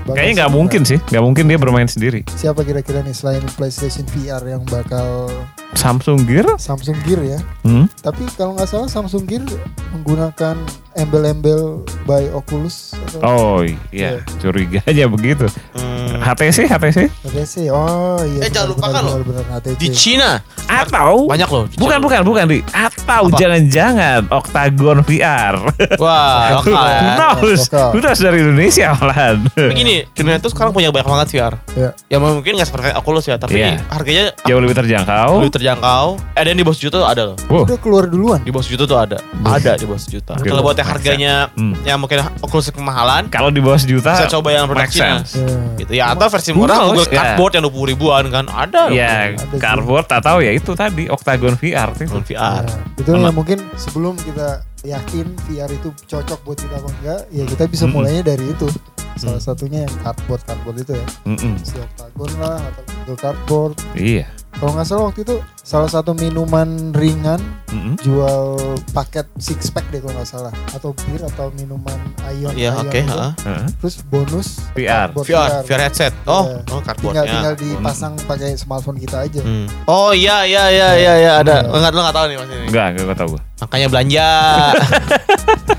bakal 0.04 0.14
Kayaknya 0.14 0.32
nggak 0.36 0.52
mungkin 0.52 0.82
sih, 0.84 0.98
nggak 1.00 1.24
mungkin 1.24 1.44
dia 1.48 1.56
bermain 1.56 1.88
sendiri. 1.88 2.20
siapa 2.30 2.60
kira-kira 2.60 3.00
nih 3.00 3.16
selain 3.16 3.40
PlayStation 3.56 4.04
VR 4.12 4.44
yang 4.46 4.62
bakal 4.68 5.32
Samsung 5.74 6.22
Gear? 6.22 6.46
Samsung 6.56 6.96
Gear 7.02 7.20
ya 7.20 7.38
Hmm? 7.60 7.86
tapi 7.98 8.24
kalau 8.30 8.52
nggak 8.52 8.66
salah 8.66 8.86
Samsung 8.86 9.24
Gear 9.24 9.42
menggunakan 9.90 10.56
embel-embel 10.94 11.82
by 12.04 12.30
Oculus 12.30 12.94
atau 13.08 13.18
Oh 13.20 13.58
iya, 13.90 14.22
curiganya 14.38 15.06
begitu. 15.06 15.48
Hmm. 15.72 16.22
HTC, 16.22 16.70
HTC? 16.70 16.98
HTC 17.24 17.54
oh 17.68 18.22
iya 18.22 18.46
Eh, 18.46 18.48
jangan 18.48 18.70
lupakan 18.70 19.00
loh. 19.02 19.18
benar, 19.20 19.42
benar, 19.42 19.58
HTC. 19.58 19.76
Di 19.76 19.88
Cina 19.90 20.30
Atau 20.64 21.26
Banyak 21.26 21.48
loh 21.48 21.64
Bukan, 21.74 21.98
bukan, 21.98 22.20
bukan 22.22 22.44
di. 22.46 22.58
Atau 22.70 23.28
jangan-jangan 23.32 24.30
Octagon 24.30 25.02
VR. 25.02 25.58
Wah 25.98 26.38
lokal 26.54 26.70
ya 26.78 27.00
Who 27.00 27.10
knows? 27.16 27.60
Lokal. 27.66 27.88
Who 27.90 28.00
knows 28.00 28.20
dari 28.20 28.38
Indonesia 28.38 28.86
malahan. 28.94 29.36
Begini 29.52 30.06
Dunia 30.08 30.38
itu 30.38 30.48
sekarang 30.48 30.70
punya 30.70 30.88
banyak 30.88 31.08
banget 31.08 31.28
VR 31.32 31.54
Ya. 31.74 31.90
Ya 32.08 32.16
mungkin 32.18 32.54
gak 32.54 32.68
seperti 32.68 32.94
Oculus 32.94 33.24
ya 33.24 33.36
Tapi 33.36 33.58
Iya. 33.58 33.82
harganya 33.88 34.24
Jauh 34.44 34.60
lebih 34.60 34.76
terjangkau. 34.76 35.30
lebih 35.40 35.50
terjangkau 35.52 35.63
Ada 35.64 36.46
yang 36.46 36.58
di 36.58 36.64
bawah 36.64 36.76
sejuta 36.76 36.96
tuh 36.96 37.08
ada 37.08 37.22
loh 37.24 37.36
Wow. 37.46 37.64
udah 37.64 37.78
keluar 37.78 38.04
duluan 38.04 38.40
Di 38.40 38.50
bawah 38.50 38.60
sejuta 38.60 38.84
tuh 38.84 38.98
ada 38.98 39.18
Ada 39.40 39.74
di 39.74 39.84
bawah 39.84 39.96
sejuta 39.98 40.32
Oke. 40.34 40.46
Kalau 40.46 40.60
buat 40.60 40.76
yang 40.76 40.88
harganya 40.88 41.34
Hmm. 41.50 41.72
Yang 41.80 41.98
mungkin 41.98 42.18
Oculus 42.40 42.68
kemahalan 42.68 43.22
Kalau 43.28 43.48
di 43.48 43.58
bawah 43.58 43.76
sejuta, 43.76 44.12
Bisa 44.14 44.28
coba 44.30 44.48
yang 44.50 44.66
produk 44.66 44.86
Cina. 44.86 45.22
Ya. 45.22 45.56
Gitu 45.76 45.92
ya 45.94 46.04
Atau 46.10 46.26
versi 46.28 46.50
Who 46.50 46.58
murah? 46.60 46.78
Google 46.84 47.06
Ya. 47.06 47.16
Cardboard 47.16 47.52
yang 47.54 47.64
20 47.66 47.90
ribuan 47.90 48.22
kan 48.28 48.44
Ada 48.46 48.80
loh 48.84 48.94
Ya, 48.94 49.12
Ada 49.30 49.44
sih. 49.46 49.58
cardboard 49.58 50.06
atau 50.06 50.36
ya 50.38 50.50
itu 50.50 50.70
tadi 50.72 51.04
Octagon 51.06 51.54
VR 51.54 51.88
itu. 51.90 52.04
Dengan 52.04 52.22
VR 52.22 52.64
Nah, 52.64 52.78
itu 52.96 53.10
ya 53.10 53.30
mungkin 53.30 53.58
sebelum 53.74 54.14
kita 54.16 54.48
yakin 54.82 55.26
VR 55.44 55.70
itu 55.70 55.88
cocok 56.04 56.38
buat 56.42 56.56
kita 56.56 56.76
apa 56.76 56.88
enggak, 56.92 57.20
ya 57.30 57.44
kita 57.46 57.64
bisa 57.66 57.84
Mm-mm. 57.84 57.94
mulainya 57.96 58.22
dari 58.26 58.44
itu. 58.46 58.68
Salah 59.14 59.34
Hmm. 59.34 59.46
satunya 59.46 59.78
yang 59.80 59.94
cardboard 59.98 60.42
cardboard 60.42 60.76
itu 60.78 60.92
ya, 60.92 61.06
Mm-mm. 61.24 61.54
si 61.58 61.74
Octagon 61.74 62.30
lah 62.36 62.58
atau 62.60 62.82
Google 62.84 63.16
Cardboard. 63.16 63.74
Iya. 63.94 64.26
Kalau 64.54 64.70
nggak 64.70 64.86
salah 64.86 65.04
waktu 65.10 65.20
itu 65.26 65.36
salah 65.60 65.90
satu 65.90 66.14
minuman 66.14 66.94
ringan 66.94 67.40
Mm-mm. 67.68 67.98
jual 68.00 68.54
paket 68.94 69.26
six 69.36 69.66
pack 69.68 69.82
deh 69.90 69.98
kalau 69.98 70.14
nggak 70.14 70.28
salah 70.28 70.52
atau 70.70 70.94
bir 71.04 71.20
atau 71.20 71.50
minuman 71.58 71.98
ion. 72.32 72.54
Iya 72.54 72.70
ion 72.72 72.86
oke 72.86 72.98
itu. 73.02 73.18
Heeh. 73.44 73.66
Terus 73.82 73.94
bonus 74.06 74.48
VR. 74.72 75.08
VR 75.10 75.50
VR 75.66 75.80
headset 75.84 76.14
Oh 76.24 76.46
Iya. 76.46 76.62
Oh 76.70 76.80
Tinggal 76.80 76.82
cardboardnya 76.86 77.24
tinggal 77.26 77.54
dipasang 77.58 78.12
pakai 78.24 78.54
smartphone 78.54 78.96
kita 78.96 79.26
aja. 79.26 79.42
Hmm. 79.42 79.66
Oh 79.84 80.14
iya 80.14 80.46
iya 80.46 80.70
iya 80.70 80.88
iya 80.96 81.12
iya 81.18 81.32
ada. 81.42 81.66
Iya. 81.66 81.74
Enggak 81.74 81.90
lu 81.90 82.00
enggak 82.00 82.16
tahu 82.16 82.26
nih 82.30 82.36
Mas 82.38 82.48
ini. 82.48 82.66
Enggak, 82.70 82.86
enggak 82.94 83.04
gua 83.04 83.16
tahu 83.18 83.28
gua. 83.34 83.42
Makanya 83.64 83.86
belanja. 83.90 84.28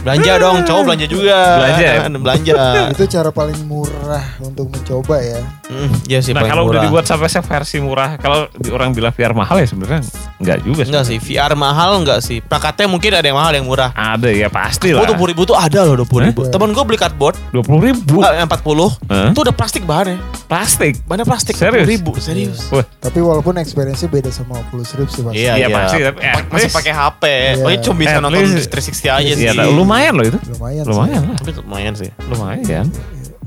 belanja 0.00 0.32
dong, 0.36 0.56
cowok 0.62 0.82
belanja 0.82 1.06
juga. 1.06 1.38
Belanja 1.56 1.82
ya? 1.82 2.00
belanja. 2.24 2.52
Itu 2.90 3.04
cara 3.06 3.30
paling 3.30 3.58
murah 3.62 4.24
untuk 4.40 4.68
mencoba 4.68 5.16
ya. 5.18 5.40
Hmm, 5.66 5.86
iya 6.04 6.18
sih 6.18 6.32
Nah, 6.32 6.42
kalau 6.42 6.66
udah 6.66 6.82
dibuat 6.82 7.04
sampai 7.04 7.30
versi 7.30 7.78
murah, 7.78 8.16
kalau 8.16 8.50
di- 8.52 8.68
orang 8.68 8.90
bilang 8.90 9.12
VR 9.12 9.30
mahal 9.32 9.56
ya 9.56 9.66
sebenarnya 9.66 10.02
enggak 10.36 10.58
juga 10.60 10.82
Enggak 10.82 11.04
sih, 11.04 11.16
VR 11.16 11.54
mahal 11.54 11.90
enggak 11.96 12.20
sih? 12.20 12.40
Perangkatnya 12.40 12.86
mungkin 12.86 13.10
ada 13.12 13.22
yang 13.22 13.36
mahal, 13.36 13.48
ada 13.48 13.58
yang 13.58 13.68
murah. 13.68 13.90
Ada 13.92 14.28
ya 14.30 14.48
pasti 14.48 14.90
Oh, 14.90 14.98
lah. 14.98 15.08
20 15.08 15.30
ribu 15.30 15.42
tuh 15.44 15.54
ada 15.54 15.84
loh 15.84 15.94
20 16.00 16.26
ribu. 16.26 16.40
Hah? 16.42 16.50
Temen 16.50 16.68
gue 16.70 16.82
beli 16.82 16.98
cardboard, 16.98 17.36
Dua 17.50 17.62
puluh 17.62 17.80
ribu. 17.84 18.18
yang 18.20 18.44
40, 18.44 18.90
Hah? 19.06 19.30
itu 19.30 19.40
udah 19.40 19.54
plastik 19.54 19.82
bahannya. 19.84 20.18
Plastik. 20.44 20.98
Bahannya 21.04 21.22
plastik, 21.24 21.54
Serius? 21.54 21.86
20 21.86 21.92
ribu, 21.92 22.10
serius. 22.18 22.58
Wah, 22.68 22.82
Tapi 22.98 23.18
walaupun 23.20 23.54
experience-nya 23.56 24.10
beda 24.10 24.30
sama 24.30 24.58
Oculus 24.60 24.90
Rift 24.92 25.12
sih 25.12 25.22
pasti. 25.22 25.38
Iya, 25.38 25.52
Iya, 25.54 25.62
iya. 25.62 25.68
pasti, 25.70 25.96
tapi 26.02 26.18
masih 26.50 26.70
pakai 26.72 26.92
HP. 26.92 27.22
Iya. 27.22 27.62
Paling 27.62 27.80
cuma 27.80 27.96
bisa 27.96 28.16
nonton 28.18 28.42
least- 28.48 28.66
360 28.68 29.06
aja 29.08 29.30
sih. 29.30 29.46
Iya, 29.46 29.52
tak- 29.54 29.70
lumayan 29.90 30.12
loh 30.14 30.26
itu. 30.30 30.38
Lumayan. 30.54 30.84
sih. 30.86 30.90
Lumayan 30.94 31.22
lah. 31.26 31.36
Tapi 31.42 31.50
lumayan 31.58 31.94
sih. 31.98 32.10
Lumayan. 32.30 32.86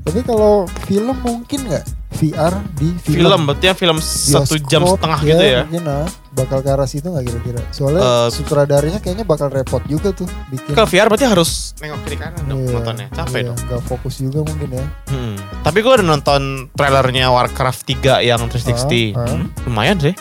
Tapi 0.04 0.20
kalau 0.28 0.68
film 0.84 1.16
mungkin 1.24 1.60
nggak 1.64 1.86
VR 2.14 2.54
di 2.78 2.94
Film, 3.02 3.26
film, 3.26 3.41
berarti 3.50 3.66
yang 3.72 3.80
film 3.80 3.98
satu 4.04 4.60
jam 4.68 4.84
setengah 4.84 5.20
gitu 5.24 5.39
ya. 5.39 5.64
Mungkin 5.66 5.84
ah, 5.88 6.06
bakal 6.36 6.60
ke 6.60 6.70
arah 6.70 6.86
situ 6.86 7.08
nggak 7.08 7.26
kira-kira? 7.26 7.62
Soalnya 7.72 8.04
Eh, 8.04 8.28
sutradaranya 8.30 9.00
kayaknya 9.00 9.26
bakal 9.26 9.48
repot 9.48 9.80
juga 9.88 10.12
tuh 10.12 10.28
bikin. 10.52 10.76
Kalau 10.76 10.86
VR 10.91 11.08
berarti 11.08 11.26
harus 11.26 11.72
nengok 11.80 12.00
kiri 12.04 12.18
kanan 12.20 12.44
dong 12.46 12.60
Iya, 12.62 12.72
nontonnya. 12.76 13.08
Capek 13.16 13.39
iya, 13.39 13.48
dong. 13.50 13.58
Nggak 13.64 13.82
fokus 13.88 14.16
juga 14.20 14.39
mungkin 14.44 14.70
ya. 14.76 14.86
Hmm. 15.10 15.36
Tapi 15.64 15.78
gue 15.80 15.91
udah 15.96 16.06
nonton 16.06 16.41
trailernya 16.76 17.26
Warcraft 17.32 17.82
3 17.88 18.28
yang 18.28 18.41
360. 18.52 19.16
Ah, 19.16 19.24
ah. 19.24 19.28
Hmm, 19.39 19.46
Lumayan 19.72 19.98
sih. 20.04 20.14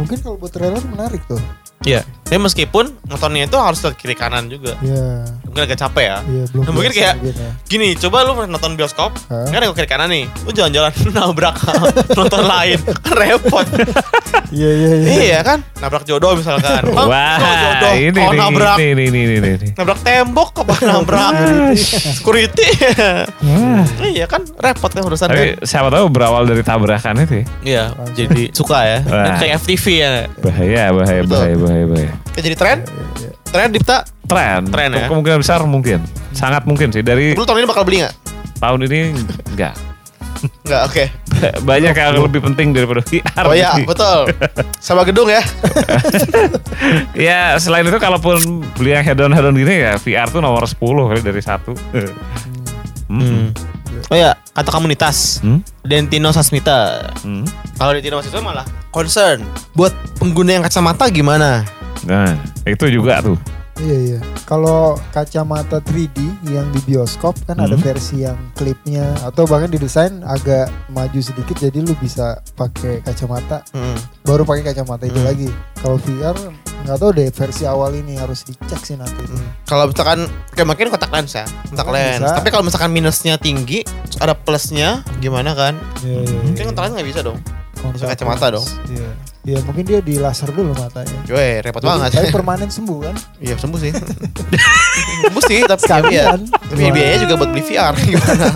Mungkin 0.00 0.16
kalau 0.24 0.40
buat 0.40 0.50
trailer 0.50 0.80
menarik 0.88 1.20
tuh. 1.28 1.38
Iya. 1.84 2.02
Tapi 2.22 2.38
meskipun 2.40 2.96
nontonnya 3.04 3.44
itu 3.44 3.58
harus 3.60 3.76
ke 3.78 3.92
kiri 3.92 4.16
kanan 4.16 4.48
juga. 4.48 4.72
Iya, 4.80 5.26
Mungkin 5.44 5.62
agak 5.68 5.78
capek 5.78 6.04
ya. 6.06 6.18
iya 6.24 6.44
belum. 6.48 6.62
Nah, 6.64 6.72
mungkin 6.72 6.92
kayak- 6.94 7.16
mungkin 7.20 7.34
ya. 7.36 7.50
Gini, 7.68 7.88
coba 7.92 8.24
lu 8.24 8.32
nonton 8.48 8.72
bioskop, 8.72 9.12
Hah? 9.28 9.52
kan 9.52 9.60
nengok 9.60 9.76
kiri 9.76 9.88
kanan 9.90 10.08
nih. 10.08 10.24
Lu 10.42 10.50
jalan-jalan 10.50 10.92
nabrak 11.16 11.56
nonton 12.18 12.42
lain. 12.42 12.78
Kan 13.00 13.14
repot. 13.14 13.66
Iya 14.52 14.68
iya 14.68 14.90
iya. 15.00 15.12
iya 15.24 15.40
kan? 15.40 15.64
Nabrak 15.80 16.04
jodoh 16.04 16.36
misalkan. 16.36 16.84
Wah, 16.92 17.08
oh, 17.40 17.56
jodoh. 17.56 17.92
ini 17.96 18.20
oh, 18.20 18.32
nih, 18.36 18.40
nabrak. 18.44 18.76
ini, 18.76 18.92
ini, 18.92 19.04
ini, 19.08 19.20
ini, 19.40 19.48
ini. 19.56 19.68
Nabrak 19.72 19.98
tembok 20.04 20.52
apa 20.60 20.74
nabrak 20.84 21.32
security. 21.72 22.68
Wah. 23.40 23.80
iya 24.04 24.28
kan 24.28 24.44
repot 24.52 24.92
kan 24.92 25.08
urusan 25.08 25.32
kan. 25.32 25.36
Tapi 25.36 25.56
siapa 25.64 25.88
tahu 25.88 26.04
berawal 26.12 26.44
dari 26.44 26.60
tabrakan 26.60 27.24
itu 27.24 27.40
ya. 27.40 27.46
Iya, 27.64 27.84
jadi 28.12 28.42
suka 28.52 28.78
ya. 28.84 28.98
Kayak 29.40 29.52
FTV 29.64 29.84
ya. 29.96 30.08
Bahaya, 30.36 30.82
bahaya, 30.92 31.22
bahaya, 31.24 31.56
bahaya, 31.56 31.84
bahaya. 31.88 32.12
Kayak 32.30 32.44
jadi 32.46 32.56
tren? 32.56 32.78
Tren 33.50 33.68
Dipta? 33.68 34.06
Tren, 34.24 34.64
Tren 34.64 34.88
ya? 34.96 35.06
kemungkinan 35.10 35.38
besar 35.42 35.60
mungkin, 35.66 36.00
sangat 36.32 36.64
mungkin 36.64 36.88
sih 36.88 37.04
dari 37.04 37.36
Lu 37.36 37.44
tahun 37.44 37.62
ini 37.62 37.68
bakal 37.68 37.84
beli 37.84 38.00
nggak? 38.00 38.14
tahun 38.56 38.80
ini 38.86 39.00
enggak. 39.52 39.74
Enggak, 40.64 40.82
oke. 40.88 41.04
Banyak 41.70 41.92
yang 41.92 42.18
lebih 42.18 42.40
penting 42.42 42.72
daripada 42.72 43.02
VR. 43.10 43.44
Oh 43.44 43.54
ya, 43.54 43.74
betul. 43.82 44.30
Sama 44.78 45.04
gedung 45.04 45.28
ya. 45.28 45.42
ya 47.30 47.58
selain 47.58 47.84
itu 47.84 47.98
kalaupun 47.98 48.38
beli 48.74 48.94
yang 48.94 49.04
head 49.04 49.18
on 49.20 49.30
head 49.30 49.44
on 49.44 49.54
gini 49.54 49.82
ya 49.82 49.98
VR 49.98 50.26
tuh 50.26 50.40
nomor 50.40 50.64
10 50.64 50.78
kali 50.80 51.20
dari 51.20 51.42
satu. 51.42 51.74
Hmm. 53.06 53.52
Oh 54.10 54.16
ya, 54.16 54.34
kata 54.50 54.70
komunitas. 54.72 55.38
Hmm? 55.44 55.60
Dentino 55.84 56.32
Sasmita. 56.32 57.10
Hmm. 57.22 57.44
Kalau 57.76 57.92
Dentino 57.92 58.18
Sasmita 58.18 58.42
malah 58.42 58.66
concern 58.90 59.44
buat 59.74 59.92
pengguna 60.16 60.58
yang 60.58 60.64
kacamata 60.64 61.06
gimana? 61.06 61.62
Nah, 62.04 62.34
itu 62.64 62.86
juga 62.88 63.20
tuh. 63.20 63.38
Iya 63.74 63.96
iya. 63.98 64.18
Kalau 64.44 65.00
kacamata 65.10 65.80
3D 65.80 66.20
yang 66.46 66.68
di 66.70 66.80
bioskop 66.84 67.32
kan 67.42 67.56
ada 67.56 67.72
Hmm. 67.72 67.80
versi 67.80 68.20
yang 68.20 68.36
klipnya 68.52 69.16
atau 69.24 69.48
bahkan 69.48 69.66
didesain 69.66 70.20
agak 70.22 70.68
maju 70.88 71.16
sedikit 71.18 71.56
jadi 71.56 71.80
lu 71.80 71.96
bisa 71.96 72.36
pakai 72.52 73.00
kacamata 73.00 73.64
Hmm. 73.72 73.96
baru 74.22 74.44
pakai 74.44 74.60
kacamata 74.62 75.08
itu 75.08 75.16
Hmm. 75.16 75.24
lagi. 75.24 75.48
Kalau 75.80 75.96
VR 75.96 76.36
nggak 76.84 76.98
tahu 77.00 77.10
deh 77.16 77.28
versi 77.32 77.64
awal 77.64 77.96
ini 77.96 78.12
harus 78.14 78.44
dicek 78.44 78.82
sih 78.84 78.94
nanti. 78.94 79.24
Hmm. 79.24 79.40
Kalau 79.64 79.88
misalkan 79.88 80.28
kayak 80.52 80.68
makin 80.68 80.86
kontak 80.90 81.08
lens 81.10 81.32
ya, 81.32 81.44
kontak 81.64 81.88
Oh, 81.88 81.94
lens. 81.96 82.20
bisa. 82.20 82.36
Tapi 82.36 82.48
kalau 82.52 82.64
misalkan 82.68 82.90
minusnya 82.92 83.34
tinggi, 83.36 83.80
ada 84.20 84.36
plusnya, 84.36 85.00
gimana 85.16 85.56
kan? 85.56 85.80
Iya, 86.04 86.20
iya, 86.20 86.38
Mungkin 86.44 86.60
iya. 86.60 86.68
kontak 86.68 86.82
lens 86.84 86.94
nggak 87.00 87.08
bisa 87.08 87.20
dong. 87.24 87.40
Kontak 87.82 88.06
kacamata 88.08 88.46
lens. 88.48 88.78
Iya. 88.86 89.10
Iya 89.42 89.58
mungkin 89.66 89.82
dia 89.82 89.98
di 89.98 90.14
laser 90.16 90.46
dulu 90.48 90.70
matanya. 90.72 91.18
Cuy, 91.26 91.58
repot 91.58 91.82
Jadi- 91.82 91.90
banget. 91.90 92.10
Tapi 92.14 92.28
permanen 92.30 92.70
sembuh 92.70 92.98
kan? 93.02 93.14
Iya 93.36 93.58
sembuh 93.58 93.74
sih. 93.76 93.90
sembuh 95.26 95.42
sih, 95.42 95.58
tapi 95.62 95.74
ya, 95.74 95.82
Sekalian. 95.82 96.38
tapi 96.46 96.82
biayanya 96.88 97.18
juga 97.20 97.34
buat 97.36 97.50
beli 97.50 97.62
VR 97.64 97.94
gimana? 98.06 98.46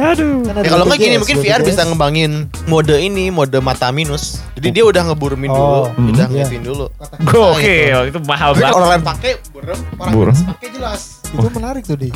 Aduh. 0.00 0.40
Kan 0.42 0.54
Ya 0.58 0.70
kalau 0.70 0.84
nggak 0.86 0.96
gini 0.98 1.16
mungkin 1.16 1.36
VR 1.38 1.60
bisa 1.60 1.84
ngembangin 1.84 2.32
mode 2.64 2.96
ini, 2.96 3.28
mode 3.28 3.52
mata 3.60 3.92
minus. 3.92 4.40
Jadi 4.56 4.68
dia 4.72 4.84
udah 4.86 5.12
ngeburumin 5.12 5.48
dulu, 5.48 5.60
Oh, 5.60 5.84
udah 5.92 6.24
iya. 6.24 6.24
ngeliatin 6.26 6.62
dulu. 6.64 6.88
Gokil, 7.20 8.00
itu 8.08 8.18
mahal 8.24 8.50
Tapi 8.50 8.60
banget. 8.62 8.74
orang 8.74 8.88
lain 8.90 9.02
pakai 9.04 9.32
burem, 9.52 9.78
orang 9.94 10.12
lain 10.32 10.46
pakai 10.48 10.68
jelas. 10.72 11.19
Itu 11.30 11.48
menarik 11.50 11.82
tuh 11.82 11.94
deh. 11.94 12.10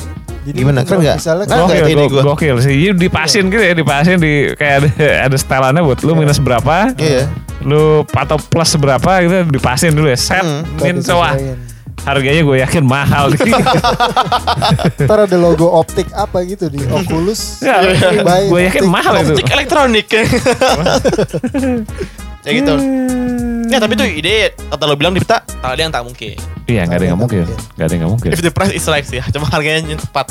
Jadi 0.45 0.57
Gimana, 0.57 0.83
keren 0.83 0.89
kalau 0.91 1.03
nggak? 1.03 1.17
Misalnya 1.17 1.45
kan 1.45 1.57
nggak? 1.57 1.69
Gokil, 1.71 1.87
ini 1.89 2.05
go- 2.05 2.13
gua. 2.13 2.23
gokil 2.31 2.57
sih. 2.61 2.75
Jadi 2.77 2.95
dipasin 3.01 3.45
gitu 3.47 3.63
ya, 3.63 3.73
dipasin 3.73 4.17
di 4.19 4.33
kayak 4.53 4.75
ada, 4.77 4.89
ada 5.25 5.37
setelannya 5.37 5.83
buat 5.83 5.99
lu 6.01 6.13
minus 6.15 6.37
berapa, 6.37 6.93
Iya. 6.95 7.25
lu 7.61 7.83
atau 8.07 8.37
plus 8.37 8.71
berapa 8.75 9.11
gitu 9.21 9.35
dipasin 9.51 9.91
dulu 9.91 10.07
ya. 10.07 10.19
Set, 10.19 10.43
Hmm. 10.43 10.69
min 10.79 10.99
disesuaiin. 10.99 11.57
harganya 12.05 12.43
gue 12.43 12.57
yakin 12.61 12.85
mahal 12.85 13.33
nih. 13.33 13.41
Ntar 15.09 15.19
ada 15.25 15.37
logo 15.39 15.73
optik 15.73 16.05
apa 16.13 16.45
gitu 16.45 16.69
di 16.69 16.85
Oculus. 16.85 17.65
Ya, 17.65 17.81
gue 18.45 18.61
yakin 18.61 18.85
optik. 18.85 18.93
mahal 18.93 19.15
itu. 19.17 19.33
Optik 19.33 19.49
elektronik. 19.49 20.07
ya 22.45 22.51
gitu. 22.53 22.75
Ya 23.75 23.83
tapi 23.83 23.95
tuh 23.95 24.07
ide 24.07 24.55
kata 24.55 24.87
lo 24.87 24.95
bilang 24.95 25.11
di 25.11 25.19
peta 25.19 25.43
tak 25.43 25.67
ada 25.67 25.81
yang 25.81 25.91
tak 25.91 26.07
mungkin. 26.07 26.39
Iya, 26.65 26.87
nggak 26.87 26.95
ada 26.95 27.05
yang 27.05 27.19
Nggak 27.19 27.21
mungkin. 27.21 27.43
mungkin. 27.45 27.59
Nggak 27.75 27.85
ada 27.85 27.91
yang 27.91 28.01
nggak 28.01 28.13
mungkin. 28.15 28.31
If 28.31 28.41
the 28.41 28.53
price 28.55 28.73
is 28.73 28.87
right 28.87 29.03
sih, 29.03 29.21
cuma 29.35 29.47
harganya 29.47 29.83
yang 29.85 29.99
tepat. 29.99 30.31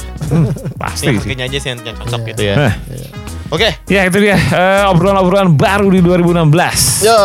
Pasti 0.80 1.04
Yang 1.06 1.14
sih. 1.14 1.22
harganya 1.22 1.44
aja 1.46 1.58
sih 1.60 1.70
yang, 1.70 1.80
yang 1.84 1.96
cocok 2.00 2.20
Iya. 2.20 2.30
gitu 2.32 2.41
ya. 2.41 2.56
Nah, 2.56 2.74
Oke. 3.52 3.70
ya 3.86 4.02
itu 4.04 4.18
dia 4.18 4.34
eh, 4.34 4.84
obrolan-obrolan 4.88 5.54
baru 5.54 5.88
di 5.88 6.00
2016. 6.00 7.06
Yo. 7.06 7.20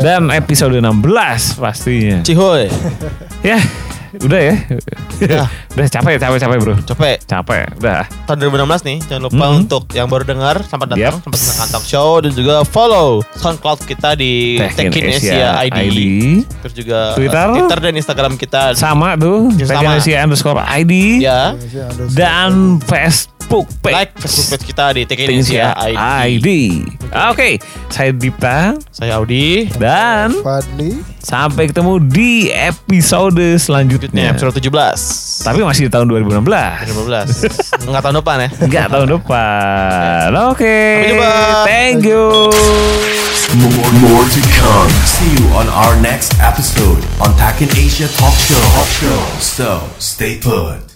Dan 0.00 0.30
episode 0.30 0.72
16 0.72 1.58
pastinya. 1.58 2.18
Cihoy. 2.22 2.70
Ya, 3.42 3.58
udah 4.22 4.40
ya. 4.40 4.54
Ya. 5.16 5.44
udah 5.72 5.86
capek, 5.88 6.16
capek, 6.16 6.38
capek 6.38 6.56
bro. 6.60 6.74
Capek. 6.84 7.16
Capek, 7.24 7.64
udah. 7.76 8.04
Tahun 8.24 8.38
2016 8.38 8.84
nih, 8.84 8.96
jangan 9.04 9.22
lupa 9.28 9.46
Mhm. 9.48 9.56
untuk 9.58 9.84
yang 9.90 10.06
baru 10.06 10.24
dengar 10.24 10.56
sampai 10.62 10.86
datang, 10.86 11.16
Yep. 11.18 11.24
sampai 11.24 11.38
datang 11.40 11.68
Talk 11.72 11.84
Show 11.84 12.10
dan 12.20 12.32
juga 12.32 12.54
follow 12.64 13.08
SoundCloud 13.36 13.80
kita 13.84 14.12
di 14.14 14.56
Tekin 14.56 14.88
Tekin 14.88 15.04
Asia 15.08 15.16
Asia 15.16 15.48
ID. 15.62 15.78
ID. 15.80 16.00
Terus 16.64 16.74
juga 16.74 16.98
Twitter. 17.16 17.46
Twitter 17.52 17.78
dan 17.80 17.92
Instagram 17.94 18.32
kita. 18.36 18.62
Sama 18.72 19.16
tuh. 19.16 19.52
Tekin 19.52 20.20
underscore 20.24 20.60
ID. 20.62 21.20
Ya. 21.20 21.52
Dan 22.12 22.80
Facebook 22.80 23.35
page. 23.46 23.94
Like 23.94 24.12
Facebook 24.18 24.48
page 24.50 24.64
kita 24.66 24.84
di 24.92 25.02
Asia 25.06 25.70
Asia 25.72 25.86
ID. 25.86 26.38
ID. 26.42 26.48
Oke, 27.30 27.62
saya 27.88 28.10
Dipta 28.10 28.74
Saya 28.90 29.16
Audi. 29.16 29.70
dan 29.78 30.34
Fadli. 30.42 30.98
sampai 31.22 31.70
ketemu 31.70 32.02
di 32.02 32.50
episode 32.50 33.38
Selanjutnya 33.56 34.34
episode 34.34 34.58
17. 34.58 35.46
Tapi 35.46 35.62
masih 35.62 35.86
di 35.86 35.90
tahun 35.90 36.10
2016. 36.10 36.42
2015. 36.90 37.86
Enggak 37.86 38.02
tahun 38.02 38.16
depan 38.18 38.36
ya. 38.42 38.48
Enggak 38.60 38.86
tahun 38.90 39.06
depan. 39.14 40.26
Oke. 40.50 40.76
Sampai 40.76 41.10
jumpa. 41.14 41.30
Thank 41.64 42.02
you. 42.04 42.24
More, 43.56 43.92
more 44.02 44.26
to 44.26 44.40
come. 44.58 44.90
See 45.06 45.30
you 45.38 45.46
on 45.54 45.70
our 45.70 45.94
next 46.02 46.34
episode 46.42 46.98
on 47.22 47.30
Takin 47.38 47.70
Asia 47.78 48.10
Talk 48.18 48.34
Show. 48.34 48.58
Talk 48.74 48.90
Show. 48.90 49.20
So 49.38 49.70
stay 50.02 50.36
put. 50.42 50.95